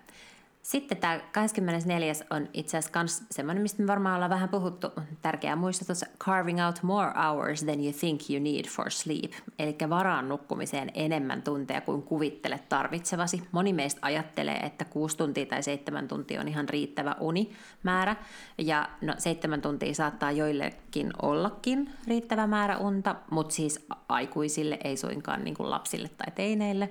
Sitten 0.69 0.99
tämä 0.99 1.21
24. 1.33 2.13
on 2.31 2.49
itse 2.53 2.79
asiassa 2.79 2.99
myös 2.99 3.23
semmoinen, 3.31 3.63
mistä 3.63 3.83
me 3.83 3.87
varmaan 3.87 4.15
ollaan 4.15 4.31
vähän 4.31 4.49
puhuttu. 4.49 4.89
Tärkeää 5.23 5.57
muistutus, 5.57 6.05
carving 6.19 6.67
out 6.67 6.83
more 6.83 7.13
hours 7.27 7.63
than 7.65 7.81
you 7.85 7.93
think 8.01 8.21
you 8.31 8.43
need 8.43 8.65
for 8.69 8.91
sleep. 8.91 9.33
Eli 9.59 9.77
varaan 9.91 10.29
nukkumiseen 10.29 10.91
enemmän 10.95 11.43
tunteja 11.43 11.81
kuin 11.81 12.03
kuvittelet 12.03 12.69
tarvitsevasi. 12.69 13.43
Moni 13.53 13.73
meistä 13.73 13.99
ajattelee, 14.03 14.57
että 14.57 14.85
6 14.85 15.17
tuntia 15.17 15.47
tai 15.47 15.63
7 15.63 16.09
tuntia 16.09 16.41
on 16.41 16.49
ihan 16.49 16.69
riittävä 16.69 17.17
unimäärä. 17.21 18.17
Ja 18.59 18.89
no, 19.01 19.15
7 19.19 19.63
tuntia 19.63 19.95
saattaa 19.95 20.33
joillekin 20.33 21.11
ollakin 21.23 21.93
riittävä 22.07 22.47
määrä 22.47 22.79
unta, 22.79 23.15
mutta 23.31 23.55
siis 23.55 23.87
aikuisille, 24.09 24.79
ei 24.85 24.97
suinkaan 24.97 25.45
niin 25.45 25.57
kuin 25.57 25.71
lapsille 25.71 26.09
tai 26.09 26.33
teineille 26.35 26.89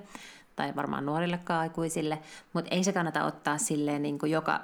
tai 0.58 0.76
varmaan 0.76 1.06
nuorillekaan 1.06 1.60
aikuisille, 1.60 2.18
mutta 2.52 2.70
ei 2.74 2.84
se 2.84 2.92
kannata 2.92 3.24
ottaa 3.24 3.58
silleen 3.58 4.02
niin 4.02 4.18
kuin 4.18 4.32
joka 4.32 4.60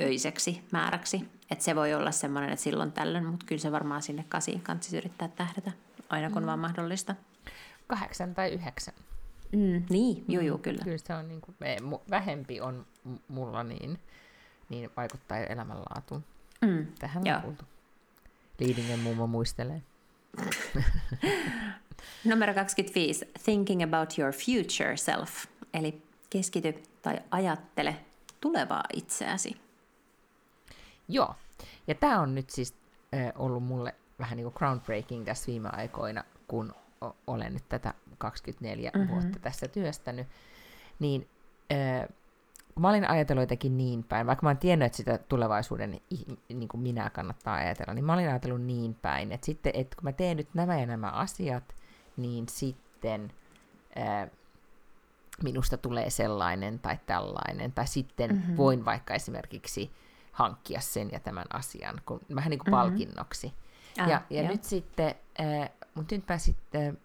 öiseksi 0.00 0.64
määräksi. 0.72 1.28
Että 1.50 1.64
se 1.64 1.76
voi 1.76 1.94
olla 1.94 2.10
semmoinen, 2.10 2.50
että 2.50 2.62
silloin 2.62 2.92
tällöin, 2.92 3.26
mutta 3.26 3.46
kyllä 3.46 3.60
se 3.60 3.72
varmaan 3.72 4.02
sinne 4.02 4.24
kasiin 4.28 4.60
kanssa 4.60 4.96
yrittää 4.96 5.28
tähdätä, 5.28 5.72
aina 6.08 6.30
kun 6.30 6.42
mm. 6.42 6.46
vaan 6.46 6.58
mahdollista. 6.58 7.14
Kahdeksan 7.86 8.34
tai 8.34 8.50
yhdeksän. 8.50 8.94
Mm, 9.52 9.82
niin, 9.90 10.24
juu, 10.28 10.42
juu, 10.42 10.58
kyllä. 10.58 10.84
Kyllä 10.84 10.98
se 10.98 11.14
on 11.14 11.28
niin 11.28 11.40
kuin, 11.40 11.56
vähempi 12.10 12.60
on 12.60 12.86
mulla 13.28 13.64
niin, 13.64 13.98
niin 14.68 14.90
vaikuttaa 14.96 15.38
elämänlaatuun. 15.38 16.24
Mm, 16.60 16.86
Tähän 16.98 17.22
on 17.34 17.42
kuultu. 17.42 17.64
Liidingen 18.58 18.98
mummo 18.98 19.26
muistelee. 19.26 19.82
Numero 22.24 22.54
25. 22.54 23.24
Thinking 23.44 23.82
about 23.82 24.18
your 24.18 24.32
future 24.32 24.96
self. 24.96 25.46
Eli 25.74 26.02
keskity 26.30 26.82
tai 27.02 27.20
ajattele 27.30 27.96
tulevaa 28.40 28.84
itseäsi. 28.94 29.56
Joo, 31.08 31.34
ja 31.86 31.94
tämä 31.94 32.20
on 32.20 32.34
nyt 32.34 32.50
siis 32.50 32.74
äh, 33.14 33.32
ollut 33.34 33.62
mulle 33.62 33.94
vähän 34.18 34.36
niin 34.36 34.44
kuin 34.44 34.54
groundbreaking 34.56 35.24
tässä 35.24 35.46
viime 35.46 35.68
aikoina, 35.72 36.24
kun 36.48 36.74
o- 37.00 37.16
olen 37.26 37.54
nyt 37.54 37.68
tätä 37.68 37.94
24 38.18 38.90
mm-hmm. 38.94 39.08
vuotta 39.08 39.38
tässä 39.38 39.68
työstänyt, 39.68 40.26
niin 40.98 41.28
äh, 41.72 42.08
mä 42.80 42.88
olin 42.88 43.10
ajatellut 43.10 43.42
jotenkin 43.42 43.76
niin 43.76 44.04
päin, 44.04 44.26
vaikka 44.26 44.46
mä 44.46 44.50
oon 44.50 44.58
tiennyt, 44.58 44.86
että 44.86 44.96
sitä 44.96 45.18
tulevaisuuden 45.18 46.00
niin 46.48 46.68
kuin 46.68 46.80
minä 46.80 47.10
kannattaa 47.10 47.54
ajatella, 47.54 47.94
niin 47.94 48.04
mä 48.04 48.14
olin 48.14 48.28
ajatellut 48.28 48.62
niin 48.62 48.94
päin, 48.94 49.32
että 49.32 49.46
sitten, 49.46 49.72
että 49.74 49.96
kun 49.96 50.04
mä 50.04 50.12
teen 50.12 50.36
nyt 50.36 50.54
nämä 50.54 50.80
ja 50.80 50.86
nämä 50.86 51.10
asiat, 51.10 51.74
niin 52.16 52.48
sitten 52.48 53.32
ää, 53.96 54.28
minusta 55.42 55.76
tulee 55.76 56.10
sellainen 56.10 56.78
tai 56.78 56.98
tällainen, 57.06 57.72
tai 57.72 57.86
sitten 57.86 58.30
mm-hmm. 58.34 58.56
voin 58.56 58.84
vaikka 58.84 59.14
esimerkiksi 59.14 59.90
hankkia 60.32 60.80
sen 60.80 61.10
ja 61.12 61.20
tämän 61.20 61.46
asian, 61.52 62.00
kun, 62.06 62.20
vähän 62.34 62.50
niin 62.50 62.58
kuin 62.58 62.72
mm-hmm. 62.72 62.90
palkinnoksi. 62.90 63.52
Ah, 63.98 64.08
ja 64.08 64.22
ja 64.30 64.48
nyt 64.48 64.64
sitten, 64.64 65.14
äh, 65.40 65.70
mutta 65.94 66.14
nyt 66.14 66.24
mä 66.28 66.38
sitten 66.38 66.98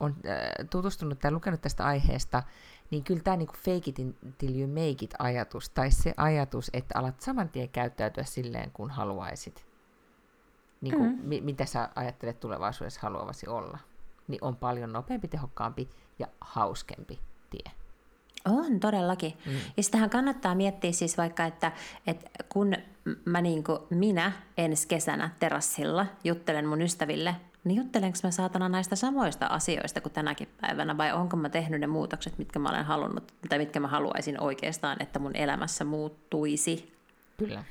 on 0.00 0.16
äh, 0.26 0.68
tutustunut 0.70 1.18
tai 1.18 1.30
lukenut 1.30 1.60
tästä 1.60 1.84
aiheesta, 1.84 2.42
niin 2.90 3.04
kyllä 3.04 3.22
tämä 3.22 3.36
niinku 3.36 3.54
fake 3.56 3.90
it 3.90 3.96
till 4.38 4.60
you 4.60 4.68
make 4.68 5.04
it 5.04 5.14
ajatus, 5.18 5.70
tai 5.70 5.90
se 5.90 6.14
ajatus, 6.16 6.70
että 6.72 6.98
alat 6.98 7.20
saman 7.20 7.48
tien 7.48 7.68
käyttäytyä 7.68 8.24
silleen, 8.24 8.70
kun 8.70 8.90
haluaisit, 8.90 9.66
niin 10.80 10.94
kuin, 10.94 11.10
mm. 11.10 11.20
mi- 11.22 11.40
mitä 11.40 11.66
sä 11.66 11.88
ajattelet 11.94 12.40
tulevaisuudessa 12.40 13.00
haluavasi 13.02 13.48
olla, 13.48 13.78
niin 14.28 14.44
on 14.44 14.56
paljon 14.56 14.92
nopeampi, 14.92 15.28
tehokkaampi 15.28 15.88
ja 16.18 16.26
hauskempi 16.40 17.20
tie. 17.50 17.72
On 18.44 18.80
todellakin. 18.80 19.38
Mm. 19.46 19.52
Ja 19.76 19.82
sitähän 19.82 20.10
kannattaa 20.10 20.54
miettiä 20.54 20.92
siis 20.92 21.18
vaikka, 21.18 21.44
että, 21.44 21.72
että 22.06 22.30
kun 22.48 22.76
mä 23.24 23.40
niin 23.40 23.64
kuin 23.64 23.78
minä 23.90 24.32
ensi 24.56 24.88
kesänä 24.88 25.30
terassilla 25.38 26.06
juttelen 26.24 26.66
mun 26.66 26.82
ystäville, 26.82 27.36
niin 27.68 27.76
juttelenko 27.76 28.18
mä 28.22 28.30
saatana 28.30 28.68
näistä 28.68 28.96
samoista 28.96 29.46
asioista 29.46 30.00
kuin 30.00 30.12
tänäkin 30.12 30.48
päivänä, 30.60 30.96
vai 30.96 31.12
onko 31.12 31.36
mä 31.36 31.48
tehnyt 31.48 31.80
ne 31.80 31.86
muutokset, 31.86 32.38
mitkä 32.38 32.58
mä 32.58 32.68
olen 32.68 32.84
halunnut, 32.84 33.32
tai 33.48 33.58
mitkä 33.58 33.80
mä 33.80 33.88
haluaisin 33.88 34.40
oikeastaan, 34.40 34.96
että 35.00 35.18
mun 35.18 35.36
elämässä 35.36 35.84
muuttuisi. 35.84 36.92
Kyllä. 37.36 37.64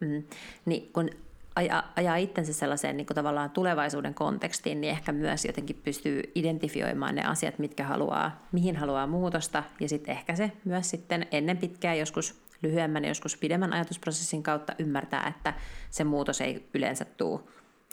Mm. 0.00 0.22
Niin 0.64 0.92
kun 0.92 1.10
ajaa, 1.56 1.92
ajaa 1.96 2.16
itsensä 2.16 2.52
sellaiseen 2.52 2.96
niin 2.96 3.06
tavallaan 3.06 3.50
tulevaisuuden 3.50 4.14
kontekstiin, 4.14 4.80
niin 4.80 4.90
ehkä 4.90 5.12
myös 5.12 5.44
jotenkin 5.44 5.80
pystyy 5.84 6.22
identifioimaan 6.34 7.14
ne 7.14 7.24
asiat, 7.24 7.58
mitkä 7.58 7.84
haluaa, 7.84 8.46
mihin 8.52 8.76
haluaa 8.76 9.06
muutosta, 9.06 9.62
ja 9.80 9.88
sitten 9.88 10.12
ehkä 10.12 10.36
se 10.36 10.52
myös 10.64 10.90
sitten 10.90 11.26
ennen 11.30 11.56
pitkää 11.56 11.94
joskus 11.94 12.42
lyhyemmän 12.62 13.04
ja 13.04 13.10
joskus 13.10 13.36
pidemmän 13.36 13.72
ajatusprosessin 13.72 14.42
kautta 14.42 14.74
ymmärtää, 14.78 15.26
että 15.36 15.54
se 15.90 16.04
muutos 16.04 16.40
ei 16.40 16.68
yleensä 16.74 17.04
tule 17.04 17.40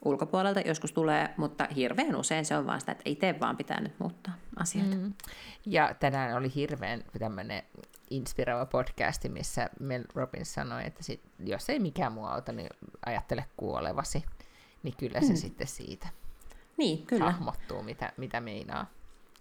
ulkopuolelta, 0.06 0.60
joskus 0.60 0.91
tulee, 0.91 1.30
mutta 1.38 1.68
hirveän 1.76 2.16
usein 2.16 2.45
se 2.45 2.58
on 2.58 2.68
vaan 2.68 2.80
sitä, 2.80 2.91
että 2.91 3.03
itse 3.06 3.36
vaan 3.39 3.58
pitää 3.58 3.82
nyt 3.82 3.99
muuttaa 3.99 4.34
asioita. 4.56 4.95
Mm. 4.95 5.14
Ja 5.66 5.95
tänään 5.99 6.38
oli 6.38 6.51
hirveän 6.56 7.03
tämmöinen 7.20 7.64
inspiroiva 8.10 8.66
podcasti, 8.66 9.30
missä 9.30 9.70
Mel 9.80 10.03
Robbins 10.16 10.53
sanoi, 10.53 10.86
että 10.86 11.03
sit, 11.03 11.22
jos 11.39 11.70
ei 11.70 11.80
mikään 11.80 12.12
muu 12.12 12.26
auta, 12.26 12.51
niin 12.51 12.70
ajattele 13.06 13.45
kuolevasi. 13.58 14.26
Niin 14.84 14.95
kyllä 14.97 15.22
se 15.22 15.30
mm. 15.30 15.36
sitten 15.36 15.68
siitä 15.68 16.08
niin, 16.78 17.06
kyllä. 17.06 17.26
hahmottuu, 17.26 17.84
mitä, 17.84 18.14
mitä 18.18 18.41
meinaa. 18.41 18.91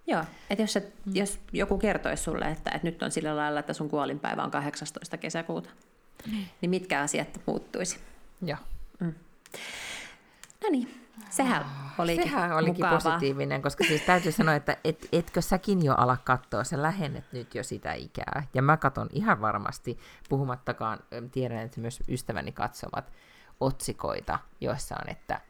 Joo, 0.07 0.25
että 0.51 0.63
jos, 0.63 0.77
et, 0.77 0.95
mm. 1.07 1.17
jos 1.17 1.41
joku 1.53 1.79
kertoisi 1.79 2.23
sulle, 2.23 2.45
että, 2.45 2.71
että 2.71 2.87
nyt 2.87 3.03
on 3.03 3.11
sillä 3.11 3.37
lailla, 3.37 3.61
että 3.61 3.73
sun 3.73 3.89
kuolinpäivä 3.89 4.43
on 4.43 4.51
18. 4.51 5.17
kesäkuuta, 5.17 5.71
mm. 6.27 6.45
niin 6.61 6.71
mitkä 6.71 7.01
asiat 7.01 7.41
muuttuisi? 7.47 7.99
Joo. 8.43 8.59
Mm. 9.01 9.15
No 10.65 10.71
niin, 10.71 11.07
sehän 11.31 11.67
olikin 11.99 12.23
Sehän 12.23 12.53
olikin 12.53 12.75
mukavaa. 12.75 12.95
positiivinen, 12.95 13.63
koska 13.63 13.85
siis 13.85 14.03
täytyy 14.03 14.33
sanoa, 14.33 14.55
että 14.55 14.77
et, 14.85 15.09
etkö 15.13 15.43
säkin 15.43 15.85
jo 15.85 15.95
ala 15.95 16.17
katsoa, 16.17 16.65
sä 16.65 16.83
lähennet 16.83 17.25
nyt 17.33 17.55
jo 17.55 17.65
sitä 17.65 17.93
ikää. 17.93 18.47
Ja 18.55 18.63
mä 18.63 18.77
katon 18.77 19.09
ihan 19.13 19.41
varmasti, 19.41 19.99
puhumattakaan, 20.29 20.99
tiedän, 21.33 21.59
että 21.59 21.81
myös 21.81 22.03
ystäväni 22.09 22.53
katsovat 22.53 23.13
otsikoita, 23.61 24.39
joissa 24.61 24.95
on, 25.03 25.11
että 25.11 25.41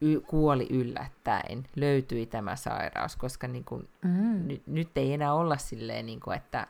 y- 0.00 0.20
kuoli 0.20 0.66
yllättäen, 0.70 1.68
löytyi 1.76 2.26
tämä 2.26 2.56
sairaus, 2.56 3.16
koska 3.16 3.48
niin 3.48 3.64
kun, 3.64 3.88
mm. 4.02 4.46
ny- 4.46 4.62
nyt 4.66 4.90
ei 4.96 5.12
enää 5.12 5.34
olla 5.34 5.56
silleen, 5.56 6.06
niin 6.06 6.20
kun, 6.20 6.34
että, 6.34 6.66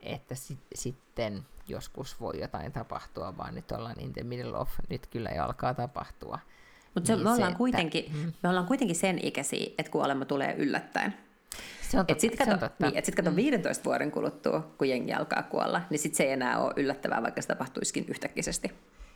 että 0.00 0.34
sit, 0.34 0.58
sitten 0.74 1.46
joskus 1.68 2.20
voi 2.20 2.40
jotain 2.40 2.72
tapahtua, 2.72 3.36
vaan 3.36 3.54
nyt 3.54 3.72
ollaan 3.72 4.00
in 4.00 4.12
the 4.12 4.22
middle 4.22 4.56
of, 4.56 4.70
nyt 4.90 5.06
kyllä 5.06 5.30
jo 5.30 5.44
alkaa 5.44 5.74
tapahtua. 5.74 6.38
Mutta 6.94 7.12
niin 7.12 7.24
me, 7.24 7.30
ollaan 7.30 7.52
se, 7.52 7.58
kuitenkin, 7.58 8.04
että, 8.04 8.16
mm. 8.16 8.32
me 8.42 8.48
ollaan 8.48 8.66
kuitenkin 8.66 8.96
sen 8.96 9.18
ikäisiä, 9.22 9.66
että 9.78 9.92
kuolema 9.92 10.24
tulee 10.24 10.54
yllättäen. 10.58 11.14
Se 11.90 11.98
on 12.00 12.06
totta. 12.06 12.20
Sitten 12.20 12.48
kato, 12.48 12.68
niin, 12.78 12.96
et 12.96 13.04
sit 13.04 13.14
kato 13.14 13.30
mm. 13.30 13.36
15 13.36 13.84
vuoden 13.84 14.10
kuluttua, 14.10 14.74
kun 14.78 14.88
jengi 14.88 15.12
alkaa 15.12 15.42
kuolla, 15.42 15.82
niin 15.90 15.98
sitten 15.98 16.16
se 16.16 16.22
ei 16.22 16.32
enää 16.32 16.58
ole 16.58 16.72
yllättävää, 16.76 17.22
vaikka 17.22 17.42
se 17.42 17.48
tapahtuisikin 17.48 18.04
yhtäkkisesti. 18.08 18.72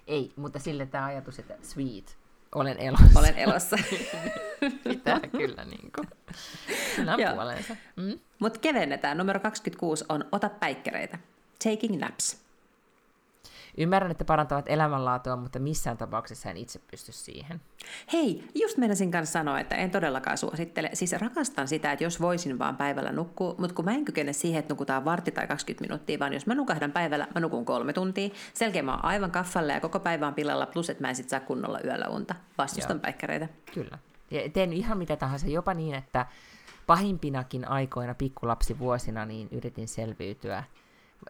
Ei, 0.07 0.33
mutta 0.37 0.59
sille 0.59 0.87
tämä 0.87 1.05
ajatus, 1.05 1.39
että 1.39 1.55
sweet, 1.63 2.17
olen 2.55 2.79
elossa. 2.79 3.19
Olen 3.19 3.37
elossa. 3.37 3.77
Pitää 4.89 5.21
kyllä 5.21 5.65
niin 5.65 5.93
kuin. 5.95 6.09
Kyllä 6.97 7.17
puolensa. 7.35 7.77
Mm? 7.97 8.19
Mutta 8.39 8.61
kevennetään. 8.61 9.19
Numero 9.19 9.41
26 9.41 10.05
on 10.09 10.25
ota 10.33 10.49
päikkereitä. 10.49 11.19
Taking 11.65 12.01
naps. 12.01 12.46
Ymmärrän, 13.79 14.11
että 14.11 14.25
parantavat 14.25 14.65
elämänlaatua, 14.69 15.37
mutta 15.37 15.59
missään 15.59 15.97
tapauksessa 15.97 16.51
en 16.51 16.57
itse 16.57 16.79
pysty 16.91 17.13
siihen. 17.13 17.61
Hei, 18.13 18.45
just 18.55 18.77
meinasin 18.77 19.11
kanssa 19.11 19.33
sanoa, 19.33 19.61
että 19.61 19.77
en 19.77 19.91
todellakaan 19.91 20.39
suosittele. 20.39 20.91
Siis 20.93 21.13
rakastan 21.13 21.69
sitä, 21.69 21.93
että 21.93 22.05
jos 22.05 22.21
voisin 22.21 22.59
vaan 22.59 22.77
päivällä 22.77 23.13
nukkua, 23.13 23.55
mutta 23.59 23.75
kun 23.75 23.85
mä 23.85 23.93
en 23.93 24.05
kykene 24.05 24.33
siihen, 24.33 24.59
että 24.59 24.75
nukutaan 24.75 25.05
vartti 25.05 25.31
tai 25.31 25.47
20 25.47 25.85
minuuttia, 25.85 26.19
vaan 26.19 26.33
jos 26.33 26.47
mä 26.47 26.55
nukahdan 26.55 26.93
päivällä, 26.93 27.29
mä 27.35 27.41
nukun 27.41 27.65
kolme 27.65 27.93
tuntia. 27.93 28.29
Selkeä 28.55 28.83
mä 28.83 28.93
oon 28.93 29.05
aivan 29.05 29.31
kaffalle 29.31 29.73
ja 29.73 29.81
koko 29.81 30.01
päivä 30.01 30.27
on 30.27 30.35
pilalla, 30.35 30.67
plus 30.67 30.91
että 30.91 31.03
mä 31.03 31.09
en 31.09 31.17
sit 31.17 31.29
saa 31.29 31.41
kunnolla 31.41 31.81
yöllä 31.85 32.09
unta. 32.09 32.35
Vastustan 32.59 32.97
Joo. 32.97 33.03
päikkäreitä. 33.03 33.49
Kyllä. 33.75 33.99
Ja 34.31 34.51
teen 34.51 34.73
ihan 34.73 34.99
mitä 34.99 35.17
tahansa, 35.17 35.47
jopa 35.47 35.75
niin, 35.75 35.95
että 35.95 36.27
pahimpinakin 36.87 37.69
aikoina 37.69 38.15
pikkulapsivuosina 38.15 39.25
niin 39.25 39.49
yritin 39.51 39.89
selviytyä 39.89 40.65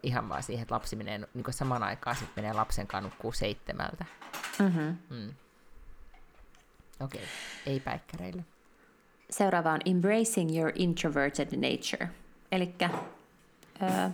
ihan 0.03 0.29
vaan 0.29 0.43
siihen, 0.43 0.61
että 0.61 0.75
lapsi 0.75 0.95
menee 0.95 1.17
niin 1.17 1.45
saman 1.49 1.83
aikaan, 1.83 2.15
sitten 2.15 2.43
menee 2.43 2.53
lapsen 2.53 2.87
kanssa 2.87 3.09
nukkuu 3.09 3.31
seitsemältä. 3.31 4.05
Mm-hmm. 4.59 4.97
Mm. 5.09 5.33
Okei, 6.99 7.21
okay. 7.21 7.27
ei 7.65 7.79
päikkäreille. 7.79 8.45
Seuraava 9.29 9.71
on 9.71 9.79
Embracing 9.85 10.57
Your 10.57 10.71
Introverted 10.75 11.47
Nature. 11.51 12.09
Eli 12.51 12.75
äh, 12.81 14.11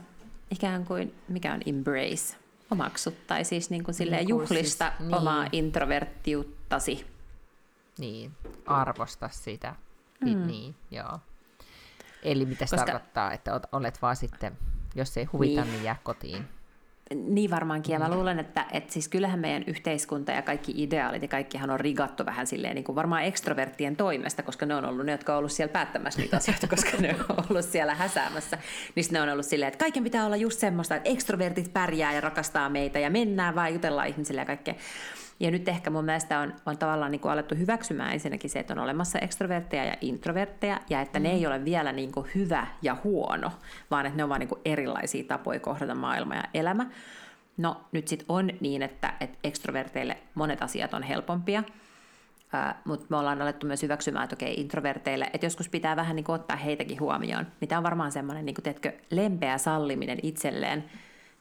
ikään 0.51 0.86
kuin, 0.86 1.15
mikä 1.28 1.53
on 1.53 1.61
embrace? 1.65 2.38
Omaksut, 2.71 3.28
tai 3.28 3.43
siis 3.43 3.69
niin 3.69 3.84
kuin 3.84 3.95
silleen 3.95 4.19
niin 4.19 4.30
juhlista 4.30 4.89
siis, 4.89 4.99
niin. 4.99 5.15
omaa 5.15 5.47
introverttiuttasi. 5.51 7.07
Niin, 7.97 8.32
arvosta 8.65 9.30
sitä. 9.30 9.76
Mm. 10.26 10.47
Niin, 10.47 10.76
joo. 10.91 11.19
Eli 12.24 12.45
mitä 12.45 12.65
se 12.65 12.76
Koska... 12.76 12.86
tarkoittaa, 12.86 13.32
että 13.32 13.61
olet 13.71 14.01
vaan 14.01 14.15
sitten 14.15 14.57
jos 14.96 15.18
ei 15.18 15.26
huvita, 15.26 15.62
niin, 15.62 15.72
niin 15.72 15.84
jää 15.84 15.96
kotiin. 16.04 16.46
Niin 17.16 17.52
varmaankin, 17.52 17.94
ja 17.94 18.00
mä 18.00 18.16
luulen, 18.16 18.39
että, 18.39 18.66
että 18.72 18.94
siis 18.94 19.08
kyllähän 19.08 19.39
meidän 19.39 19.64
yhteiskunta 19.68 20.32
ja 20.32 20.41
kaikki 20.41 20.74
ideaalit 20.76 21.22
ja 21.22 21.28
kaikkihan 21.28 21.70
on 21.70 21.80
rigattu 21.80 22.26
vähän 22.26 22.48
silleen 22.48 22.76
niin 22.76 22.84
kuin 22.84 22.96
varmaan 22.96 23.24
ekstroverttien 23.24 23.96
toimesta, 23.96 24.44
koska 24.44 24.66
ne 24.66 24.76
on 24.76 24.86
ollut 24.86 25.06
ne, 25.06 25.12
jotka 25.12 25.34
on 25.34 25.38
ollut 25.38 25.52
siellä 25.52 25.72
päättämässä 25.72 26.22
niitä 26.22 26.38
asioita, 26.38 26.68
koska 26.68 26.98
ne 26.98 27.16
on 27.30 27.46
ollut 27.50 27.66
siellä 27.66 27.96
häsäämässä. 27.96 28.58
Niin 28.96 29.06
ne 29.12 29.22
on 29.22 29.30
ollut 29.30 29.46
silleen, 29.46 29.68
että 29.68 29.80
kaiken 29.80 30.04
pitää 30.04 30.26
olla 30.26 30.36
just 30.36 30.60
semmoista, 30.60 30.96
että 30.96 31.10
ekstrovertit 31.10 31.74
pärjää 31.74 32.14
ja 32.14 32.22
rakastaa 32.22 32.70
meitä 32.70 33.00
ja 33.00 33.10
mennään 33.10 33.56
vaan 33.56 33.74
jutellaan 33.74 34.08
ihmisille 34.08 34.41
ja 34.41 34.46
kaikkea. 34.46 34.76
Ja 35.39 35.51
nyt 35.51 35.67
ehkä 35.67 35.89
mun 35.89 36.05
mielestä 36.05 36.39
on, 36.39 36.53
on 36.65 36.77
tavallaan 36.77 37.11
niin 37.11 37.19
kuin 37.21 37.31
alettu 37.31 37.55
hyväksymään 37.55 38.13
ensinnäkin 38.13 38.49
se, 38.49 38.59
että 38.59 38.73
on 38.73 38.79
olemassa 38.79 39.19
ekstrovertteja 39.19 39.86
ja 39.86 39.95
introvertteja, 40.01 40.79
ja 40.89 41.01
että 41.01 41.19
mm. 41.19 41.23
ne 41.23 41.31
ei 41.31 41.47
ole 41.47 41.65
vielä 41.65 41.91
niin 41.91 42.11
kuin 42.11 42.27
hyvä 42.36 42.67
ja 42.81 42.97
huono, 43.03 43.51
vaan 43.91 44.05
että 44.05 44.17
ne 44.17 44.23
on 44.23 44.29
vaan 44.29 44.39
niin 44.39 44.49
kuin 44.49 44.61
erilaisia 44.65 45.23
tapoja 45.23 45.59
kohdata 45.59 45.95
maailma 45.95 46.36
ja 46.36 46.43
elämä. 46.53 46.86
No 47.57 47.81
nyt 47.91 48.07
sitten 48.07 48.25
on 48.29 48.49
niin, 48.59 48.81
että, 48.81 49.13
että 49.19 49.38
ekstroverteille 49.43 50.17
monet 50.36 50.61
asiat 50.61 50.93
on 50.93 51.03
helpompia, 51.03 51.63
mutta 52.86 53.05
me 53.09 53.17
ollaan 53.17 53.41
alettu 53.41 53.67
myös 53.67 53.84
hyväksymään, 53.84 54.23
että 54.23 54.36
okei, 54.36 54.53
introverteille, 54.61 55.29
että 55.34 55.45
joskus 55.45 55.69
pitää 55.69 55.95
vähän 55.95 56.15
niin 56.15 56.23
kuin 56.23 56.36
ottaa 56.36 56.57
heitäkin 56.57 56.99
huomioon. 56.99 57.47
Mitä 57.61 57.77
on 57.77 57.84
varmaan 57.84 58.11
semmoinen, 58.11 58.45
niin 58.45 58.55
kuin, 58.55 58.63
teetkö, 58.63 58.93
lempeä 59.11 59.57
salliminen 59.57 60.19
itselleen, 60.23 60.84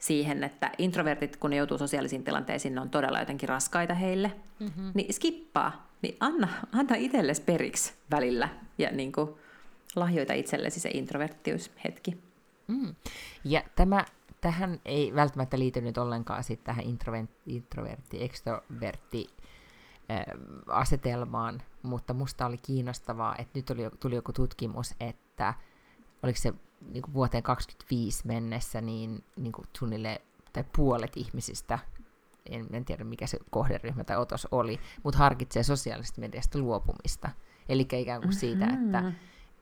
siihen, 0.03 0.45
että 0.45 0.73
introvertit, 0.79 1.37
kun 1.37 1.51
ne 1.51 1.57
joutuu 1.57 1.79
sosiaalisiin 1.79 2.25
tilanteisiin, 2.25 2.75
ne 2.75 2.81
on 2.81 2.91
todella 2.91 3.21
jotenkin 3.21 3.49
raskaita 3.49 3.95
heille, 3.95 4.33
mm-hmm. 4.61 4.91
niin 4.95 5.15
skippaa, 5.15 5.89
niin 6.03 6.17
anna, 6.21 6.49
anna 6.73 6.95
itsellesi 6.97 7.43
periksi 7.43 7.93
välillä 8.11 8.49
ja 8.79 8.91
niin 8.91 9.13
kuin 9.13 9.31
lahjoita 9.97 10.33
itsellesi 10.33 10.81
se 10.81 10.91
introverttiushetki. 10.95 12.19
Mm. 12.69 12.95
Ja 13.45 13.63
tämä 13.77 14.05
tähän 14.41 14.81
ei 14.85 15.15
välttämättä 15.15 15.59
liity 15.59 15.81
nyt 15.81 15.99
ollenkaan 15.99 16.45
sit 16.45 16.65
tähän 16.65 16.85
introvertti, 17.47 18.25
extrovertti 18.25 19.27
asetelmaan, 20.67 21.63
mutta 21.83 22.15
musta 22.15 22.47
oli 22.47 22.59
kiinnostavaa, 22.59 23.37
että 23.39 23.59
nyt 23.59 23.71
oli, 23.71 23.83
tuli 24.01 24.15
joku 24.15 24.33
tutkimus, 24.33 24.95
että 25.01 25.55
oliko 26.23 26.39
se 26.39 26.55
niin 26.91 27.03
kuin 27.03 27.15
vuoteen 27.15 27.43
2025 27.43 28.27
mennessä, 28.27 28.81
niin, 28.81 29.25
niin 29.37 29.53
kuin 29.53 29.67
suunnilleen, 29.79 30.21
tai 30.53 30.65
puolet 30.77 31.17
ihmisistä, 31.17 31.79
en, 32.47 32.67
en 32.73 32.85
tiedä 32.85 33.05
mikä 33.05 33.27
se 33.27 33.39
kohderyhmä 33.51 34.05
tai 34.05 34.17
otos 34.17 34.49
oli, 34.51 34.81
mutta 35.03 35.19
harkitsee 35.19 35.63
sosiaalisesta 35.63 36.21
mediasta 36.21 36.59
luopumista. 36.59 37.31
Eli 37.69 37.89
ikään 37.93 38.23
kuin 38.23 38.33
siitä, 38.33 38.67
mm-hmm. 38.67 38.95
että 38.95 39.13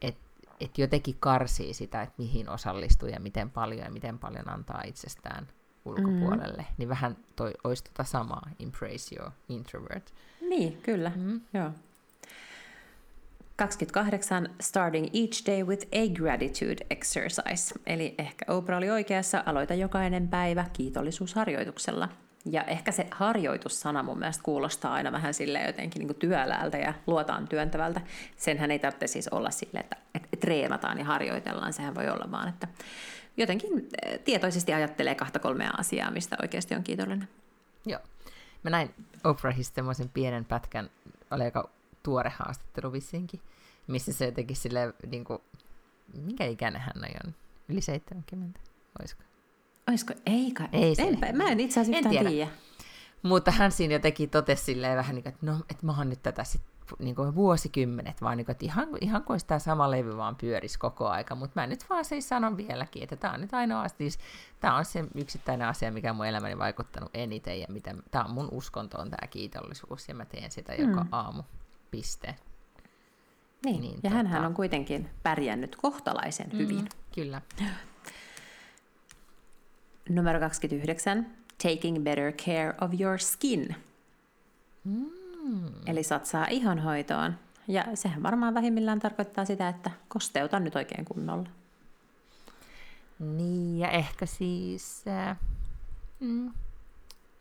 et, 0.00 0.16
et 0.60 0.78
jotenkin 0.78 1.16
karsii 1.20 1.74
sitä, 1.74 2.02
että 2.02 2.14
mihin 2.18 2.48
osallistuu 2.48 3.08
ja 3.08 3.20
miten 3.20 3.50
paljon 3.50 3.84
ja 3.84 3.90
miten 3.90 4.18
paljon 4.18 4.48
antaa 4.48 4.82
itsestään 4.86 5.48
ulkopuolelle. 5.84 6.62
Mm-hmm. 6.62 6.74
Niin 6.78 6.88
vähän 6.88 7.16
toi, 7.36 7.52
olisi 7.64 7.84
tota 7.84 8.04
samaa, 8.04 8.50
embrace 8.58 9.14
your 9.16 9.30
introvert. 9.48 10.14
Niin, 10.40 10.82
kyllä. 10.82 11.12
Mm-hmm. 11.16 11.40
Joo. 11.54 11.70
28. 13.60 14.48
Starting 14.60 15.06
each 15.12 15.46
day 15.46 15.62
with 15.64 15.86
a 15.92 16.08
gratitude 16.08 16.86
exercise. 16.90 17.74
Eli 17.86 18.14
ehkä 18.18 18.44
Oprah 18.48 18.78
oli 18.78 18.90
oikeassa, 18.90 19.42
aloita 19.46 19.74
jokainen 19.74 20.28
päivä 20.28 20.64
kiitollisuusharjoituksella. 20.72 22.08
Ja 22.44 22.64
ehkä 22.64 22.92
se 22.92 23.06
harjoitussana 23.10 24.02
mun 24.02 24.18
mielestä 24.18 24.42
kuulostaa 24.42 24.92
aina 24.92 25.12
vähän 25.12 25.34
sille 25.34 25.62
jotenkin 25.66 26.06
niin 26.06 26.14
työläältä 26.14 26.78
ja 26.78 26.94
luotaan 27.06 27.48
työntävältä. 27.48 28.00
Senhän 28.36 28.70
ei 28.70 28.78
tarvitse 28.78 29.06
siis 29.06 29.28
olla 29.28 29.50
sille, 29.50 29.80
että, 30.14 30.36
treenataan 30.40 30.98
ja 30.98 31.04
harjoitellaan. 31.04 31.72
Sehän 31.72 31.94
voi 31.94 32.08
olla 32.08 32.30
vaan, 32.30 32.48
että 32.48 32.68
jotenkin 33.36 33.88
eh, 34.02 34.18
tietoisesti 34.18 34.72
ajattelee 34.72 35.14
kahta 35.14 35.38
kolmea 35.38 35.70
asiaa, 35.78 36.10
mistä 36.10 36.36
oikeasti 36.42 36.74
on 36.74 36.82
kiitollinen. 36.82 37.28
Joo. 37.86 38.00
Mä 38.62 38.70
näin 38.70 38.94
Oprahista 39.24 39.74
semmoisen 39.74 40.08
pienen 40.08 40.44
pätkän, 40.44 40.90
oli 41.30 41.42
aika 41.42 41.70
tuore 42.02 42.32
haastattelu 42.36 42.92
vissinkin, 42.92 43.40
missä 43.90 44.12
se 44.12 44.24
jotenkin 44.24 44.56
silleen, 44.56 44.94
niin 45.10 45.24
kuin, 45.24 45.38
minkä 46.14 46.44
ikäinen 46.44 46.80
hän 46.80 47.04
on? 47.26 47.34
Yli 47.68 47.80
70, 47.80 48.60
olisiko? 49.00 49.22
Olisiko? 49.88 50.14
Eikä. 50.26 50.68
Ei 50.72 50.94
se. 50.94 51.02
Enpä, 51.02 51.32
mä 51.32 51.44
en 51.44 51.60
itse 51.60 51.80
asiassa 51.80 52.08
en 52.08 52.10
tiedä. 52.10 52.30
tiedä. 52.30 52.50
Mutta 53.22 53.50
hän 53.50 53.72
siinä 53.72 53.94
jotenkin 53.94 54.30
totesi 54.30 54.64
silleen 54.64 54.96
vähän 54.96 55.14
niin 55.14 55.22
kuin, 55.22 55.32
että 55.34 55.46
no, 55.46 55.56
että 55.70 55.86
mä 55.86 55.96
oon 55.98 56.08
nyt 56.08 56.22
tätä 56.22 56.44
sit 56.44 56.62
niin 56.98 57.14
kuin 57.14 57.34
vuosikymmenet, 57.34 58.22
vaan 58.22 58.36
niin 58.36 58.44
kuin, 58.44 58.52
että 58.52 58.64
ihan, 58.64 58.88
ihan 59.00 59.24
kuin 59.24 59.40
tämä 59.46 59.58
sama 59.58 59.90
levy 59.90 60.16
vaan 60.16 60.36
pyörisi 60.36 60.78
koko 60.78 61.08
aika, 61.08 61.34
mutta 61.34 61.60
mä 61.60 61.66
nyt 61.66 61.90
vaan 61.90 62.04
siis 62.04 62.28
sanon 62.28 62.56
vieläkin, 62.56 63.02
että 63.02 63.16
tämä 63.16 63.34
on 63.34 63.40
nyt 63.40 63.54
ainoa, 63.54 63.88
siis 63.88 64.18
tämä 64.60 64.76
on 64.76 64.84
se 64.84 65.04
yksittäinen 65.14 65.68
asia, 65.68 65.92
mikä 65.92 66.12
mun 66.12 66.26
elämäni 66.26 66.58
vaikuttanut 66.58 67.10
eniten, 67.14 67.60
ja 67.60 67.66
tämä 68.10 68.24
on 68.24 68.30
mun 68.30 68.48
uskonto 68.52 68.98
on 68.98 69.10
tämä 69.10 69.26
kiitollisuus, 69.26 70.08
ja 70.08 70.14
mä 70.14 70.24
teen 70.24 70.50
sitä 70.50 70.72
mm. 70.72 70.88
joka 70.88 71.06
aamu, 71.12 71.42
piste. 71.90 72.34
Niin, 73.64 73.80
niin 73.80 74.00
ja 74.02 74.10
tota... 74.10 74.24
hän 74.24 74.46
on 74.46 74.54
kuitenkin 74.54 75.10
pärjännyt 75.22 75.76
kohtalaisen 75.76 76.50
mm, 76.52 76.58
hyvin. 76.58 76.88
Kyllä. 77.14 77.42
Numero 80.08 80.40
29. 80.40 81.26
Taking 81.62 82.04
better 82.04 82.32
care 82.32 82.74
of 82.80 83.00
your 83.00 83.18
skin. 83.18 83.76
Mm. 84.84 85.10
Eli 85.86 86.02
satsaa 86.02 86.46
ihonhoitoon. 86.50 87.38
Ja 87.68 87.84
sehän 87.94 88.22
varmaan 88.22 88.54
vähimmillään 88.54 89.00
tarkoittaa 89.00 89.44
sitä, 89.44 89.68
että 89.68 89.90
kosteuta 90.08 90.60
nyt 90.60 90.76
oikein 90.76 91.04
kunnolla. 91.04 91.48
Niin, 93.18 93.78
ja 93.78 93.90
ehkä 93.90 94.26
siis... 94.26 95.04
Äh, 95.08 95.38
mm, 96.20 96.52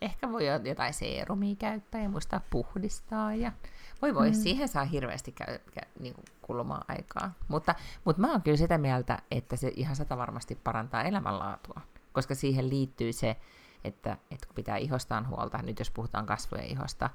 ehkä 0.01 0.31
voi 0.31 0.43
jotain 0.63 0.93
seerumia 0.93 1.55
käyttää 1.55 2.01
ja 2.01 2.09
muistaa 2.09 2.41
puhdistaa. 2.49 3.35
Ja 3.35 3.51
voi 4.01 4.15
voi, 4.15 4.29
mm. 4.29 4.35
siihen 4.35 4.67
saa 4.67 4.85
hirveästi 4.85 5.31
käy, 5.31 5.59
käy, 5.73 5.89
niin 5.99 6.13
kuin 6.13 6.25
kulumaan 6.41 6.85
aikaa. 6.87 7.33
Mutta, 7.47 7.75
mutta 8.05 8.21
mä 8.21 8.31
oon 8.31 8.41
kyllä 8.41 8.57
sitä 8.57 8.77
mieltä, 8.77 9.19
että 9.31 9.55
se 9.55 9.71
ihan 9.75 9.95
sata 9.95 10.17
varmasti 10.17 10.55
parantaa 10.55 11.03
elämänlaatua. 11.03 11.81
Koska 12.11 12.35
siihen 12.35 12.69
liittyy 12.69 13.13
se, 13.13 13.35
että, 13.83 14.17
että 14.31 14.47
kun 14.47 14.55
pitää 14.55 14.77
ihostaan 14.77 15.27
huolta, 15.27 15.61
nyt 15.61 15.79
jos 15.79 15.91
puhutaan 15.91 16.25
kasvojen 16.25 16.65
ihosta, 16.65 17.09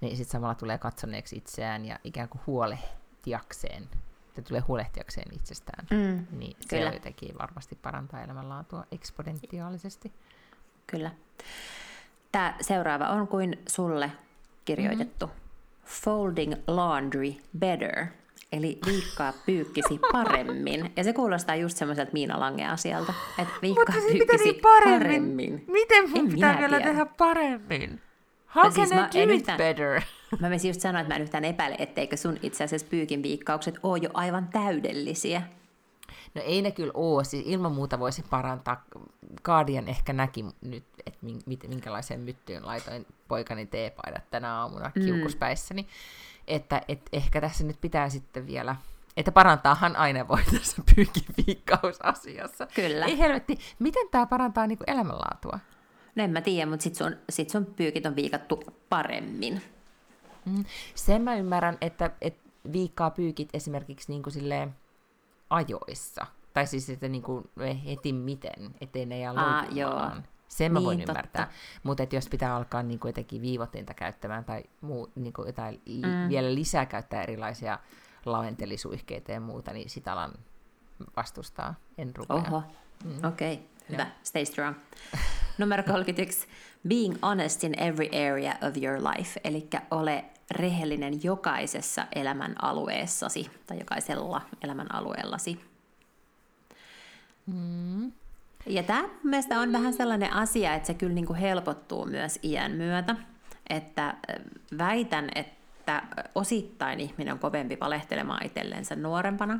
niin 0.00 0.16
sitten 0.16 0.32
samalla 0.32 0.54
tulee 0.54 0.78
katsoneeksi 0.78 1.36
itseään 1.36 1.84
ja 1.84 1.98
ikään 2.04 2.28
kuin 2.28 2.42
huolehtiakseen, 2.46 3.82
että 4.28 4.42
tulee 4.42 4.60
huolehtiakseen 4.60 5.34
itsestään, 5.34 5.86
mm, 5.90 6.26
niin 6.38 6.56
se 6.60 6.78
kyllä. 6.78 6.92
jotenkin 6.92 7.38
varmasti 7.38 7.78
parantaa 7.82 8.22
elämänlaatua 8.22 8.84
eksponentiaalisesti. 8.92 10.12
Kyllä. 10.86 11.10
Tämä 12.32 12.54
seuraava 12.60 13.08
on 13.08 13.28
kuin 13.28 13.58
sulle 13.68 14.12
kirjoitettu. 14.64 15.26
Mm-hmm. 15.26 15.40
Folding 15.84 16.54
laundry 16.66 17.32
better, 17.58 18.06
eli 18.52 18.78
viikkaa 18.86 19.32
pyykkisi 19.46 19.98
paremmin. 20.12 20.92
Ja 20.96 21.04
se 21.04 21.12
kuulostaa 21.12 21.56
just 21.56 21.76
semmoiselta 21.76 22.12
Miina 22.12 22.40
Lange-asialta, 22.40 23.14
että 23.38 23.54
viikkaa 23.62 23.94
pyykkisi 24.12 24.52
paremmin. 24.52 25.02
paremmin. 25.02 25.64
Miten 25.66 26.10
mun 26.10 26.28
pitää 26.28 26.58
vielä 26.58 26.76
tiedä. 26.76 26.90
tehdä 26.90 27.06
paremmin? 27.06 28.00
How 28.54 28.62
can 28.62 28.72
siis 28.72 28.90
I 28.90 28.94
do 28.94 29.22
it 29.22 29.30
yhtään, 29.30 29.58
better? 29.58 30.00
Mä 30.40 30.48
menisin 30.48 30.68
just 30.68 30.80
sanoa, 30.80 31.00
että 31.00 31.14
mä 31.14 31.16
en 31.16 31.22
yhtään 31.22 31.44
epäile, 31.44 31.76
etteikö 31.78 32.16
sun 32.16 32.38
itse 32.42 32.64
asiassa 32.64 32.86
pyykin 32.90 33.22
viikkaukset 33.22 33.74
ole 33.82 33.98
jo 33.98 34.10
aivan 34.14 34.48
täydellisiä. 34.52 35.42
No 36.34 36.42
ei 36.44 36.62
ne 36.62 36.70
kyllä 36.70 36.92
ole, 36.94 37.24
siis 37.24 37.46
ilman 37.46 37.72
muuta 37.72 37.98
voisi 37.98 38.24
parantaa. 38.30 38.84
Guardian 39.44 39.88
ehkä 39.88 40.12
näki 40.12 40.44
nyt, 40.60 40.84
että 41.06 41.26
minkälaiseen 41.68 42.20
myttyyn 42.20 42.66
laitoin 42.66 43.06
poikani 43.28 43.66
teepaidat 43.66 44.30
tänä 44.30 44.54
aamuna 44.54 44.90
mm. 44.94 45.02
kiukuspäissäni. 45.02 45.86
Että 46.46 46.82
et 46.88 47.00
ehkä 47.12 47.40
tässä 47.40 47.64
nyt 47.64 47.80
pitää 47.80 48.08
sitten 48.08 48.46
vielä, 48.46 48.76
että 49.16 49.32
parantaahan 49.32 49.96
aina 49.96 50.28
voi 50.28 50.42
tässä 50.58 50.82
pyykiviikkausasiassa. 50.94 52.66
Kyllä. 52.74 53.06
Ei 53.06 53.18
helvetti, 53.18 53.58
miten 53.78 54.08
tämä 54.10 54.26
parantaa 54.26 54.66
niinku 54.66 54.84
elämänlaatua? 54.86 55.58
No 56.14 56.24
en 56.24 56.30
mä 56.30 56.40
tiedä, 56.40 56.70
mutta 56.70 56.82
sit 56.82 56.94
sun, 56.94 57.16
sit 57.30 57.50
sun 57.50 57.66
pyykit 57.66 58.06
on 58.06 58.16
viikattu 58.16 58.62
paremmin. 58.88 59.62
Mm. 60.44 60.64
Sen 60.94 61.22
mä 61.22 61.36
ymmärrän, 61.36 61.78
että, 61.80 62.10
että 62.20 62.50
viikkaa 62.72 63.10
pyykit 63.10 63.48
esimerkiksi 63.54 64.12
niin 64.12 64.22
kuin 64.22 64.32
silleen 64.32 64.74
ajoissa. 65.50 66.26
Tai 66.54 66.66
siis, 66.66 66.90
että 66.90 67.08
niin 67.08 67.22
kuin 67.22 67.50
heti 67.86 68.12
miten, 68.12 68.74
ettei 68.80 69.06
ne 69.06 69.18
jää 69.18 69.32
Aa, 69.36 69.64
joo. 69.70 70.10
Sen 70.48 70.72
mä 70.72 70.78
niin, 70.78 70.86
voin 70.86 70.98
totta. 70.98 71.12
ymmärtää. 71.12 71.50
Mutta 71.82 72.06
jos 72.12 72.28
pitää 72.28 72.56
alkaa 72.56 72.82
niin 72.82 73.00
kuin 73.00 73.08
jotenkin 73.08 73.42
viivotteita 73.42 73.94
käyttämään 73.94 74.44
tai 74.44 74.64
muu, 74.80 75.12
niin 75.14 75.32
kuin 75.32 75.46
jotain 75.46 75.82
mm. 75.88 76.28
vielä 76.28 76.54
lisää 76.54 76.86
käyttää 76.86 77.22
erilaisia 77.22 77.78
laventelisuihkeita 78.24 79.32
ja 79.32 79.40
muuta, 79.40 79.72
niin 79.72 79.90
sitä 79.90 80.12
alan 80.12 80.32
vastustaa. 81.16 81.74
En 81.98 82.16
rupea. 82.16 82.36
Oho, 82.36 82.62
mm. 83.04 83.24
okei. 83.24 83.54
Okay. 83.54 83.66
Hyvä, 83.90 84.06
stay 84.22 84.44
strong. 84.44 84.76
Numero 85.58 85.82
31. 85.82 86.46
Being 86.88 87.16
honest 87.22 87.64
in 87.64 87.74
every 87.78 88.08
area 88.30 88.54
of 88.68 88.76
your 88.82 88.98
life. 88.98 89.40
Eli 89.44 89.68
ole 89.90 90.24
rehellinen 90.50 91.24
jokaisessa 91.24 92.06
elämän 92.14 92.54
alueessasi 92.62 93.50
tai 93.66 93.78
jokaisella 93.78 94.42
elämän 94.62 94.94
alueellasi. 94.94 95.60
Mm. 97.46 98.12
Ja 98.66 98.82
tämä 98.82 99.08
mielestäni 99.24 99.60
on 99.62 99.72
vähän 99.72 99.92
sellainen 99.92 100.32
asia, 100.32 100.74
että 100.74 100.86
se 100.86 100.94
kyllä 100.94 101.14
niin 101.14 101.26
kuin 101.26 101.38
helpottuu 101.38 102.06
myös 102.06 102.38
iän 102.42 102.72
myötä. 102.72 103.16
Että 103.68 104.14
väitän, 104.78 105.28
että 105.34 105.60
että 105.80 106.26
osittain 106.34 107.00
ihminen 107.00 107.32
on 107.32 107.38
kovempi 107.38 107.78
valehtelemaan 107.80 108.46
itsellensä 108.46 108.96
nuorempana, 108.96 109.58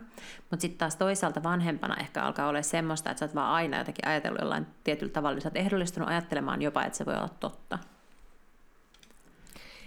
mutta 0.50 0.60
sitten 0.60 0.78
taas 0.78 0.96
toisaalta 0.96 1.42
vanhempana 1.42 1.96
ehkä 1.96 2.22
alkaa 2.22 2.48
olla 2.48 2.62
semmoista, 2.62 3.10
että 3.10 3.18
sä 3.18 3.24
oot 3.24 3.34
vaan 3.34 3.50
aina 3.52 3.78
jotenkin 3.78 4.08
ajatellut 4.08 4.40
jollain 4.40 4.66
tietyllä 4.84 5.12
tavalla, 5.12 5.34
niin 5.34 5.42
sä 5.42 5.48
oot 5.48 5.56
ehdollistunut 5.56 6.08
ajattelemaan 6.08 6.62
jopa, 6.62 6.84
että 6.84 6.98
se 6.98 7.06
voi 7.06 7.14
olla 7.14 7.28
totta. 7.28 7.78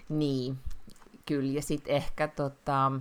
Niin, 0.09 0.57
kyllä. 1.25 1.51
Ja 1.51 1.61
sitten 1.61 1.95
ehkä 1.95 2.27
tota, 2.27 2.91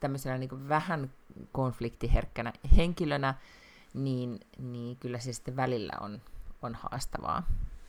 tämmöisenä 0.00 0.38
niin 0.38 0.68
vähän 0.68 1.10
konfliktiherkkänä 1.52 2.52
henkilönä, 2.76 3.34
niin, 3.94 4.40
niin 4.58 4.96
kyllä 4.96 5.18
se 5.18 5.32
sitten 5.32 5.56
välillä 5.56 5.92
on, 6.00 6.20
on 6.62 6.74
haastavaa 6.74 7.42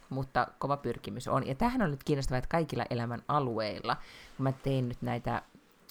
mutta 0.09 0.47
kova 0.59 0.77
pyrkimys 0.77 1.27
on. 1.27 1.47
Ja 1.47 1.55
tähän 1.55 1.81
on 1.81 1.91
nyt 1.91 2.03
kiinnostavaa, 2.03 2.37
että 2.37 2.47
kaikilla 2.47 2.85
elämän 2.89 3.23
alueilla, 3.27 3.95
kun 4.37 4.43
mä 4.43 4.51
tein 4.51 4.89
nyt 4.89 5.01
näitä 5.01 5.41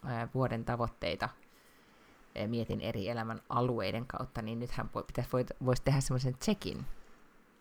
ää, 0.05 0.29
vuoden 0.35 0.65
tavoitteita, 0.65 1.29
mietin 2.47 2.81
eri 2.81 3.09
elämän 3.09 3.41
alueiden 3.49 4.07
kautta, 4.07 4.43
niin 4.43 4.59
nythän 4.59 4.91
pitäisi, 5.07 5.31
voisi 5.65 5.83
tehdä 5.83 6.01
semmoisen 6.01 6.35
checkin, 6.35 6.77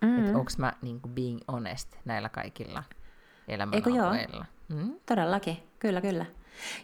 mm-hmm. 0.02 0.20
että 0.20 0.38
onko 0.38 0.52
mä 0.58 0.74
niin 0.82 1.02
kuin 1.02 1.16
being 1.16 1.40
honest 1.52 1.96
näillä 2.06 2.30
kaikilla 2.30 2.84
elämän 3.48 3.76
Eikö 3.76 3.90
alueilla. 3.90 4.46
Joo? 4.70 4.80
Mm? 4.80 4.96
Todellakin, 5.06 5.58
kyllä, 5.80 6.02
kyllä. 6.02 6.26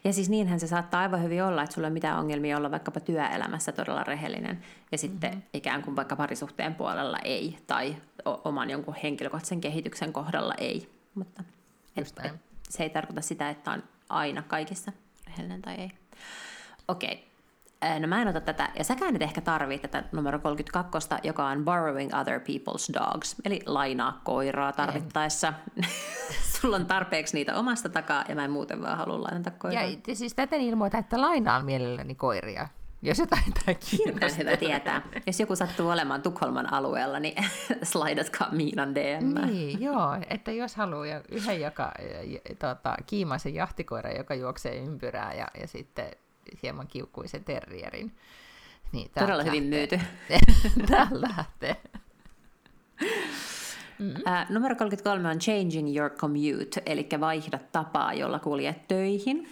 Ja 0.04 0.14
siis 0.14 0.30
niinhän 0.30 0.60
se 0.60 0.68
saattaa 0.68 1.02
aivan 1.02 1.24
hyvin 1.24 1.44
olla, 1.44 1.64
että 1.64 1.74
sulla 1.74 1.88
ei 1.88 1.90
ole 1.90 1.94
mitään 1.94 2.20
ongelmia 2.20 2.58
olla 2.58 2.72
vaikkapa 2.72 3.00
työelämässä 3.00 3.72
todella 3.72 4.04
rehellinen 4.04 4.64
ja 4.92 4.98
sitten 4.98 5.30
mm-hmm. 5.30 5.48
ikään 5.54 5.82
kuin 5.82 5.96
vaikka 5.96 6.16
parisuhteen 6.16 6.76
puolella 6.76 7.20
ei 7.24 7.58
tai 7.68 7.96
oman 8.26 8.70
jonkun 8.70 8.96
henkilökohtaisen 9.04 9.62
kehityksen 9.62 10.14
kohdalla 10.14 10.54
ei. 10.58 10.90
Mutta 11.16 11.44
et, 11.96 12.14
et, 12.24 12.34
se 12.70 12.84
ei 12.84 12.90
tarkoita 12.90 13.22
sitä, 13.22 13.50
että 13.50 13.72
on 13.72 13.84
aina 14.10 14.42
kaikissa 14.42 14.92
rehellinen 15.28 15.62
tai 15.62 15.76
ei. 15.76 15.92
Okei, 16.88 17.28
no 18.00 18.08
mä 18.08 18.22
en 18.22 18.28
ota 18.28 18.42
tätä, 18.42 18.70
ja 18.78 18.84
säkään 18.84 19.16
et 19.16 19.22
ehkä 19.22 19.42
tarvii 19.42 19.80
tätä 19.80 20.04
numero 20.12 20.40
32, 20.40 21.10
joka 21.24 21.48
on 21.48 21.66
borrowing 21.66 22.12
other 22.14 22.40
people's 22.40 22.94
dogs, 22.94 23.36
eli 23.46 23.60
lainaa 23.66 24.22
koiraa 24.24 24.72
tarvittaessa. 24.72 25.54
Sulla 26.64 26.76
on 26.76 26.86
tarpeeksi 26.86 27.34
niitä 27.34 27.56
omasta 27.56 27.90
takaa, 27.90 28.24
ja 28.30 28.36
mä 28.36 28.46
en 28.46 28.52
muuten 28.52 28.82
vaan 28.82 28.98
halua 28.98 29.22
lainata 29.22 29.52
koiraa. 29.52 29.84
Ja 30.08 30.16
siis 30.16 30.34
täten 30.34 30.62
ilmoita, 30.62 30.98
että 30.98 31.22
lainaan 31.22 31.66
mielelläni 31.66 32.16
koiria. 32.16 32.68
Jos 33.02 33.20
jotain 33.20 33.54
tämä 33.54 33.78
kiinnostaa. 33.90 34.38
hyvä 34.38 34.58
tietää. 34.58 35.02
Jos 35.28 35.40
joku 35.40 35.56
sattuu 35.56 35.90
olemaan 35.90 36.22
Tukholman 36.22 36.74
alueella, 36.74 37.20
niin 37.20 37.44
slaidatkaa 37.84 38.52
Miinan 38.52 38.96
DM. 38.96 39.46
Niin, 39.46 39.82
joo. 39.82 40.18
Että 40.30 40.52
jos 40.52 40.76
haluaa 40.76 41.22
yhden 41.32 41.62
joka, 41.62 41.92
tota, 42.60 42.96
kiimaisen 43.06 43.56
jahtikoira, 43.56 44.12
joka 44.12 44.36
juoksee 44.36 44.78
ympyrää 44.78 45.34
ja, 45.34 45.48
ja 45.62 45.68
sitten 45.68 46.12
hieman 46.64 46.88
kiukkuisen 46.88 47.44
terrierin. 47.44 48.16
Niin, 48.92 49.12
Todella 49.12 49.38
lähtee. 49.38 49.52
hyvin 49.52 49.70
myyty. 49.70 50.00
Tämä 50.88 51.08
lähtee. 51.12 51.78
Mm. 54.04 54.10
Uh, 54.10 54.50
numero 54.50 54.76
33 54.76 55.30
on 55.30 55.40
Changing 55.40 55.98
Your 55.98 56.10
Commute, 56.10 56.82
eli 56.86 57.08
vaihda 57.20 57.60
tapaa, 57.72 58.14
jolla 58.14 58.40
kuljet 58.40 58.88
töihin. 58.88 59.48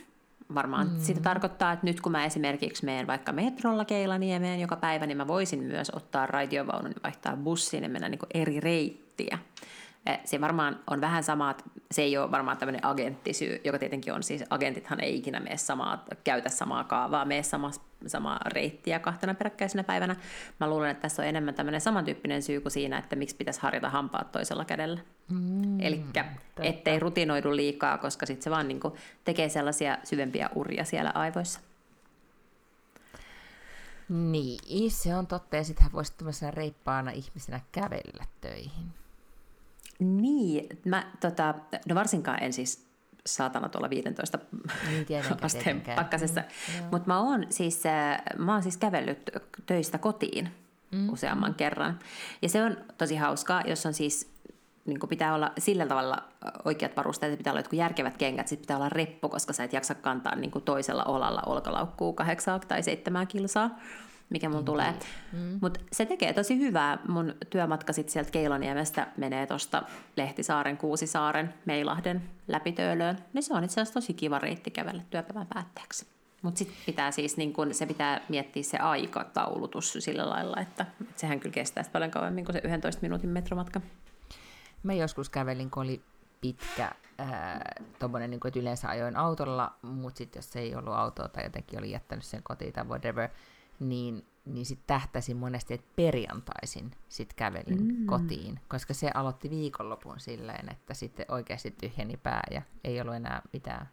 Varmaan 0.56 0.88
mm. 0.88 1.00
sitä 1.00 1.22
tarkoittaa, 1.22 1.72
että 1.72 1.86
nyt 1.86 2.02
kun 2.02 2.12
mä 2.12 2.26
esimerkiksi 2.26 2.86
menen 2.86 3.08
vaikka 3.08 3.32
metrolla 3.32 3.86
Keilaniemeen 3.86 4.60
joka 4.60 4.76
päivä, 4.76 5.06
niin 5.06 5.18
mä 5.18 5.28
voisin 5.28 5.64
myös 5.64 5.92
ottaa 5.96 6.26
raitiovaunun 6.26 6.92
ja 6.92 7.02
vaihtaa 7.04 7.38
bussiin 7.38 7.84
ja 7.84 7.90
mennä 7.90 8.10
niin 8.10 8.20
eri 8.34 8.60
reittiä. 8.60 9.38
Eh, 10.06 10.20
se 10.26 10.42
varmaan 10.42 10.80
on 10.88 11.02
vähän 11.02 11.24
sama, 11.24 11.56
se 11.92 12.02
ei 12.02 12.18
ole 12.18 12.32
varmaan 12.32 12.58
tämmöinen 12.58 12.86
agenttisyy, 12.86 13.62
joka 13.64 13.80
tietenkin 13.80 14.14
on 14.14 14.24
siis, 14.24 14.44
agentithan 14.50 15.00
ei 15.00 15.18
ikinä 15.18 15.40
mene 15.40 15.58
samaa, 15.58 16.06
käytä 16.24 16.50
samaa 16.50 16.84
kaavaa, 16.84 17.26
mene 17.26 17.44
sama, 17.44 17.72
samaa 18.08 18.40
reittiä 18.46 19.00
kahtena 19.00 19.34
peräkkäisenä 19.34 19.84
päivänä. 19.84 20.16
Mä 20.60 20.70
luulen, 20.70 20.92
että 20.92 21.02
tässä 21.02 21.22
on 21.22 21.28
enemmän 21.28 21.54
tämmöinen 21.54 21.82
samantyyppinen 21.82 22.42
syy 22.42 22.62
kuin 22.62 22.72
siinä, 22.72 22.98
että 22.98 23.16
miksi 23.16 23.36
pitäisi 23.36 23.62
harjata 23.62 23.90
hampaat 23.90 24.32
toisella 24.32 24.66
kädellä. 24.66 25.00
Mm, 25.30 25.80
Eli 25.80 26.06
ettei 26.62 27.00
rutinoidu 27.00 27.56
liikaa, 27.56 27.98
koska 27.98 28.26
sitten 28.26 28.44
se 28.44 28.50
vaan 28.50 28.68
niin 28.68 28.80
tekee 29.26 29.50
sellaisia 29.50 29.98
syvempiä 30.04 30.50
uria 30.56 30.86
siellä 30.86 31.12
aivoissa. 31.16 31.60
Niin, 34.10 34.92
se 34.92 35.16
on 35.16 35.28
totta. 35.28 35.56
Ja 35.56 35.64
sittenhän 35.64 35.92
voisi 35.92 36.14
tämmöisenä 36.18 36.52
reippaana 36.52 37.12
ihmisenä 37.12 37.60
kävellä 37.72 38.26
töihin. 38.42 39.01
Niin, 40.02 40.80
mä 40.86 41.12
tota, 41.20 41.56
no 41.90 41.96
varsinkaan 41.96 42.44
en 42.44 42.54
siis 42.54 42.92
saatana 43.26 43.70
tuolla 43.70 43.90
15 43.90 44.40
niin, 44.90 45.06
asteen 45.42 45.82
pakkasessa. 45.96 46.42
Mm, 46.42 46.88
Mutta 46.92 47.08
mä 47.08 47.20
oon 47.20 47.46
siis, 47.50 47.86
äh, 47.86 48.22
mä 48.38 48.54
oon 48.54 48.64
siis 48.64 48.78
kävellyt 48.78 49.32
töistä 49.66 49.98
kotiin 49.98 50.50
mm. 50.92 51.10
useamman 51.10 51.56
kerran. 51.56 52.00
Ja 52.42 52.50
se 52.50 52.64
on 52.64 52.78
tosi 52.98 53.16
hauskaa, 53.16 53.64
jos 53.68 53.86
on 53.86 53.94
siis 53.94 54.32
niin 54.86 55.00
pitää 55.10 55.36
olla 55.36 55.52
sillä 55.58 55.86
tavalla 55.86 56.24
oikeat 56.66 56.98
varusteet, 56.98 57.34
että 57.34 57.38
pitää 57.38 57.54
olla 57.54 57.60
jotkut 57.60 57.80
järkevät 57.80 58.18
kengät, 58.18 58.48
sitten 58.48 58.64
pitää 58.64 58.78
olla 58.78 58.90
reppu, 58.90 59.30
koska 59.30 59.54
sä 59.54 59.64
et 59.64 59.74
jaksa 59.74 59.96
kantaa 59.96 60.36
niin 60.36 60.52
toisella 60.66 61.04
olalla 61.04 61.44
olkalaukkuu 61.46 62.14
kahdeksaa 62.14 62.60
tai 62.60 62.84
seitsemää 62.84 63.26
kilsaa 63.26 63.80
mikä 64.32 64.50
mun 64.50 64.66
tulee. 64.66 64.94
Mm. 65.34 65.60
Mutta 65.62 65.80
se 65.92 66.06
tekee 66.06 66.34
tosi 66.34 66.60
hyvää. 66.60 66.98
Mun 67.08 67.36
työmatka 67.50 67.94
sitten 67.94 68.14
sieltä 68.14 68.32
Keiloniemestä 68.32 69.08
menee 69.18 69.48
tuosta 69.48 69.84
Lehtisaaren, 70.18 70.78
Kuusisaaren, 70.78 71.54
Meilahden 71.66 72.22
läpi 72.48 72.72
Töölöön. 72.72 73.18
Niin 73.34 73.44
se 73.44 73.54
on 73.54 73.64
itse 73.64 73.82
asiassa 73.82 73.94
tosi 73.94 74.14
kiva 74.14 74.40
reitti 74.40 74.72
kävellä 74.72 75.04
työpäivän 75.10 75.48
päätteeksi. 75.54 76.06
Mutta 76.42 76.58
sitten 76.58 76.78
pitää 76.86 77.12
siis, 77.12 77.38
niin 77.38 77.54
kun, 77.54 77.74
se 77.74 77.86
pitää 77.86 78.22
miettiä 78.30 78.64
se 78.64 78.78
aikataulutus 78.78 79.98
sillä 80.00 80.30
lailla, 80.30 80.58
että, 80.58 80.86
että 81.02 81.20
sehän 81.22 81.40
kyllä 81.40 81.54
kestää 81.54 81.84
paljon 81.92 82.12
kauemmin 82.12 82.46
kuin 82.46 82.54
se 82.54 82.62
11 82.64 83.02
minuutin 83.02 83.30
metromatka. 83.30 83.82
Mä 84.84 84.94
joskus 84.94 85.30
kävelin, 85.30 85.70
kun 85.72 85.84
oli 85.84 86.02
pitkä 86.42 86.92
tuommoinen, 88.00 88.30
niin 88.30 88.48
että 88.48 88.60
yleensä 88.60 88.90
ajoin 88.90 89.16
autolla, 89.16 89.74
mutta 89.82 90.18
sitten 90.18 90.40
jos 90.40 90.56
ei 90.56 90.76
ollut 90.76 90.94
autoa 90.94 91.28
tai 91.28 91.44
jotenkin 91.44 91.80
oli 91.80 91.92
jättänyt 91.92 92.26
sen 92.26 92.44
kotiin 92.44 92.74
tai 92.74 92.84
whatever, 92.84 93.30
niin, 93.82 94.26
niin 94.46 94.66
sitten 94.66 94.88
tähtäisin 94.88 95.38
monesti, 95.38 95.74
että 95.74 95.88
perjantaisin 95.96 96.92
sitten 97.10 97.36
kävelin 97.36 97.84
mm. 97.84 98.06
kotiin, 98.06 98.60
koska 98.68 98.94
se 98.94 99.12
aloitti 99.14 99.50
viikonlopun 99.50 100.20
silleen, 100.20 100.72
että 100.72 100.94
sitten 100.94 101.26
oikeasti 101.30 101.72
tyhjeni 101.72 102.18
pää 102.18 102.44
ja 102.52 102.62
ei 102.84 103.02
ollut 103.02 103.16
enää 103.16 103.42
mitään 103.54 103.90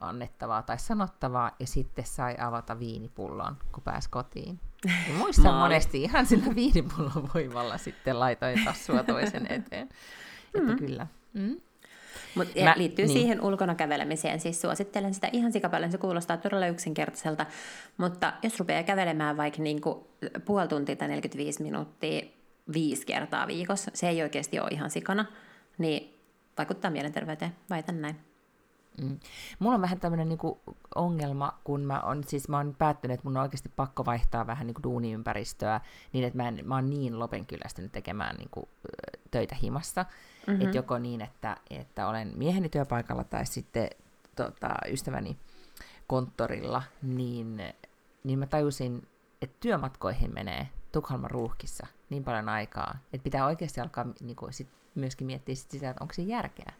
annettavaa 0.00 0.62
tai 0.62 0.78
sanottavaa, 0.78 1.50
ja 1.60 1.66
sitten 1.66 2.06
sai 2.06 2.36
avata 2.38 2.78
viinipullon, 2.78 3.56
kun 3.72 3.82
pääsi 3.82 4.10
kotiin. 4.10 4.60
Ja 4.84 5.14
muistan 5.18 5.54
monesti 5.54 6.02
ihan 6.02 6.26
sillä 6.26 6.54
viinipullon 6.54 7.30
voimalla 7.34 7.78
sitten 7.78 8.20
laitoin 8.20 8.64
tassua 8.64 9.02
toisen 9.02 9.46
eteen. 9.52 9.88
Mm-hmm. 9.88 10.70
Että 10.70 10.84
kyllä. 10.84 11.06
Mm. 11.32 11.56
Mutta 12.36 12.74
liittyy 12.76 13.06
niin. 13.06 13.18
siihen 13.18 13.40
ulkona 13.44 13.74
kävelemiseen, 13.74 14.40
siis 14.40 14.60
suosittelen 14.60 15.14
sitä 15.14 15.28
ihan 15.32 15.52
sikapaljon, 15.52 15.92
se 15.92 15.98
kuulostaa 15.98 16.36
todella 16.36 16.66
yksinkertaiselta, 16.66 17.46
mutta 17.96 18.32
jos 18.42 18.58
rupeaa 18.58 18.82
kävelemään 18.82 19.36
vaikka 19.36 19.62
niinku 19.62 20.08
puoli 20.44 20.68
tuntia 20.68 20.96
tai 20.96 21.08
45 21.08 21.62
minuuttia 21.62 22.26
viisi 22.72 23.06
kertaa 23.06 23.46
viikossa, 23.46 23.90
se 23.94 24.08
ei 24.08 24.22
oikeasti 24.22 24.60
ole 24.60 24.68
ihan 24.70 24.90
sikana, 24.90 25.26
niin 25.78 26.20
vaikuttaa 26.58 26.90
mielenterveyteen, 26.90 27.52
väitän 27.70 28.00
näin. 28.00 28.25
Mm. 29.02 29.18
Mulla 29.58 29.74
on 29.74 29.82
vähän 29.82 30.00
tämmöinen 30.00 30.28
niinku 30.28 30.60
ongelma, 30.94 31.58
kun 31.64 31.80
mä 31.80 32.00
oon, 32.00 32.24
siis 32.24 32.48
mä 32.48 32.56
oon 32.56 32.74
päättänyt, 32.78 33.14
että 33.14 33.28
mun 33.28 33.36
on 33.36 33.42
oikeasti 33.42 33.68
pakko 33.76 34.04
vaihtaa 34.04 34.46
vähän 34.46 34.66
niinku 34.66 34.82
duuniympäristöä, 34.82 35.80
niin 36.12 36.24
että 36.24 36.36
mä, 36.36 36.48
en, 36.48 36.60
mä 36.64 36.74
oon 36.74 36.90
niin 36.90 37.18
lopenkyllästynyt 37.18 37.92
tekemään 37.92 38.36
niinku, 38.36 38.68
töitä 39.30 39.54
himassa, 39.54 40.04
mm-hmm. 40.46 40.62
että 40.62 40.76
joko 40.76 40.98
niin, 40.98 41.20
että, 41.20 41.56
että 41.70 42.08
olen 42.08 42.32
mieheni 42.34 42.68
työpaikalla 42.68 43.24
tai 43.24 43.46
sitten 43.46 43.90
tota, 44.36 44.74
ystäväni 44.88 45.36
konttorilla, 46.06 46.82
niin, 47.02 47.62
niin 48.24 48.38
mä 48.38 48.46
tajusin, 48.46 49.08
että 49.42 49.56
työmatkoihin 49.60 50.34
menee 50.34 50.68
Tukholman 50.92 51.30
ruuhkissa 51.30 51.86
niin 52.10 52.24
paljon 52.24 52.48
aikaa, 52.48 52.98
että 53.12 53.24
pitää 53.24 53.46
oikeasti 53.46 53.80
alkaa 53.80 54.06
niinku, 54.20 54.46
sit 54.50 54.68
myöskin 54.94 55.26
miettiä 55.26 55.54
sit 55.54 55.70
sitä, 55.70 55.90
että 55.90 56.04
onko 56.04 56.14
se 56.14 56.22
järkeä. 56.22 56.72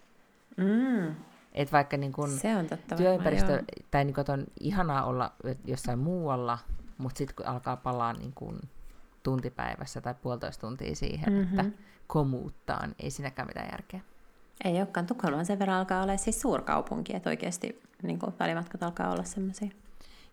Mm. 0.56 1.14
Että 1.56 1.72
vaikka 1.72 1.96
niin 1.96 2.12
kun 2.12 2.30
se 2.30 2.56
on 2.56 2.66
totta 2.66 2.96
työympäristö, 2.96 3.46
varmaan, 3.46 3.66
tai 3.90 4.04
niin 4.04 4.14
kun, 4.14 4.24
on 4.28 4.46
ihanaa 4.60 5.04
olla 5.04 5.32
jossain 5.64 5.98
muualla, 5.98 6.58
mutta 6.98 7.18
sitten 7.18 7.36
kun 7.36 7.46
alkaa 7.46 7.76
palaa 7.76 8.12
niin 8.12 8.32
kun 8.34 8.60
tuntipäivässä 9.22 10.00
tai 10.00 10.14
puolitoista 10.22 10.60
tuntia 10.60 10.94
siihen, 10.94 11.32
mm-hmm. 11.32 11.58
että 11.58 11.78
komuuttaa, 12.06 12.86
niin 12.86 12.96
ei 12.98 13.10
siinäkään 13.10 13.48
mitään 13.48 13.68
järkeä. 13.72 14.00
Ei 14.64 14.76
olekaan. 14.76 15.06
Tukholma 15.06 15.44
sen 15.44 15.58
verran 15.58 15.76
alkaa 15.76 16.02
olla 16.02 16.16
siis 16.16 16.40
suurkaupunki, 16.40 17.16
että 17.16 17.30
oikeasti 17.30 17.82
niin 18.02 18.18
kuin, 18.18 18.34
välimatkat 18.40 18.82
alkaa 18.82 19.10
olla 19.10 19.24
semmoisia. 19.24 19.68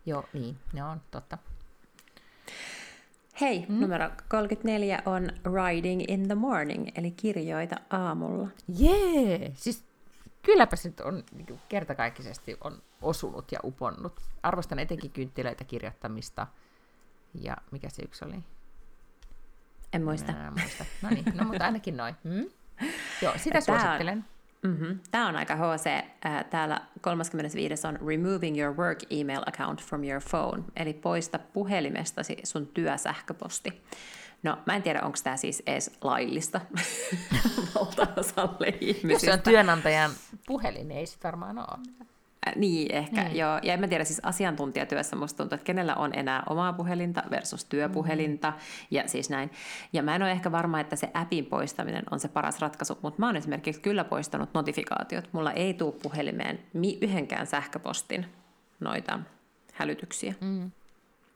Joo, 0.06 0.24
niin, 0.34 0.58
ne 0.74 0.84
on 0.84 1.02
totta. 1.12 1.38
Hei, 3.42 3.66
mm. 3.70 3.80
numero 3.80 4.10
34 4.28 5.02
on 5.06 5.30
Riding 5.56 6.04
in 6.08 6.28
the 6.28 6.36
Morning, 6.36 6.88
eli 6.96 7.12
kirjoita 7.12 7.76
aamulla. 7.90 8.48
Jee! 8.78 9.40
Yeah! 9.40 9.52
Siis 9.56 9.84
kylläpä 10.44 10.76
se 10.76 10.94
on 11.04 11.24
niin 11.32 11.60
kertakaikkisesti 11.70 12.58
on 12.64 12.82
osunut 13.02 13.52
ja 13.52 13.60
uponnut. 13.64 14.22
Arvostan 14.44 14.80
etenkin 14.80 15.12
kynttilöitä 15.12 15.64
kirjoittamista. 15.64 16.48
Ja 17.34 17.58
mikä 17.72 17.90
se 17.90 18.02
yksi 18.02 18.26
oli? 18.26 18.36
En 19.94 20.04
muista. 20.04 20.32
En 20.32 20.54
muista. 20.54 20.86
No 21.02 21.10
niin, 21.10 21.26
no 21.34 21.44
mutta 21.44 21.66
ainakin 21.66 21.98
noin. 21.98 22.16
Hmm? 22.24 22.46
Joo, 23.22 23.34
sitä 23.38 23.52
Tää 23.52 23.62
suosittelen. 23.62 24.26
On, 24.64 24.72
mm-hmm. 24.72 25.00
Tämä 25.12 25.28
on 25.28 25.36
aika 25.36 25.56
HC. 25.56 25.88
Äh, 26.26 26.46
täällä 26.50 26.82
35 27.02 27.88
on 27.88 28.00
Removing 28.08 28.60
your 28.62 28.78
work 28.78 29.00
email 29.10 29.42
account 29.46 29.84
from 29.84 30.04
your 30.04 30.22
phone, 30.30 30.64
eli 30.76 30.94
poista 30.94 31.40
puhelimestasi 31.40 32.38
sun 32.44 32.68
työsähköposti. 32.68 33.84
No, 34.44 34.58
mä 34.66 34.76
en 34.76 34.84
tiedä, 34.84 35.02
onko 35.02 35.18
tämä 35.24 35.38
siis 35.38 35.64
edes 35.68 35.92
laillista 36.02 36.62
valtaosalle 37.76 38.68
ihmisistä. 38.82 39.08
Jos 39.08 39.22
se 39.22 39.34
on 39.34 39.42
työnantajan 39.42 40.12
puhelin, 40.48 40.88
niin 40.88 41.00
ei 41.00 41.06
se 41.06 41.18
varmaan 41.24 41.60
ole. 41.60 41.80
Niin, 42.56 42.96
ehkä, 42.96 43.24
mm. 43.24 43.36
joo. 43.36 43.60
Ja 43.64 43.74
en 43.74 43.80
mä 43.80 43.88
tiedä, 43.88 44.04
siis 44.04 44.20
asiantuntijatyössä 44.24 45.16
musta 45.16 45.38
tuntuu, 45.38 45.56
että 45.56 45.66
kenellä 45.66 45.96
on 45.96 46.12
enää 46.14 46.44
omaa 46.50 46.74
puhelinta 46.74 47.24
versus 47.30 47.66
työpuhelinta, 47.66 48.52
mm. 48.52 48.58
ja 48.92 49.04
siis 49.08 49.30
näin. 49.30 49.52
Ja 49.94 50.04
mä 50.04 50.16
en 50.16 50.22
ole 50.22 50.32
ehkä 50.32 50.52
varma, 50.52 50.80
että 50.80 50.96
se 50.96 51.10
appin 51.14 51.46
poistaminen 51.46 52.04
on 52.12 52.20
se 52.20 52.28
paras 52.28 52.60
ratkaisu, 52.60 52.98
mutta 53.02 53.20
mä 53.20 53.26
oon 53.26 53.36
esimerkiksi 53.36 53.82
kyllä 53.82 54.04
poistanut 54.04 54.50
notifikaatiot. 54.54 55.30
Mulla 55.32 55.52
ei 55.52 55.74
tule 55.74 55.94
puhelimeen 56.04 56.60
yhdenkään 57.02 57.48
sähköpostin 57.48 58.26
noita 58.80 59.20
hälytyksiä. 59.74 60.34
Mm. 60.42 60.72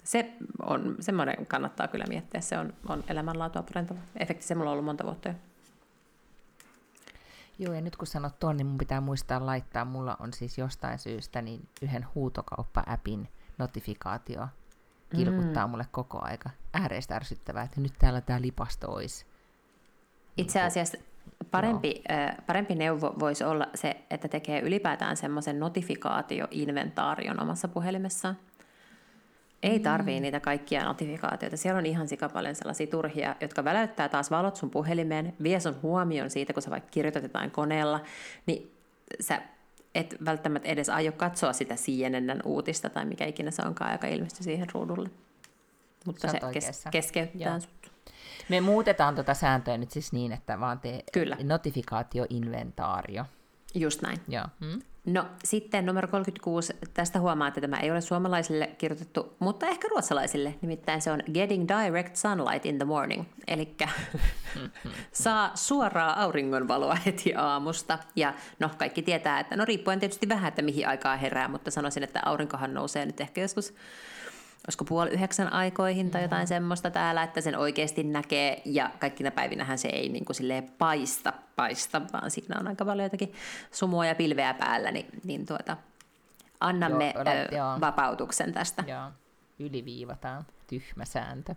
Se 0.07 0.33
on, 0.65 0.95
semmoinen 0.99 1.45
kannattaa 1.45 1.87
kyllä 1.87 2.05
miettiä, 2.09 2.41
se 2.41 2.57
on, 2.57 2.73
on 2.87 3.03
elämänlaatua 3.07 3.63
parantava 3.63 3.99
efekti, 4.15 4.45
se 4.45 4.55
mulla 4.55 4.69
on 4.69 4.73
ollut 4.73 4.85
monta 4.85 5.03
vuotta 5.03 5.29
jo. 5.29 5.33
Joo, 7.59 7.73
ja 7.73 7.81
nyt 7.81 7.95
kun 7.95 8.07
sanot 8.07 8.39
tuon, 8.39 8.57
niin 8.57 8.67
mun 8.67 8.77
pitää 8.77 9.01
muistaa 9.01 9.45
laittaa, 9.45 9.85
mulla 9.85 10.17
on 10.19 10.33
siis 10.33 10.57
jostain 10.57 10.99
syystä 10.99 11.41
niin 11.41 11.67
yhden 11.81 12.05
huutokauppa-appin 12.15 13.27
notifikaatio 13.57 14.47
kilkuttaa 15.15 15.67
mm. 15.67 15.71
mulle 15.71 15.85
koko 15.91 16.19
aika. 16.21 16.49
Ääreistä 16.73 17.15
ärsyttävää, 17.15 17.63
että 17.63 17.81
nyt 17.81 17.93
täällä 17.99 18.21
tämä 18.21 18.41
lipasto 18.41 18.91
olisi. 18.91 19.25
Itse 20.37 20.59
niinku- 20.59 20.67
asiassa 20.67 20.97
parempi, 21.51 22.03
äh, 22.11 22.37
parempi 22.45 22.75
neuvo 22.75 23.15
voisi 23.19 23.43
olla 23.43 23.67
se, 23.75 24.05
että 24.09 24.27
tekee 24.27 24.59
ylipäätään 24.59 25.17
semmoisen 25.17 25.59
notifikaatioinventaarion 25.59 27.41
omassa 27.41 27.67
puhelimessaan. 27.67 28.37
Ei 29.63 29.79
tarvii 29.79 30.19
mm. 30.19 30.21
niitä 30.21 30.39
kaikkia 30.39 30.83
notifikaatioita. 30.83 31.57
Siellä 31.57 31.77
on 31.77 31.85
ihan 31.85 32.07
paljon 32.33 32.55
sellaisia 32.55 32.87
turhia, 32.87 33.35
jotka 33.41 33.63
väläyttää 33.63 34.09
taas 34.09 34.31
valot 34.31 34.55
sun 34.55 34.69
puhelimeen, 34.69 35.33
vie 35.43 35.59
sun 35.59 35.75
huomion 35.81 36.29
siitä, 36.29 36.53
kun 36.53 36.61
sä 36.61 36.71
vaikka 36.71 36.89
kirjoitat 36.91 37.23
jotain 37.23 37.51
koneella, 37.51 37.99
niin 38.45 38.71
sä 39.19 39.41
et 39.95 40.17
välttämättä 40.25 40.69
edes 40.69 40.89
aio 40.89 41.11
katsoa 41.11 41.53
sitä 41.53 41.75
CNNn 41.75 42.41
uutista 42.43 42.89
tai 42.89 43.05
mikä 43.05 43.25
ikinä 43.25 43.51
se 43.51 43.61
onkaan, 43.61 43.91
joka 43.91 44.07
ilmestyy 44.07 44.43
siihen 44.43 44.67
ruudulle. 44.73 45.09
Mutta 46.05 46.27
se 46.27 46.39
kes- 46.53 46.85
keskeyttää 46.91 47.51
Joo. 47.51 47.59
sut. 47.59 47.91
Me 48.49 48.61
muutetaan 48.61 49.15
tuota 49.15 49.33
sääntöä 49.33 49.77
nyt 49.77 49.91
siis 49.91 50.13
niin, 50.13 50.31
että 50.31 50.59
vaan 50.59 50.79
tee 50.79 51.03
Kyllä. 51.13 51.37
notifikaatioinventaario. 51.43 53.25
Just 53.75 54.01
näin. 54.01 54.17
Joo. 54.27 54.45
Hmm? 54.59 54.81
No 55.07 55.25
sitten 55.43 55.85
numero 55.85 56.07
36, 56.07 56.73
tästä 56.93 57.19
huomaa, 57.19 57.47
että 57.47 57.61
tämä 57.61 57.79
ei 57.79 57.91
ole 57.91 58.01
suomalaisille 58.01 58.67
kirjoitettu, 58.77 59.35
mutta 59.39 59.67
ehkä 59.67 59.87
ruotsalaisille, 59.91 60.55
nimittäin 60.61 61.01
se 61.01 61.11
on 61.11 61.23
Getting 61.33 61.67
Direct 61.67 62.15
Sunlight 62.15 62.65
in 62.65 62.77
the 62.77 62.85
Morning, 62.85 63.23
eli 63.47 63.75
saa 65.11 65.51
suoraa 65.55 66.21
auringonvaloa 66.21 66.95
heti 66.95 67.35
aamusta. 67.35 67.99
Ja 68.15 68.33
no 68.59 68.69
kaikki 68.77 69.01
tietää, 69.01 69.39
että 69.39 69.55
no 69.55 69.65
riippuen 69.65 69.99
tietysti 69.99 70.29
vähän, 70.29 70.47
että 70.47 70.61
mihin 70.61 70.87
aikaa 70.87 71.17
herää, 71.17 71.47
mutta 71.47 71.71
sanoisin, 71.71 72.03
että 72.03 72.19
aurinkohan 72.25 72.73
nousee 72.73 73.05
nyt 73.05 73.21
ehkä 73.21 73.41
joskus 73.41 73.73
olisiko 74.67 74.85
puoli 74.85 75.09
yhdeksän 75.09 75.53
aikoihin 75.53 76.11
tai 76.11 76.21
jotain 76.21 76.43
mm. 76.43 76.47
semmoista 76.47 76.91
täällä, 76.91 77.23
että 77.23 77.41
sen 77.41 77.57
oikeasti 77.57 78.03
näkee, 78.03 78.61
ja 78.65 78.89
kaikkina 78.99 79.31
päivinähän 79.31 79.77
se 79.77 79.87
ei 79.87 80.09
niin 80.09 80.25
kuin 80.25 80.35
paista, 80.77 81.33
paista, 81.55 82.01
vaan 82.13 82.31
siinä 82.31 82.55
on 82.59 82.67
aika 82.67 82.85
paljon 82.85 83.05
jotakin 83.05 83.33
sumua 83.71 84.05
ja 84.05 84.15
pilveä 84.15 84.53
päällä, 84.53 84.91
niin, 84.91 85.05
niin 85.23 85.45
tuota, 85.45 85.77
annamme 86.59 87.13
joo, 87.15 87.23
ö, 87.27 87.55
joo. 87.55 87.81
vapautuksen 87.81 88.53
tästä. 88.53 88.83
Joo, 88.87 89.11
yliviivataan, 89.59 90.45
tyhmä 90.67 91.05
sääntö. 91.05 91.55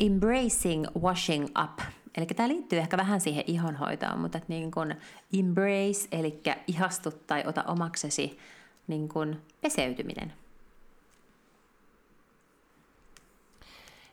Embracing 0.00 0.84
washing 1.00 1.44
up. 1.44 1.80
Eli 2.16 2.26
tämä 2.26 2.48
liittyy 2.48 2.78
ehkä 2.78 2.96
vähän 2.96 3.20
siihen 3.20 3.44
ihonhoitoon, 3.46 4.18
mutta 4.18 4.38
että 4.38 4.52
niin 4.52 4.70
kuin 4.70 4.96
embrace, 5.38 6.08
eli 6.12 6.40
ihastu 6.66 7.10
tai 7.10 7.44
ota 7.46 7.62
omaksesi 7.62 8.38
niin 8.86 9.08
kuin 9.08 9.42
peseytyminen. 9.60 10.32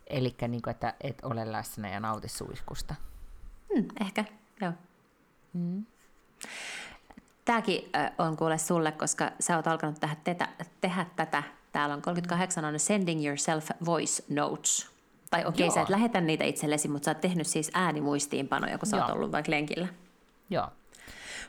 Eli 0.09 0.35
niin 0.47 0.61
kuin, 0.61 0.71
että 0.71 0.93
et 1.01 1.17
ole 1.23 1.51
läsnä 1.51 1.89
ja 1.89 1.99
nauti 1.99 2.27
suihkusta. 2.27 2.95
Hmm, 3.73 3.85
ehkä, 4.01 4.25
joo. 4.61 4.73
Hmm. 5.53 5.85
Tämäkin 7.45 7.89
on 8.17 8.37
kuule 8.37 8.57
sulle, 8.57 8.91
koska 8.91 9.31
sä 9.39 9.55
oot 9.55 9.67
alkanut 9.67 9.99
tehdä, 9.99 10.15
tehdä, 10.23 10.47
tehdä 10.81 11.05
tätä. 11.15 11.43
Täällä 11.71 11.95
on 11.95 12.01
38 12.01 12.65
on 12.65 12.79
Sending 12.79 13.25
Yourself 13.25 13.69
Voice 13.85 14.23
Notes. 14.29 14.89
Tai 15.29 15.45
okei, 15.45 15.67
okay, 15.67 15.75
sä 15.75 15.81
et 15.81 15.89
lähetä 15.89 16.21
niitä 16.21 16.43
itsellesi, 16.43 16.87
mutta 16.87 17.05
sä 17.05 17.11
oot 17.11 17.21
tehnyt 17.21 17.47
siis 17.47 17.71
äänimuistiinpanoja, 17.73 18.77
kun 18.77 18.87
sä 18.87 18.97
Joo. 18.97 19.05
oot 19.05 19.15
ollut 19.15 19.31
vaikka 19.31 19.51
lenkillä. 19.51 19.87
Joo. 20.49 20.67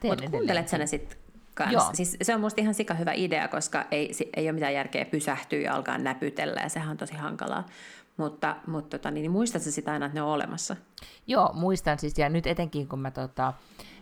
Mutta 0.02 0.30
kuuntelet 0.30 0.68
sä 0.68 0.78
ne 0.78 0.86
sitten 0.86 1.18
kanssa. 1.54 1.90
Siis 1.92 2.16
se 2.22 2.34
on 2.34 2.40
musta 2.40 2.60
ihan 2.60 2.74
sika 2.74 2.94
hyvä 2.94 3.12
idea, 3.12 3.48
koska 3.48 3.86
ei, 3.90 4.12
ei 4.36 4.44
ole 4.44 4.52
mitään 4.52 4.74
järkeä 4.74 5.04
pysähtyä 5.04 5.58
ja 5.58 5.74
alkaa 5.74 5.98
näpytellä, 5.98 6.60
ja 6.60 6.68
sehän 6.68 6.90
on 6.90 6.96
tosi 6.96 7.14
hankalaa. 7.14 7.66
Mutta, 8.18 8.56
mutta 8.66 8.98
tota, 8.98 9.10
niin 9.10 9.30
muistatko 9.30 9.70
sitä 9.70 9.92
aina, 9.92 10.06
että 10.06 10.18
ne 10.18 10.22
on 10.22 10.28
olemassa? 10.28 10.76
Joo, 11.26 11.50
muistan 11.54 11.98
siis, 11.98 12.18
ja 12.18 12.28
nyt 12.28 12.46
etenkin 12.46 12.88
kun 12.88 12.98
mä 12.98 13.10
tota, 13.10 13.52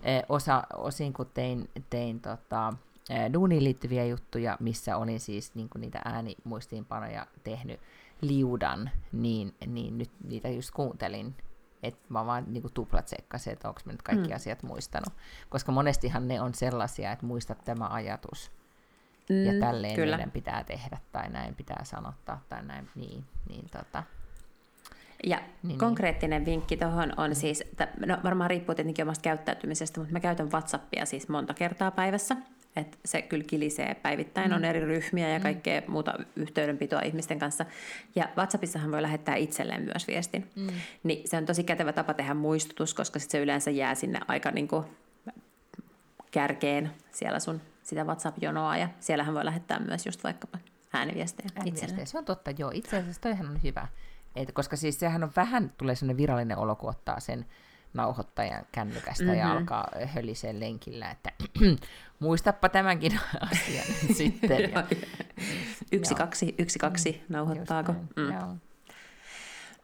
e, 0.02 0.22
osa, 0.28 0.62
osin 0.76 1.12
kun 1.12 1.30
tein, 1.34 1.70
tein 1.90 2.20
tota, 2.20 2.72
e, 3.10 3.32
duuniin 3.32 3.64
liittyviä 3.64 4.04
juttuja, 4.04 4.56
missä 4.60 4.96
olin 4.96 5.20
siis 5.20 5.54
niin 5.54 5.68
kuin 5.68 5.80
niitä 5.80 6.00
äänimuistiinpanoja 6.04 7.26
tehnyt 7.44 7.80
liudan, 8.20 8.90
niin, 9.12 9.54
niin 9.66 9.98
nyt 9.98 10.10
niitä 10.24 10.48
just 10.48 10.70
kuuntelin 10.70 11.34
että 11.82 12.00
mä 12.08 12.26
vaan 12.26 12.44
niin 12.46 12.72
tuplat 12.74 13.08
sekkasin, 13.08 13.52
että 13.52 13.68
onko 13.68 13.80
mä 13.84 13.92
nyt 13.92 14.02
kaikki 14.02 14.28
mm. 14.28 14.34
asiat 14.34 14.62
muistanut. 14.62 15.12
Koska 15.48 15.72
monestihan 15.72 16.28
ne 16.28 16.40
on 16.40 16.54
sellaisia, 16.54 17.12
että 17.12 17.26
muistat 17.26 17.64
tämä 17.64 17.88
ajatus, 17.88 18.52
mm, 19.30 19.44
ja 19.44 19.60
tälleen 19.60 19.94
kyllä. 19.94 20.16
meidän 20.16 20.30
pitää 20.30 20.64
tehdä, 20.64 20.98
tai 21.12 21.30
näin 21.30 21.54
pitää 21.54 21.84
sanottaa, 21.84 22.44
tai 22.48 22.62
näin, 22.62 22.88
niin, 22.94 23.24
niin 23.48 23.64
tota. 23.70 24.02
Ja 25.24 25.36
niin, 25.36 25.48
niin. 25.62 25.78
konkreettinen 25.78 26.44
niin. 26.44 26.46
vinkki 26.52 26.76
tuohon 26.76 27.12
on 27.16 27.34
siis, 27.34 27.60
että, 27.60 27.88
no 28.06 28.18
varmaan 28.24 28.50
riippuu 28.50 28.74
tietenkin 28.74 29.04
omasta 29.04 29.22
käyttäytymisestä, 29.22 30.00
mutta 30.00 30.12
mä 30.12 30.20
käytän 30.20 30.50
WhatsAppia 30.52 31.06
siis 31.06 31.28
monta 31.28 31.54
kertaa 31.54 31.90
päivässä, 31.90 32.36
että 32.76 32.98
se 33.04 33.22
kyllä 33.22 33.44
kilisee 33.44 33.94
päivittäin, 33.94 34.50
mm. 34.50 34.56
on 34.56 34.64
eri 34.64 34.80
ryhmiä 34.80 35.28
ja 35.28 35.38
mm. 35.38 35.42
kaikkea 35.42 35.80
mm. 35.80 35.90
muuta 35.90 36.14
yhteydenpitoa 36.36 37.00
ihmisten 37.00 37.38
kanssa. 37.38 37.64
Ja 38.14 38.28
WhatsAppissahan 38.36 38.90
voi 38.90 39.02
lähettää 39.02 39.34
itselleen 39.34 39.82
myös 39.82 40.06
viestin. 40.06 40.50
Mm. 40.56 40.66
Niin 41.02 41.28
se 41.28 41.36
on 41.36 41.46
tosi 41.46 41.64
kätevä 41.64 41.92
tapa 41.92 42.14
tehdä 42.14 42.34
muistutus, 42.34 42.94
koska 42.94 43.18
sit 43.18 43.30
se 43.30 43.38
yleensä 43.38 43.70
jää 43.70 43.94
sinne 43.94 44.20
aika 44.28 44.50
niin 44.50 44.68
kuin 44.68 44.84
kärkeen 46.30 46.90
siellä 47.10 47.40
sun 47.40 47.60
sitä 47.86 48.04
WhatsApp-jonoa, 48.04 48.76
ja 48.76 48.88
siellähän 49.00 49.34
voi 49.34 49.44
lähettää 49.44 49.78
myös 49.78 50.06
just 50.06 50.24
vaikkapa 50.24 50.58
ääniviestejä, 50.92 51.48
ääniviestejä. 51.56 52.06
Se 52.06 52.18
on 52.18 52.24
totta, 52.24 52.50
joo. 52.50 52.70
Itse 52.74 52.96
asiassa 52.96 53.20
toihan 53.20 53.48
on 53.48 53.62
hyvä. 53.62 53.88
Et, 54.36 54.52
koska 54.52 54.76
siis 54.76 55.00
sehän 55.00 55.24
on 55.24 55.32
vähän, 55.36 55.72
tulee 55.78 55.94
sellainen 55.94 56.16
virallinen 56.16 56.58
olo, 56.58 56.76
kun 56.76 56.90
ottaa 56.90 57.20
sen 57.20 57.46
nauhoittajan 57.94 58.66
kännykästä 58.72 59.24
mm-hmm. 59.24 59.38
ja 59.38 59.52
alkaa 59.52 59.88
höliseen 60.04 60.60
lenkillä, 60.60 61.10
että 61.10 61.32
muistappa 62.20 62.68
tämänkin 62.68 63.20
asian 63.50 63.86
sitten. 64.18 64.72
Ja, 64.72 64.84
yksi, 65.92 66.14
joo. 66.14 66.18
kaksi, 66.18 66.54
yksi, 66.58 66.78
kaksi, 66.78 67.22
mm, 67.28 67.32
nauhoittaako? 67.34 67.92
Mm. 67.92 68.60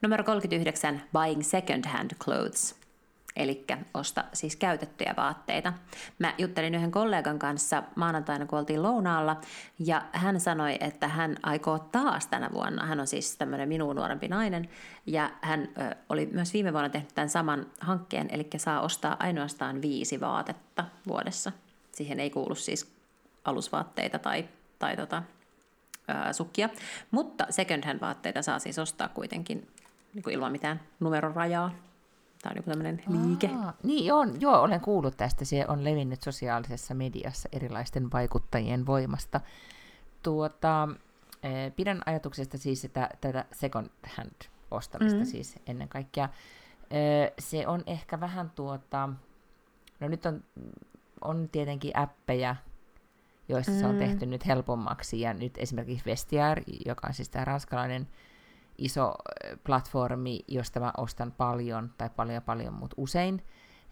Numero 0.03 0.25
39, 0.25 1.03
buying 1.13 1.43
second 1.43 1.87
hand 1.87 2.11
clothes 2.15 2.82
eli 3.37 3.65
osta 3.95 4.25
siis 4.33 4.57
käytettyjä 4.57 5.15
vaatteita. 5.17 5.73
Mä 6.19 6.35
juttelin 6.39 6.75
yhden 6.75 6.91
kollegan 6.91 7.39
kanssa 7.39 7.83
maanantaina, 7.95 8.47
kun 8.47 8.59
oltiin 8.59 8.83
lounaalla, 8.83 9.41
ja 9.79 10.03
hän 10.13 10.41
sanoi, 10.41 10.77
että 10.81 11.09
hän 11.09 11.37
aikoo 11.43 11.79
taas 11.79 12.27
tänä 12.27 12.51
vuonna, 12.53 12.87
hän 12.87 13.01
on 13.01 13.07
siis 13.07 13.37
tämmöinen 13.37 13.69
minun 13.69 13.97
nuorempi 13.97 14.29
nainen, 14.29 14.69
ja 15.07 15.31
hän 15.41 15.69
ö, 15.81 15.97
oli 16.09 16.27
myös 16.33 16.53
viime 16.53 16.73
vuonna 16.73 16.89
tehnyt 16.89 17.15
tämän 17.15 17.29
saman 17.29 17.67
hankkeen, 17.81 18.29
eli 18.33 18.49
saa 18.57 18.81
ostaa 18.81 19.17
ainoastaan 19.19 19.83
viisi 19.83 20.21
vaatetta 20.21 20.85
vuodessa. 21.07 21.53
Siihen 21.93 22.21
ei 22.21 22.31
kuulu 22.31 22.55
siis 22.55 22.93
alusvaatteita 23.45 24.19
tai, 24.19 24.49
tai 24.79 24.97
tota, 24.97 25.23
ö, 26.09 26.33
sukkia, 26.33 26.69
mutta 27.11 27.47
second 27.51 27.85
hand 27.85 28.01
vaatteita 28.01 28.43
saa 28.43 28.59
siis 28.59 28.79
ostaa 28.79 29.09
kuitenkin 29.09 29.69
niin 30.15 30.23
kuin 30.23 30.35
ilman 30.35 30.53
mitään 30.53 30.81
numerorajaa. 31.01 31.75
Tämä 32.43 32.51
on 32.51 32.57
joku 32.57 32.71
tämmöinen 32.71 33.03
liike. 33.09 33.51
Aa, 33.65 33.73
niin 33.83 34.13
on, 34.13 34.41
joo, 34.41 34.61
olen 34.61 34.81
kuullut 34.81 35.17
tästä. 35.17 35.45
Se 35.45 35.65
on 35.69 35.85
levinnyt 35.85 36.23
sosiaalisessa 36.23 36.95
mediassa 36.95 37.49
erilaisten 37.53 38.13
vaikuttajien 38.13 38.87
voimasta. 38.87 39.41
Tuota, 40.23 40.89
eh, 41.43 41.73
pidän 41.77 42.03
ajatuksesta 42.07 42.59
siis 42.59 42.85
että 42.85 43.09
tätä 43.21 43.45
second 43.53 43.89
hand 44.17 44.35
ostamista 44.71 45.19
mm. 45.19 45.25
siis 45.25 45.59
ennen 45.67 45.89
kaikkea. 45.89 46.29
Eh, 46.91 47.33
se 47.39 47.67
on 47.67 47.83
ehkä 47.87 48.21
vähän 48.21 48.51
tuota, 48.51 49.09
no 50.01 50.09
nyt 50.09 50.27
on, 50.27 50.45
on 51.21 51.49
tietenkin 51.53 51.97
appeja, 51.97 52.57
joissa 53.49 53.73
mm. 53.73 53.79
se 53.79 53.87
on 53.87 53.95
mm. 53.95 53.99
tehty 53.99 54.27
nyt 54.27 54.47
helpommaksi, 54.47 55.21
ja 55.21 55.35
nyt 55.35 55.59
esimerkiksi 55.59 56.07
Vestiaire, 56.07 56.63
joka 56.87 57.07
on 57.07 57.15
siis 57.15 57.29
tämä 57.29 57.45
ranskalainen 57.45 58.09
iso 58.79 59.15
platformi, 59.65 60.41
josta 60.49 60.81
mä 60.81 60.93
ostan 60.97 61.33
paljon, 61.33 61.91
tai 61.99 62.11
paljon 62.17 62.43
paljon, 62.43 62.75
mutta 62.75 62.95
usein, 62.99 63.43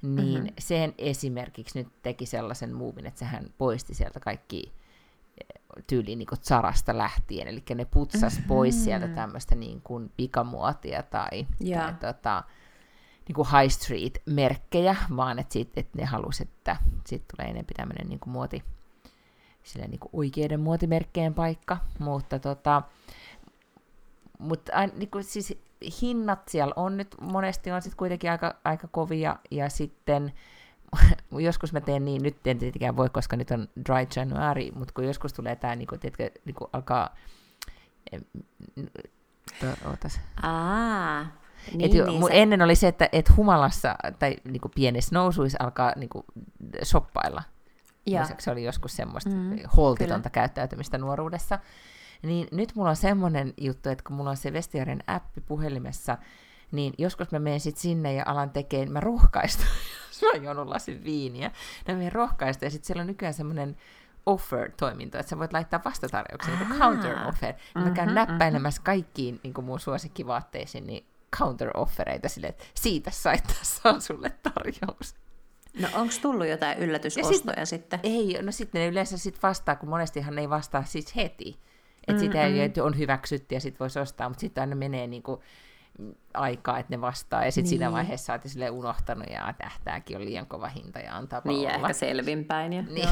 niin 0.03 0.43
mm-hmm. 0.43 0.55
sen 0.59 0.95
esimerkiksi 0.99 1.78
nyt 1.78 1.89
teki 2.03 2.26
sellaisen 2.26 2.74
muuvin, 2.74 3.07
että 3.07 3.18
sehän 3.18 3.47
poisti 3.59 3.95
sieltä 3.95 4.20
kaikki 4.20 4.72
tyyliin 5.87 6.18
niin 6.18 6.26
kuin 6.26 6.39
Zarasta 6.43 6.99
lähtien, 6.99 7.49
eli 7.49 7.62
ne 7.74 7.85
putsas 7.85 8.35
mm-hmm. 8.35 8.49
pois 8.49 8.85
sieltä 8.85 9.09
tämmöistä 9.09 9.55
niin 9.55 9.81
kuin 9.81 10.12
pikamuotia 10.16 11.03
tai, 11.03 11.47
yeah. 11.66 11.99
tai 11.99 12.12
tota, 12.12 12.45
niin 13.28 13.35
kuin 13.35 13.49
high 13.49 13.72
street-merkkejä, 13.72 14.97
vaan 15.16 15.39
että, 15.39 15.53
sit, 15.53 15.78
että 15.78 15.99
ne 15.99 16.05
halusi, 16.05 16.43
että 16.43 16.76
siitä 17.07 17.24
tulee 17.37 17.51
enemmän 17.51 17.74
tämmöinen 17.76 18.09
niin 18.09 18.20
kuin 18.20 18.33
muoti, 18.33 18.64
sille 19.62 19.87
niin 19.87 20.01
kuin 20.01 20.11
oikeiden 20.12 20.61
muotimerkkeen 20.61 21.35
paikka, 21.35 21.76
mutta 21.99 22.39
tota, 22.39 22.83
mutta 24.41 24.72
niin 24.86 25.11
kuin, 25.11 25.24
siis 25.24 25.59
hinnat 26.03 26.49
siellä 26.49 26.72
on 26.76 26.97
nyt 26.97 27.14
monesti 27.20 27.70
on 27.70 27.82
sitten 27.82 27.97
kuitenkin 27.97 28.30
aika, 28.30 28.55
aika 28.64 28.88
kovia, 28.88 29.36
ja 29.51 29.68
sitten 29.68 30.32
joskus 31.38 31.72
mä 31.72 31.80
teen 31.80 32.05
niin, 32.05 32.22
nyt 32.22 32.47
en 32.47 32.59
tietenkään 32.59 32.97
voi, 32.97 33.11
koska 33.11 33.36
nyt 33.36 33.51
on 33.51 33.68
dry 33.88 34.07
January, 34.16 34.70
mutta 34.74 34.95
kun 34.95 35.05
joskus 35.05 35.32
tulee 35.32 35.57
tämä, 35.57 35.76
niin 35.76 35.88
kuin, 35.88 36.01
tiedätkö, 36.01 36.30
niin 36.45 36.55
kuin 36.55 36.70
alkaa, 36.72 37.16
ootas. 39.88 40.20
Aa, 40.43 41.22
niin, 41.72 41.84
et 41.84 42.07
niin, 42.07 42.22
se... 42.26 42.28
Ennen 42.30 42.62
oli 42.62 42.74
se, 42.74 42.88
että 42.88 43.09
et 43.12 43.36
humalassa 43.36 43.97
tai 44.18 44.36
niin 44.45 44.61
kuin 44.61 44.72
pienessä 44.74 45.14
nousuissa 45.14 45.59
alkaa 45.61 45.93
niin 45.97 46.09
kuin, 46.09 46.24
shoppailla. 46.84 47.43
Ja. 48.07 48.26
Se 48.38 48.51
oli 48.51 48.64
joskus 48.64 48.97
semmoista 48.97 49.30
mm, 49.30 49.59
holtitonta 49.76 50.30
kyllä. 50.30 50.34
käyttäytymistä 50.34 50.99
nuoruudessa. 50.99 51.59
Niin 52.23 52.49
nyt 52.53 52.75
mulla 52.75 52.91
on 52.91 52.97
semmoinen 52.97 53.55
juttu, 53.57 53.89
että 53.89 54.05
kun 54.05 54.16
mulla 54.16 54.31
on 54.31 54.37
se 54.37 54.53
Vestiaren 54.53 55.05
appi 55.07 55.41
puhelimessa, 55.41 56.18
niin 56.73 56.95
joskus 56.99 57.31
mä 57.31 57.39
menen 57.39 57.61
sitten 57.61 57.83
sinne 57.83 58.14
ja 58.14 58.23
alan 58.27 58.51
tekemään, 58.51 58.93
mä 58.93 59.01
rohkaistun, 59.01 59.66
jos 60.11 60.43
mä 60.43 60.51
oon 60.51 60.71
lasin 60.71 61.05
viiniä, 61.05 61.49
niin 61.49 61.97
mä 61.97 61.99
menen 61.99 62.12
rohkaista, 62.12 62.64
ja 62.64 62.71
sitten 62.71 62.87
siellä 62.87 63.01
on 63.01 63.07
nykyään 63.07 63.35
semmoinen 63.35 63.77
offer-toiminto, 64.27 65.18
että 65.18 65.31
sä 65.31 65.39
voit 65.39 65.53
laittaa 65.53 65.81
vastatarjouksen, 65.85 66.59
niin 66.59 66.79
counter 66.79 67.29
offer. 67.29 67.53
Mm-hmm, 67.53 67.89
mä 67.89 67.95
käyn 67.95 68.09
mm-hmm. 68.09 68.14
näppäilemässä 68.14 68.83
kaikkiin 68.85 69.41
niin 69.43 69.64
mun 69.64 69.81
suosikkivaatteisiin, 69.81 70.87
niin 70.87 71.07
counter-offereita 71.37 72.29
silleen, 72.29 72.51
että 72.51 72.64
siitä 72.75 73.11
sait, 73.11 73.45
tässä 73.59 73.89
on 73.89 74.01
sulle 74.01 74.31
tarjous. 74.43 75.14
No 75.79 75.89
onko 75.95 76.14
tullut 76.23 76.47
jotain 76.47 76.79
yllätysostoja 76.79 77.66
sit, 77.66 77.81
sitten? 77.81 78.01
Ei, 78.03 78.39
no 78.43 78.53
sitten 78.53 78.81
ne 78.81 78.89
yleensä 78.89 79.18
sit 79.18 79.43
vastaa, 79.43 79.77
kun 79.77 79.89
monestihan 79.89 80.35
ne 80.35 80.41
ei 80.41 80.51
vastaa 80.51 80.85
siis 80.85 81.16
heti. 81.16 81.61
Että 82.09 82.20
sitä 82.20 82.44
ei, 82.44 82.72
on 82.82 82.98
hyväksytty 82.98 83.55
ja 83.55 83.61
sitten 83.61 83.78
voisi 83.78 83.98
ostaa, 83.98 84.28
mutta 84.28 84.40
sitten 84.40 84.62
aina 84.62 84.76
menee 84.76 85.07
niinku 85.07 85.42
aikaa, 86.34 86.78
että 86.78 86.92
ne 86.92 87.01
vastaa, 87.01 87.44
ja 87.44 87.53
sitten 87.53 87.62
niin. 87.62 87.68
siinä 87.68 87.92
vaiheessa 87.92 88.32
olet 88.32 88.42
sille 88.46 88.70
unohtanut, 88.70 89.26
ja 89.30 89.55
tähtääkin 89.59 90.16
on 90.16 90.24
liian 90.24 90.46
kova 90.46 90.68
hinta, 90.68 90.98
ja 90.98 91.16
antaa 91.16 91.42
Niin, 91.44 91.62
ja 91.62 91.70
ehkä 91.70 91.92
selvinpäin. 91.92 92.72
Ja, 92.72 92.82
niin. 92.82 93.09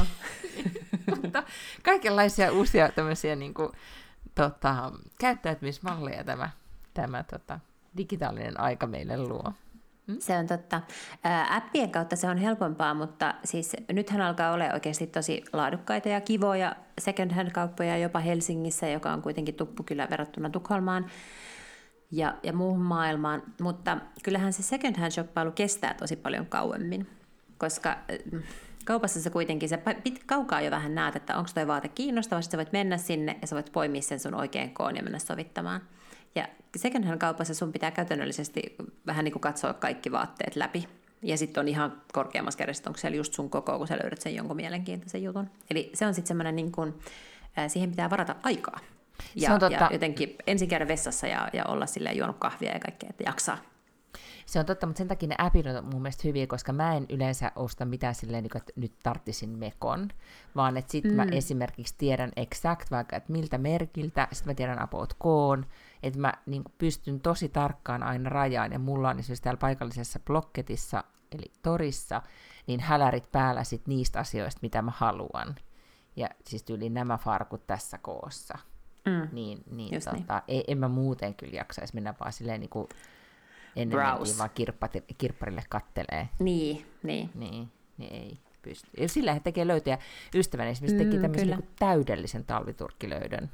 mutta 1.23 1.43
kaikenlaisia 1.83 2.51
uusia 2.51 2.91
tämmöisiä 2.91 3.35
niin 3.35 3.53
kuin, 3.53 3.69
tota, 4.35 4.91
käyttäytymismalleja 5.19 6.23
tämä, 6.23 6.49
tämä 6.93 7.23
tota, 7.23 7.59
digitaalinen 7.97 8.59
aika 8.59 8.87
meille 8.87 9.17
luo. 9.17 9.53
Hmm? 10.09 10.17
Se 10.19 10.37
on 10.37 10.47
totta. 10.47 10.81
Appien 11.49 11.91
kautta 11.91 12.15
se 12.15 12.27
on 12.27 12.37
helpompaa, 12.37 12.93
mutta 12.93 13.33
siis 13.43 13.75
nythän 13.93 14.21
alkaa 14.21 14.51
olla 14.51 14.63
oikeasti 14.73 15.07
tosi 15.07 15.43
laadukkaita 15.53 16.09
ja 16.09 16.21
kivoja 16.21 16.75
second 16.99 17.31
hand 17.31 17.51
kauppoja 17.51 17.97
jopa 17.97 18.19
Helsingissä, 18.19 18.89
joka 18.89 19.13
on 19.13 19.21
kuitenkin 19.21 19.55
tuppukylä 19.55 20.07
verrattuna 20.09 20.49
Tukholmaan 20.49 21.05
ja, 22.11 22.35
ja 22.43 22.53
muuhun 22.53 22.81
maailmaan. 22.81 23.43
Mutta 23.61 23.97
kyllähän 24.23 24.53
se 24.53 24.63
second 24.63 24.97
hand 24.97 25.11
shoppailu 25.11 25.51
kestää 25.51 25.93
tosi 25.93 26.15
paljon 26.15 26.45
kauemmin, 26.45 27.07
koska 27.57 27.97
kaupassa 28.85 29.21
se 29.21 29.29
kuitenkin, 29.29 29.69
se 29.69 29.79
pit, 30.03 30.23
kaukaa 30.25 30.61
jo 30.61 30.71
vähän 30.71 30.95
näet, 30.95 31.15
että 31.15 31.37
onko 31.37 31.49
tuo 31.53 31.67
vaate 31.67 31.87
kiinnostava, 31.87 32.41
sitten 32.41 32.57
sä 32.57 32.65
voit 32.65 32.73
mennä 32.73 32.97
sinne 32.97 33.37
ja 33.41 33.47
sä 33.47 33.55
voit 33.55 33.71
poimia 33.71 34.01
sen 34.01 34.19
sun 34.19 34.35
oikein 34.35 34.73
koon 34.73 34.95
ja 34.95 35.03
mennä 35.03 35.19
sovittamaan. 35.19 35.81
Second 36.77 37.05
hand 37.05 37.17
kaupassa 37.17 37.53
sun 37.53 37.71
pitää 37.71 37.91
käytännöllisesti 37.91 38.75
vähän 39.07 39.25
niin 39.25 39.33
kuin 39.33 39.41
katsoa 39.41 39.73
kaikki 39.73 40.11
vaatteet 40.11 40.55
läpi. 40.55 40.87
Ja 41.21 41.37
sitten 41.37 41.61
on 41.61 41.67
ihan 41.67 42.01
korkeammassa 42.13 42.63
siellä 42.95 43.17
just 43.17 43.33
sun 43.33 43.49
koko, 43.49 43.77
kun 43.77 43.87
sä 43.87 43.97
löydät 44.03 44.21
sen 44.21 44.35
jonkun 44.35 44.55
mielenkiintoisen 44.55 45.23
jutun. 45.23 45.49
Eli 45.69 45.91
se 45.93 46.05
on 46.05 46.13
sitten 46.13 46.27
semmoinen, 46.27 46.55
niin 46.55 46.71
kuin, 46.71 46.93
siihen 47.67 47.89
pitää 47.89 48.09
varata 48.09 48.35
aikaa. 48.43 48.79
Ja, 49.35 49.57
ja 49.71 49.89
jotenkin 49.91 50.35
ensin 50.47 50.69
käydä 50.69 50.87
vessassa 50.87 51.27
ja, 51.27 51.49
ja 51.53 51.65
olla 51.65 51.85
silleen 51.85 52.17
juonut 52.17 52.37
kahvia 52.39 52.71
ja 52.71 52.79
kaikkea, 52.79 53.09
että 53.09 53.23
jaksaa. 53.23 53.57
Se 54.45 54.59
on 54.59 54.65
totta, 54.65 54.87
mutta 54.87 54.97
sen 54.97 55.07
takia 55.07 55.29
ne 55.29 55.35
appit 55.37 55.65
on 55.65 55.85
mun 55.85 56.01
mielestä 56.01 56.27
hyviä, 56.27 56.47
koska 56.47 56.73
mä 56.73 56.95
en 56.95 57.05
yleensä 57.09 57.51
osta 57.55 57.85
mitään 57.85 58.15
silleen, 58.15 58.43
niin 58.43 58.57
että 58.57 58.73
nyt 58.75 58.93
tarttisin 59.03 59.49
mekon, 59.49 60.09
vaan 60.55 60.77
että 60.77 60.91
sitten 60.91 61.11
mm. 61.11 61.15
mä 61.15 61.25
esimerkiksi 61.31 61.95
tiedän 61.97 62.31
exact 62.35 62.91
vaikka, 62.91 63.15
että 63.15 63.31
miltä 63.31 63.57
merkiltä, 63.57 64.27
sitten 64.31 64.51
mä 64.51 64.55
tiedän 64.55 64.81
about 64.81 65.13
koon, 65.13 65.65
että 66.03 66.19
mä 66.19 66.33
niin 66.45 66.63
pystyn 66.77 67.19
tosi 67.19 67.49
tarkkaan 67.49 68.03
aina 68.03 68.29
rajaan, 68.29 68.71
ja 68.71 68.79
mulla 68.79 69.09
on 69.09 69.19
esimerkiksi 69.19 69.43
täällä 69.43 69.59
paikallisessa 69.59 70.19
blokketissa, 70.19 71.03
eli 71.31 71.51
torissa, 71.61 72.21
niin 72.67 72.79
hälärit 72.79 73.31
päällä 73.31 73.63
sit 73.63 73.87
niistä 73.87 74.19
asioista, 74.19 74.59
mitä 74.61 74.81
mä 74.81 74.91
haluan. 74.95 75.55
Ja 76.15 76.29
siis 76.45 76.63
tyyli 76.63 76.89
nämä 76.89 77.17
farkut 77.17 77.67
tässä 77.67 77.97
koossa. 77.97 78.57
Mm. 79.05 79.27
Niin, 79.31 79.63
niin, 79.71 79.93
tota, 79.93 80.11
niin. 80.11 80.25
Ei, 80.47 80.63
en 80.67 80.77
mä 80.77 80.87
muuten 80.87 81.35
kyllä 81.35 81.53
jaksaisi 81.53 81.93
mennä 81.93 82.13
vaan 82.19 82.33
silleen 82.33 82.59
niin 82.59 82.69
kuin 82.69 82.87
ennen 83.75 83.99
vaan 84.37 84.49
kirppat, 84.55 84.91
kirpparille 85.17 85.63
kattelee. 85.69 86.29
Niin, 86.39 86.85
niin. 87.03 87.29
Niin, 87.35 87.71
niin 87.97 88.13
ei 88.13 88.39
pysty. 88.61 88.89
Ja 88.97 89.09
sillä 89.09 89.33
he 89.33 89.39
tekee 89.39 89.67
löytöjä. 89.67 89.97
Ystäväni 90.35 90.69
esimerkiksi 90.69 91.03
mm, 91.03 91.09
teki 91.09 91.21
tämmöisen 91.21 91.47
niin 91.47 91.69
täydellisen 91.79 92.45
talviturkkilöydön 92.45 93.51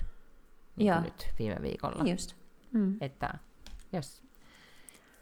niin 0.75 1.03
nyt 1.03 1.27
viime 1.39 1.57
viikolla. 1.61 2.09
Just. 2.09 2.35
Mm. 2.71 2.97
Että 3.01 3.33
jos 3.93 4.23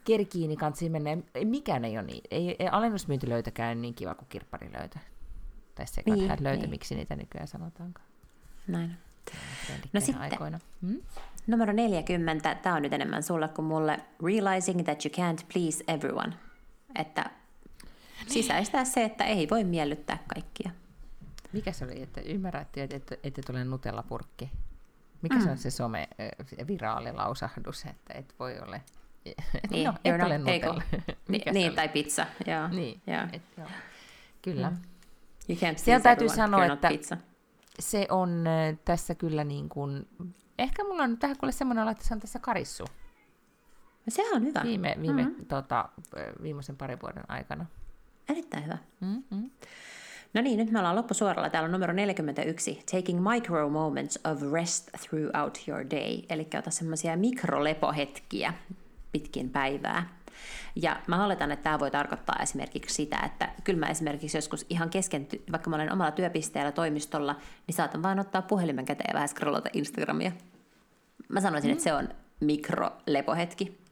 kerkii, 0.04 0.48
niin 0.48 0.60
kansi 0.60 0.90
mennä. 0.90 1.18
Mikään 1.44 1.86
ei 1.86 1.98
ole 1.98 2.08
niin. 2.08 2.22
Ei, 2.32 2.56
ei 2.60 2.68
alennusmyyntilöytäkään 2.72 3.82
niin 3.82 3.94
kiva 3.94 4.16
kuin 4.16 4.28
kirpparilöytö. 4.30 5.00
Tai 5.76 5.88
se 5.88 6.04
niin, 6.06 6.28
löytö, 6.40 6.62
niin. 6.62 6.70
miksi 6.70 6.96
niitä 6.96 7.16
nykyään 7.16 7.48
sanotaankaan. 7.48 8.08
Näin. 8.68 8.98
No 9.94 10.00
sitten, 10.00 10.22
aikoina. 10.22 10.60
Hmm? 10.82 11.02
numero 11.48 11.74
40, 11.74 12.56
tämä 12.56 12.76
on 12.76 12.82
nyt 12.82 12.94
enemmän 12.94 13.24
sulle 13.24 13.48
kuin 13.48 13.66
mulle. 13.66 14.00
Realizing 14.26 14.84
that 14.84 15.06
you 15.06 15.12
can't 15.14 15.46
please 15.54 15.84
everyone. 15.88 16.34
Että 16.96 17.30
sisäistää 18.28 18.86
se, 18.86 19.04
että 19.04 19.24
ei 19.24 19.48
voi 19.50 19.64
miellyttää 19.64 20.18
kaikkia. 20.34 20.72
Mikä 21.54 21.72
se 21.72 21.86
oli, 21.86 22.02
että 22.02 22.22
ymmärrätte, 22.22 22.84
että, 22.84 22.96
että, 22.96 23.16
että 23.24 23.42
tulee 23.48 23.64
Nutella-purkki? 23.64 24.50
Mikä 25.24 25.36
mm. 25.36 25.42
se 25.44 25.50
on 25.50 25.58
se 25.58 25.72
some 25.72 26.08
viraalilausahdus, 26.68 27.86
että 27.86 28.14
et 28.14 28.36
voi 28.40 28.60
ole... 28.60 28.82
Niin, 29.70 29.86
no, 29.86 29.94
et 30.06 30.22
ole 30.24 30.38
Nutella. 30.38 30.82
Mikä 31.28 31.52
niin, 31.52 31.76
tai 31.76 31.90
pizza. 31.90 32.26
Joo. 32.48 32.68
Niin, 32.68 33.02
joo. 33.08 33.28
Et, 33.34 33.42
joo. 33.58 33.68
Kyllä. 34.42 34.70
Mm. 34.70 34.78
You 35.50 35.58
can't 35.58 35.78
Siellä 35.78 36.04
täytyy 36.04 36.30
sanoa, 36.30 36.66
että 36.66 36.88
pizza. 36.88 37.18
se 37.80 38.08
on 38.10 38.46
tässä 38.86 39.16
kyllä 39.16 39.44
niin 39.44 39.70
kuin... 39.70 40.08
Ehkä 40.60 40.84
mulla 40.84 41.04
on 41.04 41.18
tähän 41.18 41.38
kuule 41.38 41.52
semmoinen 41.52 41.82
olo, 41.82 41.92
että 41.92 42.04
se 42.08 42.14
on 42.14 42.20
tässä 42.20 42.40
karissu. 42.40 42.86
Se 44.10 44.24
on 44.34 44.44
hyvä. 44.44 44.62
Viime, 44.64 44.96
viime 45.02 45.24
mm-hmm. 45.24 45.46
tota, 45.46 45.90
viimeisen 46.44 46.78
parin 46.78 47.02
vuoden 47.02 47.24
aikana. 47.28 47.66
Erittäin 48.30 48.64
hyvä. 48.64 48.78
Mm-hmm. 49.00 49.52
No 50.34 50.42
niin, 50.42 50.58
nyt 50.58 50.72
me 50.72 50.80
ollaan 50.80 50.96
loppusuoralla. 50.96 51.50
Täällä 51.50 51.66
on 51.66 51.72
numero 51.72 51.94
41. 51.94 52.84
Taking 52.92 53.30
micro 53.32 53.70
moments 53.70 54.20
of 54.24 54.42
rest 54.54 54.90
throughout 55.02 55.58
your 55.68 55.86
day. 55.92 56.20
Eli 56.30 56.48
ota 56.60 56.72
semmoisia 56.72 57.18
mikrolepohetkiä 57.18 58.54
pitkin 59.12 59.50
päivää. 59.50 60.10
Ja 60.76 61.00
mä 61.08 61.26
oletan, 61.26 61.52
että 61.52 61.64
tämä 61.64 61.80
voi 61.80 61.92
tarkoittaa 61.92 62.40
esimerkiksi 62.42 62.96
sitä, 62.96 63.20
että 63.26 63.50
kyllä 63.64 63.80
mä 63.80 63.90
esimerkiksi 63.90 64.38
joskus 64.38 64.66
ihan 64.70 64.90
kesken, 64.90 65.28
vaikka 65.52 65.70
mä 65.70 65.76
olen 65.76 65.94
omalla 65.94 66.12
työpisteellä 66.12 66.72
toimistolla, 66.72 67.36
niin 67.68 67.76
saatan 67.76 68.04
vain 68.04 68.20
ottaa 68.20 68.42
puhelimen 68.42 68.86
käteen 68.86 69.10
ja 69.10 69.14
vähän 69.14 69.30
scrollata 69.30 69.70
Instagramia. 69.74 70.32
Mä 71.30 71.42
sanoisin, 71.42 71.70
mm. 71.70 71.72
että 71.72 71.84
se 71.84 71.94
on 71.94 72.10
mikrolepohetki. 72.40 73.83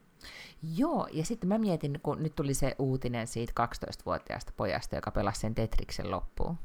Joo, 0.78 1.08
ja 1.12 1.26
sitten 1.26 1.48
mä 1.48 1.58
mietin, 1.58 2.00
kun 2.04 2.24
nyt 2.24 2.36
tuli 2.36 2.54
se 2.54 2.76
uutinen 2.80 3.28
siitä 3.28 3.54
12-vuotiaasta 3.66 4.54
pojasta, 4.58 4.96
joka 4.96 5.12
pelasi 5.12 5.40
sen 5.40 5.56
Tetriksen 5.56 6.12
loppuun. 6.12 6.58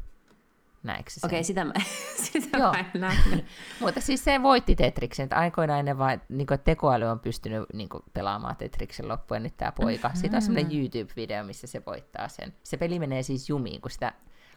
Näikö 0.82 1.11
se 1.11 1.26
Okei, 1.26 1.36
okay, 1.36 1.44
sitä 1.44 1.64
mä, 1.64 1.72
sitä 2.32 2.59
Joo. 2.59 2.74
mä 2.99 3.11
en 3.11 3.44
Mutta 3.80 4.01
siis 4.01 4.24
se 4.24 4.42
voitti 4.42 4.76
Tetriksen, 4.76 5.24
että 5.24 5.36
aikoinaan 5.36 5.78
ennen 5.78 5.99
vain 5.99 6.20
niin 6.28 6.47
tekoäly 6.64 7.05
on 7.05 7.20
pystynyt 7.20 7.64
niin 7.72 7.88
kuin, 7.88 8.03
pelaamaan 8.14 8.57
Tetriksen 8.57 9.09
loppuun, 9.09 9.36
ja 9.36 9.40
nyt 9.40 9.57
tämä 9.57 9.72
poika. 9.72 10.09
Mm-hmm. 10.09 10.20
Siitä 10.20 10.36
on 10.36 10.42
semmoinen 10.42 10.72
YouTube-video, 10.72 11.47
missä 11.47 11.66
se 11.66 11.82
voittaa 11.86 12.28
sen. 12.28 12.55
Se 12.62 12.76
peli 12.76 12.99
menee 12.99 13.22
siis 13.22 13.49
jumiin, 13.49 13.80
kun 13.80 13.90
sitä 13.90 14.12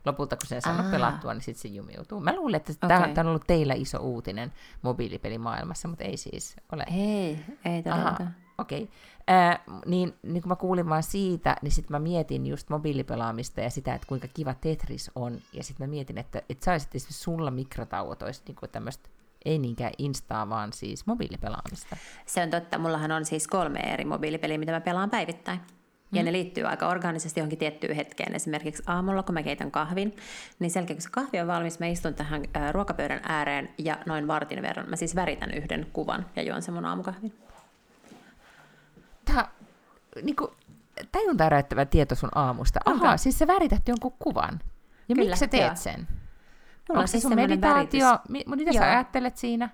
lopulta, 0.06 0.36
kun 0.36 0.48
se 0.48 0.62
saa 0.62 0.84
pelattua, 0.92 1.34
niin 1.34 1.42
sitten 1.42 1.62
se 1.62 1.68
jumiutuu. 1.68 2.20
Mä 2.20 2.36
luulen, 2.36 2.56
että 2.56 2.74
okay. 2.86 3.14
tämä 3.14 3.28
on 3.28 3.28
ollut 3.28 3.48
teillä 3.48 3.74
iso 3.74 3.98
uutinen 3.98 4.54
mobiilipelimaailmassa, 4.82 5.88
mutta 5.88 6.04
ei 6.04 6.18
siis 6.18 6.56
ole. 6.72 6.86
Ei, 6.92 7.40
ei 7.66 7.84
todellakaan. 7.84 8.36
Okei. 8.60 8.84
Okay. 8.84 8.96
Äh, 9.30 9.60
niin, 9.86 10.14
niin 10.24 10.42
kun 10.42 10.50
mä 10.50 10.56
kuulin 10.56 10.90
vaan 10.90 11.04
siitä, 11.04 11.56
niin 11.62 11.72
sitten 11.72 11.96
mä 11.96 12.00
mietin 12.00 12.48
just 12.48 12.70
mobiilipelaamista 12.70 13.62
ja 13.62 13.70
sitä, 13.70 13.94
että 13.94 14.08
kuinka 14.08 14.28
kiva 14.34 14.54
Tetris 14.54 15.12
on. 15.16 15.40
Ja 15.54 15.64
sitten 15.64 15.88
mä 15.88 15.92
mietin, 15.92 16.18
että, 16.18 16.42
että 16.50 16.66
saisit 16.66 16.96
esimerkiksi 16.96 17.24
sulla 17.24 17.52
mikrotauot 17.52 18.22
olisi 18.22 18.42
niin 18.48 18.72
tämmöistä 18.72 19.10
ei 19.46 19.60
niinkään 19.60 19.92
instaa, 19.98 20.50
vaan 20.50 20.74
siis 20.74 21.06
mobiilipelaamista. 21.06 21.98
Se 22.26 22.44
on 22.44 22.50
totta. 22.50 22.78
Mullahan 22.78 23.12
on 23.12 23.26
siis 23.26 23.48
kolme 23.48 23.80
eri 23.80 24.06
mobiilipeliä, 24.06 24.58
mitä 24.58 24.72
mä 24.72 24.82
pelaan 24.82 25.10
päivittäin. 25.10 25.60
Ja 26.12 26.22
mm. 26.22 26.26
ne 26.26 26.32
liittyy 26.32 26.64
aika 26.64 26.88
organisesti 26.88 27.40
johonkin 27.40 27.60
tiettyyn 27.60 27.96
hetkeen. 27.96 28.36
Esimerkiksi 28.36 28.84
aamulla, 28.88 29.24
kun 29.24 29.34
mä 29.34 29.44
keitän 29.44 29.72
kahvin, 29.72 30.16
niin 30.60 30.72
sen 30.72 30.88
kun 30.88 31.02
se 31.02 31.10
kahvi 31.10 31.40
on 31.40 31.48
valmis, 31.48 31.80
mä 31.80 31.86
istun 31.86 32.14
tähän 32.14 32.42
ruokapöydän 32.72 33.22
ääreen 33.24 33.70
ja 33.78 33.98
noin 34.06 34.28
vartin 34.28 34.62
verran. 34.62 34.90
Mä 34.90 34.96
siis 34.96 35.16
väritän 35.16 35.52
yhden 35.52 35.88
kuvan 35.94 36.26
ja 36.36 36.44
juon 36.44 36.62
sen 36.62 36.74
mun 36.74 36.86
aamukahvin. 36.86 37.34
Tämä 39.30 39.48
niin 40.22 40.36
kuin, 40.36 40.52
tajunta 41.12 41.44
herättävä 41.44 41.86
tieto 41.86 42.16
sun 42.16 42.30
aamusta. 42.36 42.80
Aha, 42.86 43.18
siis 43.18 43.40
sä 43.40 43.48
värität 43.48 43.88
jonkun 43.88 44.14
kuvan. 44.20 44.60
Ja 45.10 45.16
Kyllä, 45.16 45.28
miksi 45.28 45.40
sä 45.40 45.48
teet 45.48 45.66
joo. 45.66 45.76
sen? 45.76 46.08
Mulla 46.90 47.00
Onko 47.00 47.08
se 47.08 47.12
siis 47.12 47.24
sun 47.24 47.36
meditaatio? 47.36 48.06
Väritys. 48.08 48.48
Mitä 48.56 48.74
sä 48.74 48.92
ajattelet 48.92 49.38
siinä? 49.38 49.70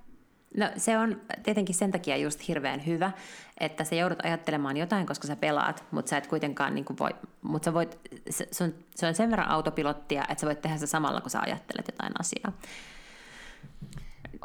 No 0.57 0.69
se 0.77 0.97
on 0.97 1.21
tietenkin 1.43 1.75
sen 1.75 1.91
takia 1.91 2.17
just 2.17 2.47
hirveän 2.47 2.85
hyvä, 2.85 3.11
että 3.59 3.83
sä 3.83 3.95
joudut 3.95 4.25
ajattelemaan 4.25 4.77
jotain, 4.77 5.07
koska 5.07 5.27
sä 5.27 5.35
pelaat, 5.35 5.83
mutta 5.91 6.09
sä 6.09 6.17
et 6.17 6.27
kuitenkaan 6.27 6.75
niin 6.75 6.85
kuin 6.85 6.97
voi, 6.97 7.09
mutta 7.41 7.65
sä 7.65 7.73
voit, 7.73 7.99
se, 8.29 8.63
on, 8.63 8.73
se 8.95 9.07
on 9.07 9.15
sen 9.15 9.31
verran 9.31 9.49
autopilottia, 9.49 10.23
että 10.29 10.41
sä 10.41 10.47
voit 10.47 10.61
tehdä 10.61 10.77
se 10.77 10.87
samalla, 10.87 11.21
kun 11.21 11.29
sä 11.29 11.39
ajattelet 11.39 11.87
jotain 11.87 12.13
asiaa. 12.19 12.51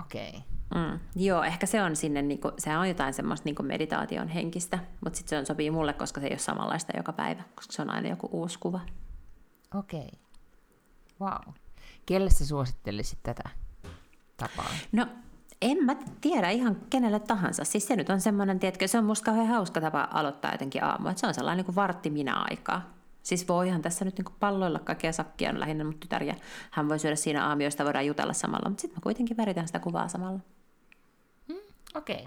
Okei. 0.00 0.28
Okay. 0.28 0.40
Mm, 0.74 1.00
joo, 1.16 1.42
ehkä 1.42 1.66
se 1.66 1.82
on 1.82 1.96
sinne, 1.96 2.22
niin 2.22 2.40
kuin, 2.40 2.54
se 2.58 2.76
on 2.76 2.88
jotain 2.88 3.14
semmoista 3.14 3.44
niin 3.44 3.66
meditaation 3.66 4.28
henkistä, 4.28 4.78
mutta 5.04 5.16
sitten 5.16 5.30
se 5.30 5.38
on, 5.38 5.46
sopii 5.46 5.70
mulle, 5.70 5.92
koska 5.92 6.20
se 6.20 6.26
ei 6.26 6.32
ole 6.32 6.38
samanlaista 6.38 6.96
joka 6.96 7.12
päivä, 7.12 7.42
koska 7.54 7.72
se 7.72 7.82
on 7.82 7.90
aina 7.90 8.08
joku 8.08 8.28
uusi 8.32 8.58
kuva. 8.58 8.80
Okei. 9.74 10.00
Okay. 10.00 10.18
Wow. 11.20 11.54
Kelle 12.06 12.30
sä 12.30 12.46
suosittelisit 12.46 13.18
tätä 13.22 13.50
tapaa? 14.36 14.70
No, 14.92 15.06
en 15.62 15.84
mä 15.84 15.96
tiedä 16.20 16.50
ihan 16.50 16.76
kenelle 16.90 17.20
tahansa. 17.20 17.64
Siis 17.64 17.86
se 17.86 17.96
nyt 17.96 18.10
on 18.10 18.20
semmoinen, 18.20 18.60
tiedätkö, 18.60 18.88
se 18.88 18.98
on 18.98 19.04
musta 19.04 19.24
kauhean 19.24 19.46
hauska 19.46 19.80
tapa 19.80 20.08
aloittaa 20.12 20.52
jotenkin 20.52 20.84
aamu. 20.84 21.08
Että 21.08 21.20
se 21.20 21.26
on 21.26 21.34
sellainen 21.34 21.56
niin 21.56 21.66
kuin 21.66 21.76
vartti 21.76 22.10
minä 22.10 22.34
aikaa. 22.50 22.94
Siis 23.22 23.48
voihan 23.48 23.82
tässä 23.82 24.04
nyt 24.04 24.18
niin 24.18 24.36
palloilla 24.40 24.78
kaikkea 24.78 25.12
sakkia 25.12 25.50
on 25.50 25.60
lähinnä 25.60 25.84
mun 25.84 25.98
tytär 25.98 26.22
ja 26.22 26.34
hän 26.70 26.88
voi 26.88 26.98
syödä 26.98 27.16
siinä 27.16 27.46
aamioista, 27.46 27.84
voidaan 27.84 28.06
jutella 28.06 28.32
samalla, 28.32 28.68
mutta 28.68 28.80
sitten 28.80 28.98
mä 28.98 29.02
kuitenkin 29.02 29.36
väritän 29.36 29.66
sitä 29.66 29.78
kuvaa 29.78 30.08
samalla. 30.08 30.40
Mm, 31.94 31.98
Okei. 31.98 32.16
Okay. 32.16 32.26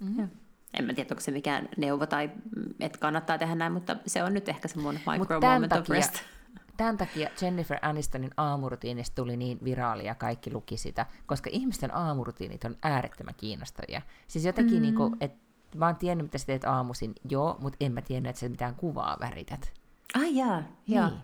Mm-hmm. 0.00 0.28
En 0.74 0.84
mä 0.84 0.94
tiedä, 0.94 1.08
onko 1.10 1.20
se 1.20 1.30
mikään 1.30 1.68
neuvo 1.76 2.06
tai 2.06 2.30
että 2.80 2.98
kannattaa 2.98 3.38
tehdä 3.38 3.54
näin, 3.54 3.72
mutta 3.72 3.96
se 4.06 4.22
on 4.22 4.34
nyt 4.34 4.48
ehkä 4.48 4.68
se 4.68 4.78
mun 4.78 4.94
micro 4.94 5.40
moment 5.40 5.68
takia, 5.68 5.80
of 5.80 5.88
rest 5.88 6.22
tämän 6.78 6.96
takia 6.96 7.30
Jennifer 7.42 7.78
Anistonin 7.82 8.30
aamurutiinista 8.36 9.14
tuli 9.14 9.36
niin 9.36 9.58
viraali 9.64 10.06
ja 10.06 10.14
kaikki 10.14 10.52
luki 10.52 10.76
sitä, 10.76 11.06
koska 11.26 11.50
ihmisten 11.52 11.96
aamurutiinit 11.96 12.64
on 12.64 12.76
äärettömän 12.82 13.34
kiinnostavia. 13.34 14.02
Siis 14.28 14.44
jotenkin, 14.44 14.76
mm. 14.76 14.82
niin 14.82 14.94
kuin, 14.94 15.16
että 15.20 15.38
mä 15.74 15.86
oon 15.86 15.96
tiennyt, 15.96 16.24
mitä 16.24 16.38
sä 16.38 16.46
teet 16.46 16.64
aamuisin, 16.64 17.14
joo, 17.30 17.56
mutta 17.60 17.76
en 17.80 17.92
mä 17.92 18.02
tiennyt, 18.02 18.30
että 18.30 18.40
sä 18.40 18.48
mitään 18.48 18.74
kuvaa 18.74 19.16
värität. 19.20 19.72
Ai 20.14 20.36
jaa, 20.36 20.62
joo. 20.86 21.08
Niin. 21.08 21.20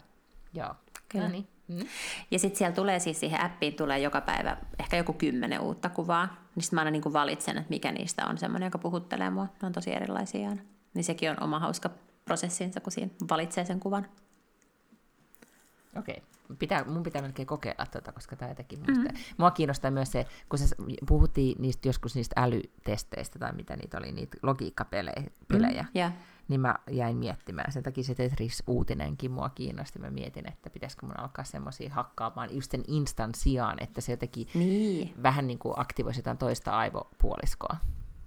Joo. 0.54 0.74
Kyllä. 1.08 1.24
No 1.24 1.32
niin. 1.32 1.48
Mm. 1.68 1.86
Ja 2.30 2.38
sitten 2.38 2.58
siellä 2.58 2.74
tulee 2.74 2.98
siis 2.98 3.20
siihen 3.20 3.40
appiin 3.40 3.74
tulee 3.74 3.98
joka 3.98 4.20
päivä 4.20 4.56
ehkä 4.78 4.96
joku 4.96 5.12
kymmenen 5.12 5.60
uutta 5.60 5.88
kuvaa. 5.88 6.26
Niin 6.54 6.62
sitten 6.62 6.76
mä 6.76 6.80
aina 6.80 6.90
niin 6.90 7.12
valitsen, 7.12 7.58
että 7.58 7.70
mikä 7.70 7.92
niistä 7.92 8.26
on 8.26 8.38
semmoinen, 8.38 8.66
joka 8.66 8.78
puhuttelee 8.78 9.30
mua. 9.30 9.44
Ne 9.44 9.66
on 9.66 9.72
tosi 9.72 9.92
erilaisia 9.92 10.48
aina. 10.48 10.62
Niin 10.94 11.04
sekin 11.04 11.30
on 11.30 11.42
oma 11.42 11.58
hauska 11.58 11.90
prosessinsa, 12.24 12.80
kun 12.80 12.92
siinä 12.92 13.10
valitsee 13.30 13.64
sen 13.64 13.80
kuvan. 13.80 14.06
Okei. 15.98 16.22
Pitää, 16.58 16.84
mun 16.84 17.02
pitää 17.02 17.22
melkein 17.22 17.46
kokeilla 17.46 17.86
tuota, 17.86 18.12
koska 18.12 18.36
tämä 18.36 18.50
jotenkin 18.50 18.78
mm-hmm. 18.78 19.08
Mua 19.36 19.50
kiinnostaa 19.50 19.90
myös 19.90 20.12
se, 20.12 20.26
kun 20.48 20.58
se 20.58 20.76
puhuttiin 21.08 21.62
niistä, 21.62 21.88
joskus 21.88 22.14
niistä 22.14 22.40
älytesteistä 22.40 23.38
tai 23.38 23.52
mitä 23.52 23.76
niitä 23.76 23.98
oli, 23.98 24.12
niitä 24.12 24.36
logiikkapelejä, 24.42 25.22
mm, 25.48 25.58
yeah. 25.96 26.12
Niin 26.48 26.60
mä 26.60 26.74
jäin 26.90 27.16
miettimään. 27.16 27.72
Sen 27.72 27.82
takia 27.82 28.04
se 28.04 28.14
Tetris-uutinenkin 28.14 29.30
mua 29.30 29.48
kiinnosti. 29.48 29.98
Mä 29.98 30.10
mietin, 30.10 30.48
että 30.48 30.70
pitäisikö 30.70 31.06
mun 31.06 31.20
alkaa 31.20 31.44
semmoisia 31.44 31.94
hakkaamaan 31.94 32.54
just 32.54 32.70
sen 32.70 32.84
instan 32.88 33.30
sijaan, 33.36 33.82
että 33.82 34.00
se 34.00 34.12
jotenkin 34.12 34.46
niin. 34.54 35.14
vähän 35.22 35.46
niin 35.46 35.58
kuin 35.58 35.74
aktivoisi 35.76 36.18
jotain 36.18 36.38
toista 36.38 36.70
aivopuoliskoa. 36.78 37.76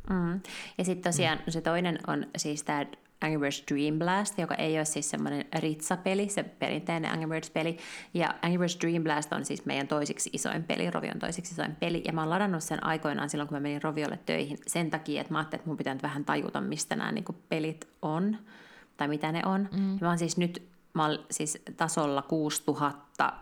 Mm. 0.10 0.40
Ja 0.78 0.86
sitten 0.86 1.12
tosiaan 1.12 1.38
mm. 1.38 1.52
se 1.52 1.62
toinen 1.62 2.00
on 2.08 2.26
siis 2.38 2.64
tämä 2.64 2.86
Angry 3.22 3.40
Birds 3.40 3.64
Dream 3.72 4.00
Blast, 4.00 4.40
joka 4.40 4.56
ei 4.56 4.78
ole 4.78 4.86
siis 4.86 5.10
semmoinen 5.10 5.46
ritsapeli, 5.60 6.30
se 6.30 6.44
perinteinen 6.44 7.12
Angry 7.12 7.30
Birds-peli. 7.30 7.78
Ja 8.14 8.36
Angry 8.42 8.60
Birds 8.60 8.78
Dream 8.82 9.04
Blast 9.04 9.34
on 9.34 9.46
siis 9.46 9.66
meidän 9.66 9.88
toisiksi 9.88 10.30
isoin 10.34 10.64
peli, 10.64 10.92
Rovion 10.92 11.20
toisiksi 11.20 11.54
isoin 11.54 11.76
peli. 11.76 12.02
Ja 12.06 12.14
mä 12.14 12.22
oon 12.22 12.30
ladannut 12.30 12.64
sen 12.64 12.86
aikoinaan 12.86 13.30
silloin, 13.30 13.48
kun 13.48 13.56
mä 13.56 13.60
menin 13.60 13.84
Roviolle 13.84 14.20
töihin 14.26 14.58
sen 14.68 14.90
takia, 14.90 15.22
että 15.22 15.34
mä 15.34 15.40
ajattelin, 15.40 15.60
että 15.60 15.70
mun 15.70 15.78
pitää 15.78 15.94
nyt 15.94 16.04
vähän 16.04 16.26
tajuta, 16.26 16.62
mistä 16.62 16.96
nämä 16.96 17.12
niin 17.12 17.26
pelit 17.50 17.88
on 18.02 18.38
tai 18.98 19.08
mitä 19.08 19.32
ne 19.32 19.42
on. 19.46 19.70
Mm. 19.72 19.94
Ja 19.94 20.00
mä 20.02 20.08
oon 20.08 20.18
siis 20.18 20.38
nyt 20.38 20.68
mä 20.94 21.06
oon 21.06 21.20
siis 21.32 21.58
tasolla 21.78 22.22
6000 22.22 23.34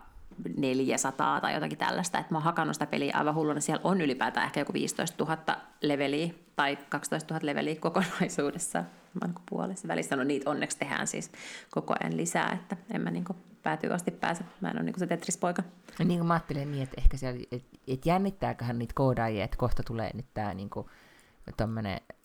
400 0.56 1.40
tai 1.40 1.54
jotakin 1.54 1.78
tällaista, 1.78 2.18
että 2.18 2.34
mä 2.34 2.38
oon 2.38 2.44
hakannut 2.44 2.74
sitä 2.74 2.86
peliä 2.86 3.16
aivan 3.16 3.34
hulluna. 3.34 3.60
Siellä 3.60 3.80
on 3.84 4.00
ylipäätään 4.00 4.46
ehkä 4.46 4.60
joku 4.60 4.72
15 4.72 5.24
000 5.24 5.56
leveliä 5.82 6.34
tai 6.56 6.78
12 6.88 7.34
000 7.34 7.46
leveliä 7.46 7.76
kokonaisuudessa. 7.76 8.78
Mä 9.14 9.20
oon 9.22 9.34
puolessa 9.50 9.88
välissä. 9.88 10.16
No 10.16 10.24
niitä 10.24 10.50
onneksi 10.50 10.78
tehdään 10.78 11.06
siis 11.06 11.32
koko 11.70 11.94
ajan 12.00 12.16
lisää, 12.16 12.52
että 12.52 12.76
en 12.90 13.00
mä 13.00 13.10
niin 13.10 13.24
päätyy 13.62 13.94
asti 13.94 14.10
pääse. 14.10 14.44
Mä 14.60 14.70
en 14.70 14.76
ole 14.76 14.84
niin 14.84 14.98
se 14.98 15.06
Tetris-poika. 15.06 15.62
Niin 15.98 16.18
kuin 16.18 16.26
mä 16.26 16.34
ajattelen 16.34 16.70
niin, 16.70 16.82
että 16.82 16.94
ehkä 16.98 17.16
siellä, 17.16 17.40
et, 17.52 17.64
et 17.88 18.06
jännittääköhän 18.06 18.78
niitä 18.78 18.94
koodaajia, 18.94 19.44
että 19.44 19.56
kohta 19.56 19.82
tulee 19.82 20.10
nyt 20.14 20.26
tää 20.34 20.54
niin 20.54 20.70
kuin, 20.70 20.86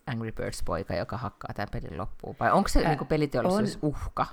Angry 0.07 0.31
Birds-poika, 0.31 0.95
joka 0.95 1.17
hakkaa 1.17 1.53
tämän 1.53 1.69
pelin 1.71 1.97
loppuun? 1.97 2.35
Vai 2.39 2.51
onko 2.51 2.69
se 2.69 2.85
Ää, 2.85 2.95
niin 2.95 3.07
peliteollisuus 3.07 3.79
on, 3.81 3.89
uhka? 3.89 4.27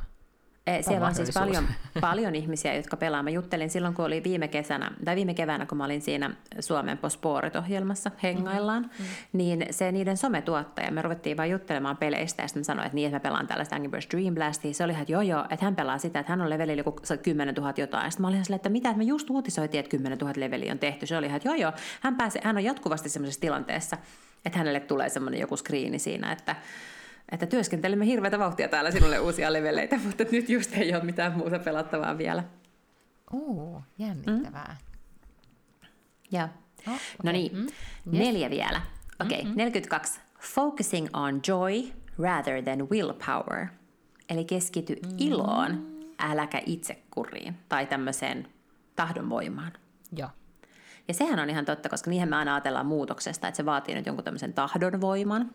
Eh, 0.68 0.84
siellä 0.84 1.06
on 1.06 1.14
siis 1.14 1.30
paljon, 1.34 1.68
paljon 2.00 2.34
ihmisiä, 2.34 2.74
jotka 2.74 2.96
pelaa. 2.96 3.22
Mä 3.22 3.30
juttelin 3.30 3.70
silloin, 3.70 3.94
kun 3.94 4.04
oli 4.04 4.24
viime 4.24 4.48
kesänä, 4.48 4.90
tai 5.04 5.16
viime 5.16 5.34
keväänä, 5.34 5.66
kun 5.66 5.78
mä 5.78 5.84
olin 5.84 6.02
siinä 6.02 6.30
Suomen 6.60 6.98
Posporit-ohjelmassa 6.98 8.10
hengaillaan, 8.22 8.82
mm-hmm. 8.82 9.06
niin 9.32 9.66
se 9.70 9.92
niiden 9.92 10.16
sometuottaja, 10.16 10.90
me 10.90 11.02
ruvettiin 11.02 11.36
vain 11.36 11.50
juttelemaan 11.50 11.96
peleistä, 11.96 12.42
ja 12.42 12.48
sitten 12.48 12.64
sanoin, 12.64 12.86
että 12.86 12.94
niin, 12.94 13.06
että 13.06 13.16
mä 13.16 13.20
pelaan 13.20 13.46
tällaista 13.46 13.76
Angry 13.76 13.90
Birds 13.90 14.08
Dream 14.10 14.34
Blastia. 14.34 14.74
Se 14.74 14.84
oli 14.84 14.92
ihan, 14.92 15.02
että 15.02 15.12
joo 15.12 15.22
joo, 15.22 15.44
että 15.50 15.64
hän 15.64 15.76
pelaa 15.76 15.98
sitä, 15.98 16.20
että 16.20 16.32
hän 16.32 16.40
on 16.40 16.50
levelillä 16.50 16.80
joku 16.80 16.96
10 17.22 17.54
000 17.54 17.74
jotain. 17.76 18.10
Sitten 18.10 18.22
mä 18.22 18.28
olin 18.28 18.44
silleen, 18.44 18.56
että 18.56 18.68
mitä, 18.68 18.88
että 18.88 18.98
me 18.98 19.04
just 19.04 19.30
uutisoitiin, 19.30 19.78
että 19.78 19.90
10 19.90 20.18
000 20.18 20.32
leveliä 20.36 20.72
on 20.72 20.78
tehty. 20.78 21.06
Se 21.06 21.16
oli 21.16 21.26
ihan, 21.26 21.36
että 21.36 21.48
joo 21.48 21.54
joo, 21.54 21.72
hän, 22.00 22.16
pääsee, 22.16 22.42
hän 22.44 22.56
on 22.56 22.64
jatkuvasti 22.64 23.08
sellaisessa 23.08 23.40
tilanteessa, 23.40 23.96
että 24.44 24.58
hänelle 24.58 24.80
tulee 24.80 25.08
semmoinen 25.08 25.40
joku 25.40 25.56
skriini 25.56 25.98
siinä, 25.98 26.32
että 26.32 26.56
että 27.32 27.46
työskentelemme 27.46 28.06
hirveätä 28.06 28.38
vauhtia 28.38 28.68
täällä 28.68 28.90
sinulle 28.90 29.18
uusia 29.18 29.52
leveleitä, 29.52 29.98
mutta 30.06 30.24
nyt 30.32 30.48
just 30.48 30.74
ei 30.74 30.94
ole 30.94 31.04
mitään 31.04 31.32
muuta 31.32 31.58
pelattavaa 31.58 32.18
vielä. 32.18 32.44
Oo, 33.32 33.82
jännittävää. 33.98 34.76
Mm? 34.80 35.88
Ja. 36.30 36.48
Oh, 36.88 36.94
okay. 36.94 36.98
No 37.22 37.32
niin, 37.32 37.56
mm. 37.56 37.68
neljä 38.04 38.50
vielä. 38.50 38.80
Okei, 39.20 39.38
okay, 39.38 39.42
mm-hmm. 39.42 39.56
42. 39.56 40.20
Focusing 40.40 41.08
on 41.12 41.40
joy 41.48 41.92
rather 42.18 42.62
than 42.62 42.90
willpower. 42.90 43.66
Eli 44.28 44.44
keskity 44.44 44.94
mm. 44.94 45.14
iloon, 45.18 45.86
äläkä 46.18 46.62
itsekuriin 46.66 47.58
tai 47.68 47.86
tämmöiseen 47.86 48.48
tahdonvoimaan. 48.96 49.72
Joo. 50.16 50.28
Ja 51.08 51.14
sehän 51.14 51.38
on 51.38 51.50
ihan 51.50 51.64
totta, 51.64 51.88
koska 51.88 52.10
niihin 52.10 52.28
me 52.28 52.36
aina 52.36 52.54
ajatellaan 52.54 52.86
muutoksesta, 52.86 53.48
että 53.48 53.56
se 53.56 53.66
vaatii 53.66 53.94
nyt 53.94 54.06
jonkun 54.06 54.24
tämmöisen 54.24 54.52
tahdonvoiman. 54.52 55.50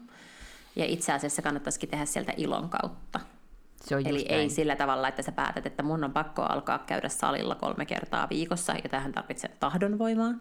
Ja 0.75 0.85
itse 0.85 1.13
asiassa 1.13 1.41
kannattaisikin 1.41 1.89
tehdä 1.89 2.05
sieltä 2.05 2.33
ilon 2.37 2.69
kautta. 2.69 3.19
Se 3.83 3.95
on 3.95 4.07
Eli 4.07 4.25
näin. 4.29 4.39
ei 4.39 4.49
sillä 4.49 4.75
tavalla, 4.75 5.07
että 5.07 5.21
sä 5.21 5.31
päätät, 5.31 5.65
että 5.65 5.83
mun 5.83 6.03
on 6.03 6.13
pakko 6.13 6.41
alkaa 6.41 6.79
käydä 6.79 7.09
salilla 7.09 7.55
kolme 7.55 7.85
kertaa 7.85 8.29
viikossa, 8.29 8.73
ja 8.83 8.89
tähän 8.89 9.11
tarvitsee 9.11 9.51
tahdonvoimaa, 9.59 10.33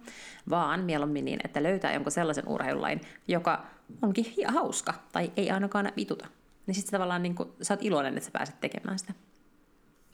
vaan 0.50 0.80
mieluummin 0.80 1.24
niin, 1.24 1.40
että 1.44 1.62
löytää 1.62 1.92
jonkun 1.92 2.12
sellaisen 2.12 2.48
urheilulain, 2.48 3.00
joka 3.28 3.64
onkin 4.02 4.26
hauska, 4.48 4.94
tai 5.12 5.32
ei 5.36 5.50
ainakaan 5.50 5.92
vituta. 5.96 6.28
Niin 6.66 6.74
sitten 6.74 6.92
tavallaan 6.92 7.22
niin 7.22 7.34
kun, 7.34 7.54
sä 7.62 7.74
oot 7.74 7.82
iloinen, 7.82 8.16
että 8.16 8.24
sä 8.24 8.30
pääset 8.32 8.60
tekemään 8.60 8.98
sitä. 8.98 9.12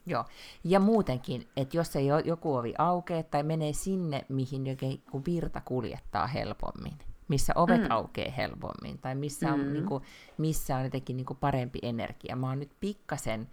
Joo, 0.05 0.25
ja 0.63 0.79
muutenkin, 0.79 1.47
että 1.57 1.77
jos 1.77 1.95
ei 1.95 2.07
joku 2.25 2.55
ovi 2.55 2.73
aukeaa 2.77 3.23
tai 3.23 3.43
menee 3.43 3.73
sinne, 3.73 4.25
mihin 4.29 4.67
joku 4.67 5.21
virta 5.25 5.61
kuljettaa 5.65 6.27
helpommin, 6.27 6.97
missä 7.29 7.53
ovet 7.55 7.81
mm. 7.81 7.87
aukeaa 7.89 8.31
helpommin 8.31 8.97
tai 8.97 9.15
missä 9.15 9.53
on, 9.53 9.59
mm. 9.59 9.73
niin 9.73 9.85
kuin, 9.85 10.03
missä 10.37 10.75
on 10.75 10.83
jotenkin 10.83 11.17
niin 11.17 11.25
kuin 11.25 11.37
parempi 11.37 11.79
energia. 11.81 12.35
Mä 12.35 12.49
oon 12.49 12.59
nyt 12.59 12.71
pikkasen 12.79 13.49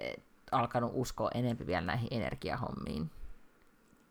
äh, 0.00 0.24
alkanut 0.52 0.90
uskoa 0.94 1.30
enemmän 1.34 1.66
vielä 1.66 1.86
näihin 1.86 2.08
energiahommiin. 2.10 3.10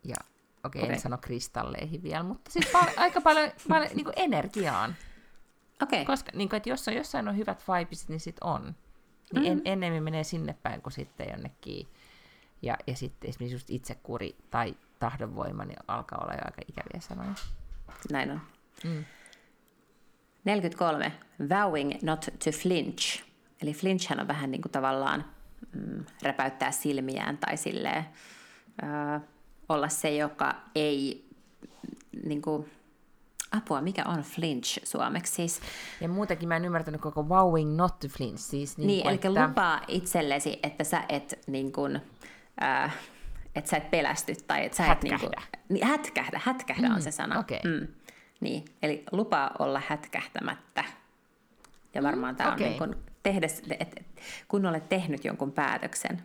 Ja 0.03 0.15
okei, 0.63 0.79
okay, 0.79 0.81
okay. 0.81 0.95
en 0.95 0.99
sano 0.99 1.17
kristalleihin 1.17 2.03
vielä, 2.03 2.23
mutta 2.23 2.51
siis 2.51 2.67
pal- 2.71 2.93
aika 3.03 3.21
paljon, 3.21 3.51
paljon 3.69 3.91
niin 3.93 4.05
kuin 4.05 4.15
energiaan. 4.15 4.95
Okei. 5.83 6.05
Koska 6.05 6.31
niin 6.35 6.49
kuin, 6.49 6.57
että 6.57 6.69
jos 6.69 6.87
on 6.87 6.93
jossain 6.93 7.27
on 7.27 7.37
hyvät 7.37 7.63
vibesit, 7.67 8.09
niin 8.09 8.19
sit 8.19 8.37
on. 8.41 8.75
Niin 9.33 9.51
en, 9.51 9.61
ennemmin 9.65 10.03
menee 10.03 10.23
sinne 10.23 10.55
päin 10.63 10.81
kuin 10.81 10.93
sitten 10.93 11.27
jonnekin. 11.29 11.87
Ja, 12.61 12.77
ja 12.87 12.95
sitten 12.95 13.29
esimerkiksi 13.29 13.55
just 13.55 13.69
itsekuri 13.69 14.35
tai 14.51 14.75
tahdonvoima, 14.99 15.65
niin 15.65 15.79
alkaa 15.87 16.19
olla 16.23 16.33
jo 16.33 16.41
aika 16.45 16.61
ikäviä 16.67 16.99
sanoja. 16.99 17.33
Näin 18.11 18.31
on. 18.31 18.41
Mm. 18.83 19.05
43. 20.45 21.11
Vowing 21.49 21.91
not 22.01 22.21
to 22.43 22.51
flinch. 22.51 23.23
Eli 23.61 23.73
flinchhän 23.73 24.19
on 24.19 24.27
vähän 24.27 24.51
niin 24.51 24.61
kuin 24.61 24.71
tavallaan 24.71 25.25
mm, 25.73 26.05
räpäyttää 26.23 26.71
silmiään 26.71 27.37
tai 27.37 27.57
silleen, 27.57 28.05
ö, 28.83 29.19
olla 29.69 29.89
se, 29.89 30.15
joka 30.15 30.55
ei 30.75 31.25
niin 32.25 32.41
kuin, 32.41 32.69
apua, 33.51 33.81
mikä 33.81 34.03
on 34.05 34.21
flinch 34.21 34.79
suomeksi 34.85 35.33
siis? 35.33 35.61
Ja 36.01 36.09
muutenkin 36.09 36.47
mä 36.49 36.55
en 36.55 36.65
ymmärtänyt 36.65 37.01
koko 37.01 37.29
vowing 37.29 37.75
not 37.75 37.99
to 37.99 38.07
flinch. 38.07 38.39
Siis 38.39 38.77
niin, 38.77 38.87
Niin, 38.87 39.07
eli 39.07 39.15
että, 39.15 39.29
lupaa 39.47 39.81
itsellesi, 39.87 40.59
että 40.63 40.83
sä 40.83 41.03
et 41.09 41.39
niin 41.47 41.71
kuin, 41.71 42.01
äh, 42.63 42.95
että 43.55 43.69
sä 43.69 43.77
et 43.77 43.91
pelästy 43.91 44.33
tai 44.47 44.65
että 44.65 44.77
sä 44.77 44.91
et 44.91 45.03
niin 45.03 45.19
kuin, 45.19 45.29
Hätkähdä. 45.35 45.57
niin, 45.69 45.87
hätkähdä, 45.87 46.41
hätkähdä 46.43 46.87
on 46.95 47.01
se 47.01 47.11
sana. 47.11 47.39
okei. 47.39 47.59
Mm. 47.63 47.87
Niin, 48.43 48.65
eli 48.81 49.03
lupaa 49.11 49.51
olla 49.59 49.81
hätkähtämättä. 49.87 50.83
Ja 51.93 52.03
varmaan 52.03 52.35
tämä 52.35 52.53
okei. 52.53 52.65
on 52.65 52.69
niin 52.69 52.79
kuin 52.79 52.95
tehdä, 53.23 53.47
kun 54.47 54.65
olet 54.65 54.89
tehnyt 54.89 55.25
jonkun 55.25 55.51
päätöksen, 55.51 56.21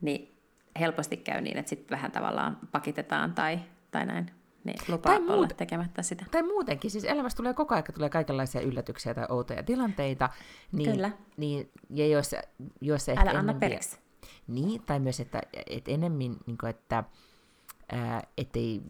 niin 0.00 0.38
helposti 0.80 1.16
käy 1.16 1.40
niin, 1.40 1.58
että 1.58 1.70
sitten 1.70 1.96
vähän 1.96 2.12
tavallaan 2.12 2.58
pakitetaan 2.72 3.34
tai, 3.34 3.58
tai 3.90 4.06
näin. 4.06 4.30
Niin 4.64 4.78
lupaa 4.88 5.12
Tai 5.12 5.22
olla 5.28 5.46
muut- 5.46 5.54
tekemättä 5.56 6.02
sitä. 6.02 6.24
Tai 6.30 6.42
muutenkin, 6.42 6.90
siis 6.90 7.04
elämässä 7.04 7.36
tulee 7.36 7.54
koko 7.54 7.74
ajan 7.74 7.84
tulee 7.94 8.10
kaikenlaisia 8.10 8.60
yllätyksiä 8.60 9.14
tai 9.14 9.26
outoja 9.28 9.62
tilanteita. 9.62 10.28
Niin, 10.72 10.92
Kyllä. 10.92 11.10
Niin, 11.36 11.70
ja 11.90 12.06
jos, 12.06 12.34
jos 12.80 13.08
ehkä 13.08 13.30
Älä 13.30 13.38
anna 13.38 13.54
periksi. 13.54 13.98
Niin, 14.46 14.82
tai 14.82 15.00
myös, 15.00 15.20
että, 15.20 15.42
että 15.66 15.90
enemmän, 15.90 16.18
niin 16.18 16.58
kuin, 16.60 16.70
että 16.70 17.04
ää, 17.92 18.22
ettei 18.38 18.82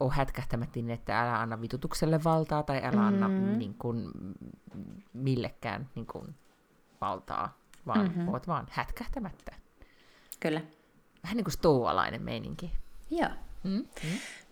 ole 0.00 0.12
hätkähtämättä 0.12 0.78
niin, 0.78 0.90
että 0.90 1.20
älä 1.20 1.40
anna 1.40 1.60
vitutukselle 1.60 2.24
valtaa 2.24 2.62
tai 2.62 2.80
älä 2.84 3.06
anna 3.06 3.28
Mm-hmm. 3.28 3.58
niin 3.58 3.74
kuin, 3.74 4.10
millekään 5.12 5.88
niin 5.94 6.06
kuin, 6.06 6.34
valtaa, 7.00 7.58
vaan 7.86 8.00
Mm-hmm. 8.00 8.28
oot 8.28 8.46
vaan 8.48 8.66
hätkähtämättä. 8.70 9.54
Kyllä. 10.40 10.60
Vähän 11.22 11.36
niin 11.36 11.44
kuin 11.44 11.52
stoalainen 11.52 12.22
meininki. 12.22 12.72
Joo. 13.10 13.30
Mm? 13.64 13.70
Mm? 13.70 13.84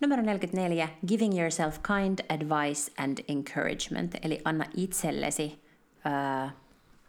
Numero 0.01 0.21
44. 0.21 0.89
Giving 1.07 1.39
yourself 1.39 1.79
kind 1.83 2.19
advice 2.29 2.91
and 2.97 3.17
encouragement. 3.27 4.15
Eli 4.21 4.41
anna 4.45 4.65
itsellesi 4.77 5.63
ää, 6.03 6.51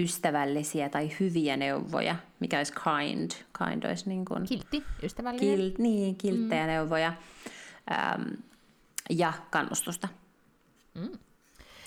ystävällisiä 0.01 0.89
tai 0.89 1.11
hyviä 1.21 1.57
neuvoja. 1.57 2.17
Mikä 2.41 2.59
olisi 2.59 2.73
kind? 2.73 3.31
Kind 3.59 3.85
olisi 3.85 4.09
niin 4.09 4.25
kuin 4.25 4.45
Kiltti, 4.47 4.85
ystävällinen. 5.03 5.59
kil, 5.59 5.73
niin, 5.79 6.17
kilttejä 6.17 6.63
mm. 6.63 6.67
neuvoja. 6.67 7.13
Äm, 7.93 8.37
ja 9.11 9.33
kannustusta. 9.51 10.09
Mm. 10.95 11.19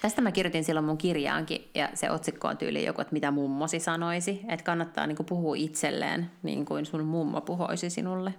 Tästä 0.01 0.21
mä 0.21 0.31
kirjoitin 0.31 0.63
silloin 0.63 0.85
mun 0.85 0.97
kirjaankin, 0.97 1.69
ja 1.75 1.89
se 1.93 2.11
otsikko 2.11 2.47
on 2.47 2.57
tyyli 2.57 2.85
joku, 2.85 3.01
että 3.01 3.13
mitä 3.13 3.31
mummosi 3.31 3.79
sanoisi. 3.79 4.41
Että 4.47 4.63
kannattaa 4.63 5.07
niin 5.07 5.15
kuin 5.15 5.25
puhua 5.25 5.55
itselleen, 5.55 6.31
niin 6.43 6.65
kuin 6.65 6.85
sun 6.85 7.05
mummo 7.05 7.41
puhuisi 7.41 7.89
sinulle. 7.89 8.33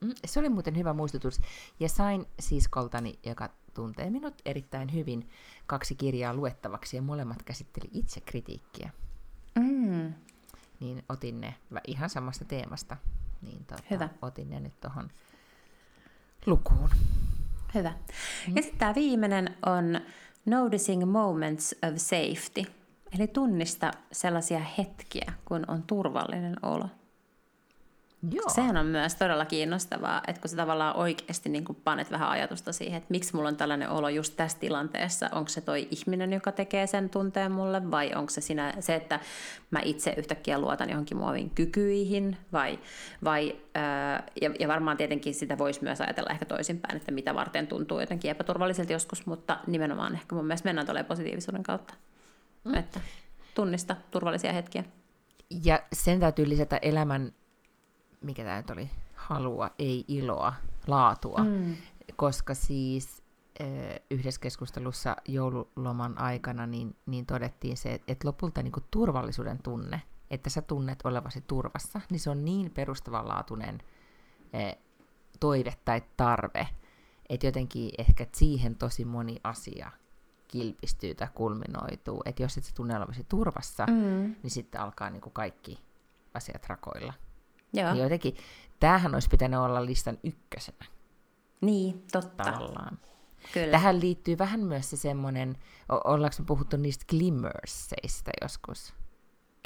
Mm, 0.00 0.12
Se 0.26 0.40
oli 0.40 0.48
muuten 0.48 0.76
hyvä 0.76 0.92
muistutus. 0.92 1.40
Ja 1.80 1.88
sain 1.88 2.26
siskoltani, 2.40 3.18
joka 3.26 3.50
tuntee 3.74 4.10
minut 4.10 4.34
erittäin 4.44 4.92
hyvin, 4.94 5.28
kaksi 5.66 5.94
kirjaa 5.94 6.34
luettavaksi 6.34 6.96
ja 6.96 7.02
molemmat 7.02 7.42
käsitteli 7.42 7.90
itsekritiikkiä. 7.92 8.90
Mm. 9.58 10.12
Niin 10.80 11.02
otin 11.08 11.40
ne 11.40 11.54
ihan 11.86 12.10
samasta 12.10 12.44
teemasta. 12.44 12.96
Niin 13.42 13.64
tota, 13.64 13.82
Hyvä. 13.90 14.08
otin 14.22 14.50
ne 14.50 14.60
nyt 14.60 14.80
tuohon 14.80 15.10
lukuun. 16.46 16.90
Hyvä. 17.74 17.92
Ja 18.54 18.62
sitten 18.62 18.78
tämä 18.78 18.94
viimeinen 18.94 19.56
on 19.66 20.00
Noticing 20.46 21.04
Moments 21.12 21.72
of 21.72 21.94
Safety. 21.96 22.62
Eli 23.18 23.26
tunnista 23.26 23.90
sellaisia 24.12 24.60
hetkiä, 24.78 25.32
kun 25.44 25.64
on 25.68 25.82
turvallinen 25.82 26.56
olo. 26.62 26.88
Joo. 28.30 28.48
Sehän 28.48 28.76
on 28.76 28.86
myös 28.86 29.14
todella 29.14 29.44
kiinnostavaa, 29.44 30.22
että 30.26 30.40
kun 30.40 30.48
sä 30.48 30.56
tavallaan 30.56 30.96
oikeasti 30.96 31.48
niin 31.48 31.64
kuin 31.64 31.78
panet 31.84 32.10
vähän 32.10 32.28
ajatusta 32.28 32.72
siihen, 32.72 32.98
että 32.98 33.10
miksi 33.10 33.36
mulla 33.36 33.48
on 33.48 33.56
tällainen 33.56 33.90
olo 33.90 34.08
just 34.08 34.36
tässä 34.36 34.58
tilanteessa. 34.58 35.28
Onko 35.32 35.48
se 35.48 35.60
toi 35.60 35.88
ihminen, 35.90 36.32
joka 36.32 36.52
tekee 36.52 36.86
sen 36.86 37.10
tunteen 37.10 37.52
mulle, 37.52 37.90
vai 37.90 38.14
onko 38.14 38.30
se 38.30 38.40
sinä, 38.40 38.74
se, 38.80 38.94
että 38.94 39.20
mä 39.70 39.80
itse 39.84 40.14
yhtäkkiä 40.16 40.58
luotan 40.58 40.90
johonkin 40.90 41.16
muovin 41.16 41.50
kykyihin, 41.50 42.36
vai, 42.52 42.78
vai 43.24 43.56
ää, 43.74 44.26
ja, 44.42 44.50
ja 44.60 44.68
varmaan 44.68 44.96
tietenkin 44.96 45.34
sitä 45.34 45.58
voisi 45.58 45.82
myös 45.82 46.00
ajatella 46.00 46.30
ehkä 46.30 46.44
toisinpäin, 46.44 46.96
että 46.96 47.12
mitä 47.12 47.34
varten 47.34 47.66
tuntuu 47.66 48.00
jotenkin 48.00 48.30
epäturvalliselta 48.30 48.92
joskus, 48.92 49.26
mutta 49.26 49.58
nimenomaan 49.66 50.14
ehkä 50.14 50.34
mun 50.34 50.46
mielestä 50.46 50.68
mennään 50.68 50.86
tuolla 50.86 51.04
positiivisuuden 51.04 51.62
kautta, 51.62 51.94
mm. 52.64 52.74
että 52.74 53.00
tunnista 53.54 53.96
turvallisia 54.10 54.52
hetkiä. 54.52 54.84
Ja 55.64 55.82
sen 55.92 56.20
täytyy 56.20 56.48
lisätä 56.48 56.78
elämän, 56.82 57.32
mikä 58.20 58.44
tämä 58.44 58.56
nyt 58.56 58.70
oli, 58.70 58.90
halua, 59.14 59.70
ei 59.78 60.04
iloa, 60.08 60.54
laatua. 60.86 61.38
Mm. 61.44 61.76
Koska 62.16 62.54
siis 62.54 63.22
yhdessä 64.10 64.40
keskustelussa 64.40 65.16
joululoman 65.28 66.18
aikana 66.20 66.66
niin, 66.66 66.96
niin 67.06 67.26
todettiin 67.26 67.76
se, 67.76 68.00
että 68.08 68.28
lopulta 68.28 68.62
niin 68.62 68.72
turvallisuuden 68.90 69.62
tunne, 69.62 70.02
että 70.30 70.50
sä 70.50 70.62
tunnet 70.62 70.98
olevasi 71.04 71.40
turvassa, 71.40 72.00
niin 72.10 72.20
se 72.20 72.30
on 72.30 72.44
niin 72.44 72.70
perustavanlaatuinen 72.70 73.78
toive 75.40 75.74
tai 75.84 76.02
tarve, 76.16 76.68
että 77.28 77.46
jotenkin 77.46 77.90
ehkä 77.98 78.26
siihen 78.32 78.74
tosi 78.74 79.04
moni 79.04 79.36
asia 79.44 79.90
kilpistyy 80.48 81.14
tai 81.14 81.28
kulminoituu. 81.34 82.22
Että 82.24 82.42
jos 82.42 82.58
et 82.58 82.64
sä 82.64 82.72
tunne 82.74 82.96
olevasi 82.96 83.24
turvassa, 83.28 83.86
Mm. 83.86 84.34
niin 84.42 84.50
sitten 84.50 84.80
alkaa 84.80 85.10
niin 85.10 85.20
kuin 85.20 85.32
kaikki 85.32 85.78
asiat 86.34 86.66
rakoilla. 86.66 87.12
Joo, 87.72 87.92
Niin 87.92 88.02
jotenkin, 88.02 88.36
tämähän 88.80 89.14
olisi 89.14 89.28
pitänyt 89.28 89.60
olla 89.60 89.86
listan 89.86 90.18
ykkösenä 90.24 90.84
niin, 91.60 92.04
totta. 92.12 92.44
tavallaan. 92.44 92.98
Kyllä. 93.54 93.70
Tähän 93.70 94.00
liittyy 94.00 94.38
vähän 94.38 94.60
myös 94.60 94.90
se 94.90 94.96
semmoinen, 94.96 95.56
o- 95.92 96.12
ollaanko 96.12 96.36
me 96.38 96.44
puhuttu 96.44 96.76
niistä 96.76 97.04
glimmerseistä 97.08 98.30
joskus? 98.42 98.94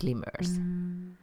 Glimmers. 0.00 0.58
Mm. 0.58 1.16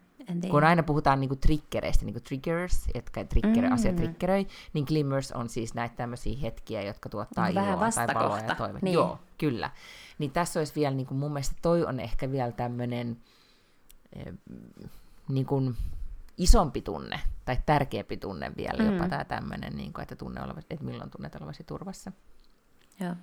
Kun 0.51 0.63
aina 0.63 0.83
puhutaan 0.83 1.19
niinku 1.19 1.35
triggereistä, 1.35 2.05
niinku 2.05 2.19
triggers, 2.19 2.87
jotka 2.95 3.23
trigger, 3.23 3.65
mm. 3.65 3.73
asia 3.73 3.93
triggeröi, 3.93 4.47
niin 4.73 4.85
glimmers 4.87 5.31
on 5.31 5.49
siis 5.49 5.73
näitä 5.73 5.95
tämmöisiä 5.95 6.37
hetkiä, 6.41 6.81
jotka 6.81 7.09
tuottaa 7.09 7.53
vähän 7.55 7.73
iloa 7.77 7.91
tai 7.91 8.07
valoa 8.15 8.39
ja 8.39 8.55
toivetta. 8.55 8.79
Niin. 8.85 8.93
Joo, 8.93 9.19
kyllä. 9.37 9.71
Niin 10.17 10.31
tässä 10.31 10.59
olisi 10.59 10.75
vielä, 10.75 10.95
niinku, 10.95 11.13
mun 11.13 11.33
mielestä 11.33 11.55
toi 11.61 11.85
on 11.85 11.99
ehkä 11.99 12.31
vielä 12.31 12.51
tämmöinen 12.51 13.17
eh, 14.15 14.33
niin 15.29 15.45
kuin 15.45 15.75
isompi 16.39 16.81
tunne, 16.81 17.19
tai 17.45 17.57
tärkeämpi 17.65 18.17
tunne 18.17 18.51
vielä 18.57 18.83
Mm. 18.83 18.93
jopa 18.93 19.09
tämä 19.09 19.25
tämmöinen, 19.25 19.73
niin 19.75 19.93
kuin, 19.93 20.03
että, 20.03 20.15
tunne 20.15 20.43
olevasi, 20.43 20.67
että 20.69 20.85
milloin 20.85 21.09
tunnet 21.09 21.35
olevasi 21.35 21.63
turvassa. 21.63 22.11
Joo. 22.99 23.15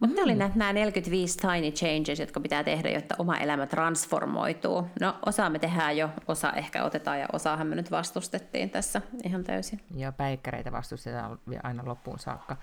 Mutta 0.00 0.16
mm. 0.16 0.24
oli 0.24 0.34
nämä, 0.34 0.50
nämä 0.54 0.72
45 0.72 1.38
tiny 1.38 1.70
changes, 1.70 2.20
jotka 2.20 2.40
pitää 2.40 2.64
tehdä, 2.64 2.90
jotta 2.90 3.14
oma 3.18 3.36
elämä 3.36 3.66
transformoituu. 3.66 4.86
No 5.00 5.18
osa 5.26 5.50
me 5.50 5.58
tehdään 5.58 5.96
jo, 5.96 6.10
osa 6.28 6.52
ehkä 6.52 6.84
otetaan 6.84 7.20
ja 7.20 7.26
osaahan 7.32 7.66
me 7.66 7.74
nyt 7.74 7.90
vastustettiin 7.90 8.70
tässä 8.70 9.02
ihan 9.24 9.44
täysin. 9.44 9.80
Ja 9.94 10.12
päikkäreitä 10.12 10.72
vastustetaan 10.72 11.38
aina 11.62 11.82
loppuun 11.86 12.18
saakka. 12.18 12.56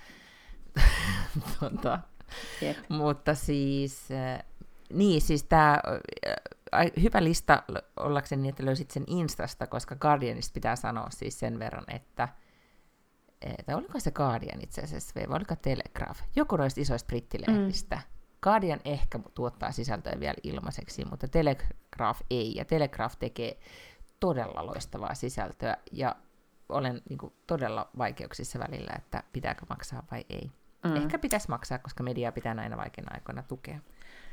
tota, 1.59 1.99
Jep. 2.61 2.77
mutta 2.89 3.35
siis, 3.35 4.11
äh, 4.11 4.44
niin 4.94 5.22
siis 5.22 5.44
tämä 5.44 5.81
hyvä 7.01 7.23
lista 7.23 7.63
ollakseni 7.99 8.41
niin, 8.41 8.49
että 8.49 8.65
löysit 8.65 8.91
sen 8.91 9.03
Instasta, 9.07 9.67
koska 9.67 9.95
Guardianista 9.95 10.53
pitää 10.53 10.75
sanoa 10.75 11.07
siis 11.09 11.39
sen 11.39 11.59
verran, 11.59 11.85
että 11.87 12.27
tai 13.65 13.75
oliko 13.75 13.99
se 13.99 14.11
Guardian 14.11 14.61
itse 14.63 14.81
asiassa, 14.81 15.13
vai 15.15 15.35
oliko 15.35 15.55
Telegraph, 15.55 16.21
joku 16.35 16.55
noista 16.55 16.81
isoista 16.81 17.07
brittilehdistä. 17.07 17.95
Mm. 17.95 18.01
Guardian 18.41 18.79
ehkä 18.85 19.19
tuottaa 19.33 19.71
sisältöä 19.71 20.19
vielä 20.19 20.35
ilmaiseksi, 20.43 21.05
mutta 21.05 21.27
Telegraph 21.27 22.21
ei, 22.29 22.55
ja 22.55 22.65
Telegraph 22.65 23.15
tekee 23.19 23.59
todella 24.19 24.65
loistavaa 24.65 25.13
sisältöä, 25.13 25.77
ja 25.91 26.15
olen 26.69 27.01
niin 27.09 27.17
kuin, 27.17 27.33
todella 27.47 27.89
vaikeuksissa 27.97 28.59
välillä, 28.59 28.93
että 28.97 29.23
pitääkö 29.33 29.65
maksaa 29.69 30.03
vai 30.11 30.25
ei. 30.29 30.51
mm. 30.83 30.95
ehkä 30.95 31.19
pitäisi 31.19 31.49
maksaa, 31.49 31.79
koska 31.79 32.03
mediaa 32.03 32.31
pitää 32.31 32.53
näinä 32.53 32.77
vaikeina 32.77 33.11
aikoina 33.13 33.43
tukea. 33.43 33.79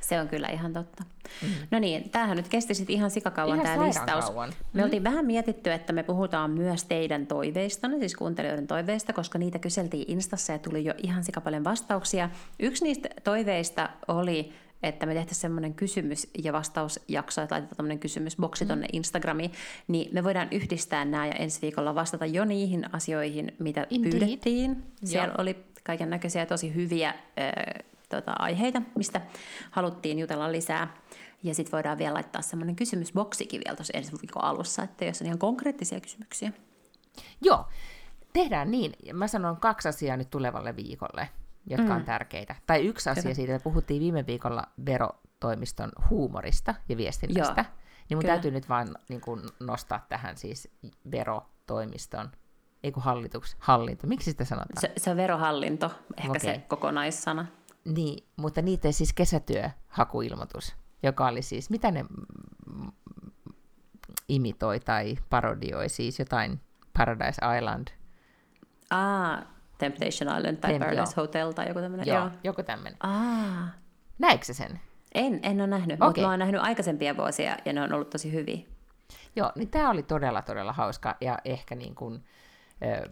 Se 0.02 0.20
on 0.20 0.28
kyllä 0.28 0.48
ihan 0.48 0.72
totta. 0.72 1.04
Mm. 1.42 1.48
No 1.70 1.78
niin, 1.78 2.10
tämähän 2.10 2.36
nyt 2.36 2.48
kesti 2.48 2.74
sitten 2.74 2.96
ihan 2.96 3.10
sikakauan 3.10 3.60
Ihan 3.60 3.74
tämä 3.74 3.86
listaus. 3.86 4.24
kauan. 4.24 4.52
Me 4.72 4.84
oltiin 4.84 5.04
vähän 5.04 5.26
mietitty, 5.26 5.72
että 5.72 5.92
me 5.92 6.02
puhutaan 6.02 6.50
myös 6.50 6.84
teidän 6.84 7.26
toiveista, 7.26 7.88
siis 7.98 8.14
kuuntelijoiden 8.16 8.66
toiveista, 8.66 9.12
koska 9.12 9.38
niitä 9.38 9.58
kyseltiin 9.58 10.04
Instassa 10.08 10.52
ja 10.52 10.58
tuli 10.58 10.84
jo 10.84 10.94
ihan 11.02 11.24
sikapaljon 11.24 11.64
vastauksia. 11.64 12.30
Yksi 12.60 12.84
niistä 12.84 13.08
toiveista 13.24 13.88
oli, 14.08 14.52
että 14.82 15.06
me 15.06 15.14
tehtäisiin 15.14 15.40
semmoinen 15.40 15.74
kysymys- 15.74 16.30
ja 16.44 16.52
vastausjakso, 16.52 17.42
että 17.42 17.54
laitetaan 17.54 17.76
tämmöinen 17.76 17.98
kysymysboksi 17.98 18.66
tonne 18.66 18.86
Instagramiin, 18.92 19.52
niin 19.88 20.08
me 20.14 20.24
voidaan 20.24 20.48
yhdistää 20.50 21.04
nämä 21.04 21.26
ja 21.26 21.32
ensi 21.32 21.62
viikolla 21.62 21.94
vastata 21.94 22.26
jo 22.26 22.44
niihin 22.44 22.94
asioihin, 22.94 23.52
mitä 23.58 23.86
Indeed. 23.90 24.12
pyydettiin. 24.18 24.82
Siellä 25.04 25.28
Joo. 25.28 25.42
oli 25.42 25.56
kaiken 25.84 26.10
näköisiä 26.10 26.46
tosi 26.46 26.74
hyviä 26.74 27.14
tota, 28.16 28.32
aiheita, 28.38 28.82
mistä 28.94 29.20
haluttiin 29.70 30.18
jutella 30.18 30.52
lisää. 30.52 30.94
Ja 31.42 31.54
sitten 31.54 31.72
voidaan 31.72 31.98
vielä 31.98 32.14
laittaa 32.14 32.42
semmoinen 32.42 32.76
kysymysboksikin 32.76 33.62
vielä 33.64 33.76
tuossa 33.76 33.98
ensi 33.98 34.12
viikon 34.22 34.44
alussa, 34.44 34.82
että 34.82 35.04
jos 35.04 35.20
on 35.20 35.26
ihan 35.26 35.38
konkreettisia 35.38 36.00
kysymyksiä. 36.00 36.52
Joo, 37.40 37.66
tehdään 38.32 38.70
niin. 38.70 38.92
Mä 39.12 39.26
sanon 39.28 39.56
kaksi 39.56 39.88
asiaa 39.88 40.16
nyt 40.16 40.30
tulevalle 40.30 40.76
viikolle, 40.76 41.28
jotka 41.66 41.88
mm. 41.88 41.96
on 41.96 42.04
tärkeitä. 42.04 42.54
Tai 42.66 42.86
yksi 42.86 43.10
asia 43.10 43.22
Hyvä. 43.22 43.34
siitä, 43.34 43.52
me 43.52 43.58
puhuttiin 43.58 44.00
viime 44.00 44.26
viikolla 44.26 44.62
verotoimiston 44.86 45.92
huumorista 46.10 46.74
ja 46.88 46.96
viestinnästä. 46.96 47.60
Joo, 47.60 47.82
Niin 48.08 48.16
mun 48.16 48.22
kyllä. 48.22 48.34
täytyy 48.34 48.50
nyt 48.50 48.68
vaan 48.68 48.94
niin 49.08 49.20
kun 49.20 49.48
nostaa 49.60 50.06
tähän 50.08 50.36
siis 50.36 50.68
verotoimiston, 51.10 52.30
ei 52.82 52.92
kun 52.92 53.02
hallitus, 53.02 53.56
hallinto, 53.58 54.06
miksi 54.06 54.30
sitä 54.30 54.44
sanotaan? 54.44 54.80
Se, 54.80 54.92
se 54.96 55.10
on 55.10 55.16
verohallinto, 55.16 55.90
ehkä 56.16 56.30
okay. 56.30 56.40
se 56.40 56.62
kokonaissana. 56.68 57.46
Niin, 57.84 58.24
mutta 58.36 58.62
niiden 58.62 58.92
siis 58.92 59.12
kesätyöhakuilmoitus, 59.12 60.76
joka 61.02 61.26
oli 61.26 61.42
siis, 61.42 61.70
mitä 61.70 61.90
ne 61.90 62.04
imitoi 64.28 64.80
tai 64.80 65.16
parodioi, 65.30 65.88
siis 65.88 66.18
jotain 66.18 66.60
Paradise 66.98 67.40
Island, 67.58 67.88
Ah, 68.90 69.44
Temptation 69.78 70.38
Island 70.38 70.56
tai 70.56 70.72
Temp- 70.72 70.78
Paradise 70.78 71.12
joo. 71.16 71.22
Hotel 71.26 71.52
tai 71.52 71.68
joku 71.68 71.80
tämmöinen. 71.80 72.06
joo, 72.06 72.30
joku 72.44 72.62
tämmöinen. 72.62 72.96
Ah, 73.00 73.68
Näikö 74.18 74.44
sen? 74.54 74.80
en, 75.14 75.40
en 75.42 75.60
ole 75.60 75.66
nähnyt, 75.66 75.96
okay. 75.96 76.08
mutta 76.08 76.20
mä 76.20 76.28
oon 76.30 76.38
nähnyt 76.38 76.60
aikaisempia 76.60 77.16
vuosia 77.16 77.56
ja 77.64 77.72
ne 77.72 77.82
on 77.82 77.92
ollut 77.92 78.10
tosi 78.10 78.32
hyviä. 78.32 78.58
Joo, 79.36 79.52
niin 79.56 79.68
tämä 79.70 79.90
oli 79.90 80.02
todella, 80.02 80.42
todella 80.42 80.72
hauska 80.72 81.16
ja 81.20 81.38
ehkä 81.44 81.74
niin 81.74 81.94
kuin, 81.94 82.24
ö, 82.82 83.08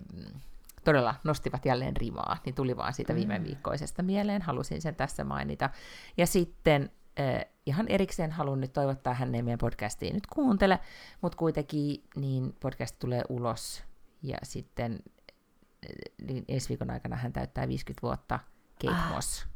todella 0.84 1.14
nostivat 1.24 1.64
jälleen 1.66 1.96
rimaa, 1.96 2.36
niin 2.44 2.54
tuli 2.54 2.76
vaan 2.76 2.94
siitä 2.94 3.14
viime 3.14 3.44
viikkoisesta 3.44 4.02
mieleen, 4.02 4.42
halusin 4.42 4.82
sen 4.82 4.94
tässä 4.94 5.24
mainita. 5.24 5.70
Ja 6.16 6.26
sitten 6.26 6.90
ö, 7.20 7.46
ihan 7.66 7.88
erikseen 7.88 8.30
haluan 8.32 8.60
nyt 8.60 8.72
toivottaa 8.72 9.14
hänen 9.14 9.44
meidän 9.44 9.58
podcastiin 9.58 10.14
nyt 10.14 10.26
kuuntele, 10.26 10.78
mutta 11.20 11.38
kuitenkin 11.38 12.04
niin 12.16 12.56
podcast 12.60 12.96
tulee 12.98 13.22
ulos 13.28 13.84
ja 14.22 14.36
sitten 14.42 14.98
ö, 15.84 15.88
niin 16.26 16.44
ensi 16.48 16.68
viikon 16.68 16.90
aikana 16.90 17.16
hän 17.16 17.32
täyttää 17.32 17.68
50 17.68 18.02
vuotta 18.06 18.38
Kate 18.82 18.94
Ah. 18.94 19.10
Moss. 19.14 19.46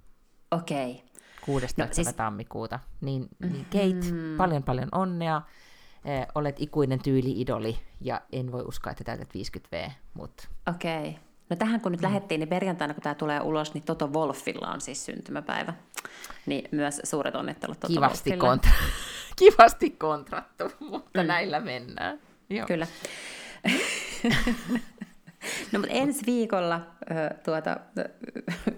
Okei. 0.50 0.90
Okay. 0.92 1.04
16. 1.44 1.82
No, 1.86 1.88
siis- 1.92 2.14
tammikuuta. 2.14 2.80
Niin, 3.00 3.28
niin 3.40 3.64
Kate, 3.64 4.36
paljon 4.36 4.62
paljon 4.62 4.88
onnea. 4.92 5.42
Eh, 6.04 6.26
olet 6.34 6.56
ikuinen 6.58 7.02
tyyli-idoli 7.02 7.78
ja 8.00 8.20
en 8.32 8.52
voi 8.52 8.62
uskoa, 8.62 8.90
että 8.90 9.04
täytät 9.04 9.28
50V, 9.34 9.90
mutta 10.14 10.48
Okei. 10.74 11.08
Okay. 11.08 11.12
No 11.50 11.56
tähän 11.56 11.80
kun 11.80 11.92
nyt 11.92 12.00
mm. 12.00 12.06
lähettiin, 12.06 12.38
niin 12.38 12.48
perjantaina 12.48 12.94
kun 12.94 13.02
tämä 13.02 13.14
tulee 13.14 13.40
ulos, 13.40 13.74
niin 13.74 13.84
Toto 13.84 14.06
Wolfilla 14.06 14.68
on 14.68 14.80
siis 14.80 15.04
syntymäpäivä. 15.06 15.74
Niin 16.46 16.68
myös 16.72 17.00
suuret 17.04 17.34
onnittelut 17.34 17.80
Toto 17.80 17.92
kivasti, 17.92 18.30
Wolfille. 18.30 18.54
kontra- 18.54 18.84
kivasti 19.36 19.90
kontrattu, 19.90 20.64
mutta 20.80 21.22
mm. 21.22 21.26
näillä 21.26 21.60
mennään. 21.60 22.20
Joo. 22.50 22.66
Kyllä. 22.66 22.86
no 25.72 25.78
mutta 25.78 25.92
ensi 25.92 26.26
viikolla 26.26 26.80
tuota, 27.44 27.76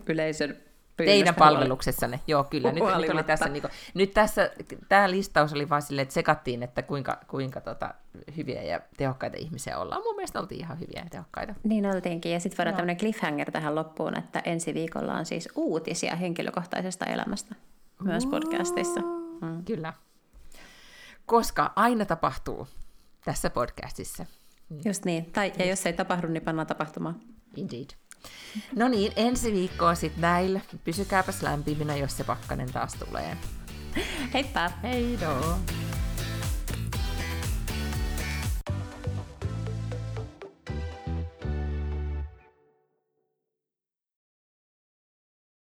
yleisön 0.07 0.57
pyynnöstä 0.97 1.33
huoli- 1.33 1.39
palveluksessanne, 1.39 2.21
joo 2.27 2.45
kyllä. 2.45 2.73
Nyt, 2.73 2.85
nyt, 2.99 3.11
oli 3.11 3.23
tässä, 3.23 3.49
niin 3.49 3.63
kuin, 3.63 3.71
nyt 3.95 4.15
tässä, 4.15 4.51
tämä 4.89 5.11
listaus 5.11 5.53
oli 5.53 5.69
vaan 5.69 5.83
silleen, 5.83 6.03
että 6.03 6.15
sekattiin, 6.15 6.63
että 6.63 6.83
kuinka, 6.83 7.19
kuinka 7.29 7.61
tota, 7.61 7.95
hyviä 8.37 8.63
ja 8.63 8.81
tehokkaita 8.97 9.37
ihmisiä 9.37 9.79
ollaan. 9.79 10.03
Mun 10.03 10.17
mielestä 10.17 10.41
oltiin 10.41 10.61
ihan 10.61 10.81
hyviä 10.81 11.01
ja 11.05 11.11
tehokkaita. 11.11 11.55
Niin 11.65 11.87
oltiinkin. 11.87 12.33
Ja 12.33 12.41
sitten 12.41 12.59
voidaan 12.59 12.73
Joo. 12.73 12.77
tämmöinen 12.77 12.97
cliffhanger 12.97 13.51
tähän 13.51 13.75
loppuun, 13.75 14.19
että 14.19 14.43
ensi 14.45 14.75
viikolla 14.75 15.15
on 15.15 15.27
siis 15.27 15.49
uutisia 15.55 16.17
henkilökohtaisesta 16.17 17.05
elämästä 17.05 17.55
myös 18.03 18.27
podcastissa. 18.27 19.01
Mm. 19.41 19.65
Kyllä. 19.65 19.93
Koska 21.27 21.73
aina 21.77 22.05
tapahtuu 22.05 22.69
tässä 23.25 23.51
podcastissa. 23.51 24.27
Just 24.85 25.05
niin. 25.05 25.33
Tai, 25.33 25.53
ja 25.59 25.67
jos 25.67 25.87
ei 25.87 25.93
tapahdu, 25.93 26.29
niin 26.29 26.43
pannaan 26.43 26.67
tapahtumaan. 26.67 27.21
Indeed. 27.57 27.91
No 28.77 28.89
niin, 28.89 29.13
ensi 29.17 29.53
viikkoa 29.53 29.95
sitten 29.95 30.21
näillä. 30.21 30.61
Pysykääpäs 30.85 31.43
lämpiminä, 31.43 31.97
jos 31.97 32.17
se 32.17 32.25
pakkanen 32.25 32.73
taas 32.73 32.95
tulee. 32.95 33.37
Heippa! 34.35 34.71
Hei 34.83 35.19
doo! 35.21 35.59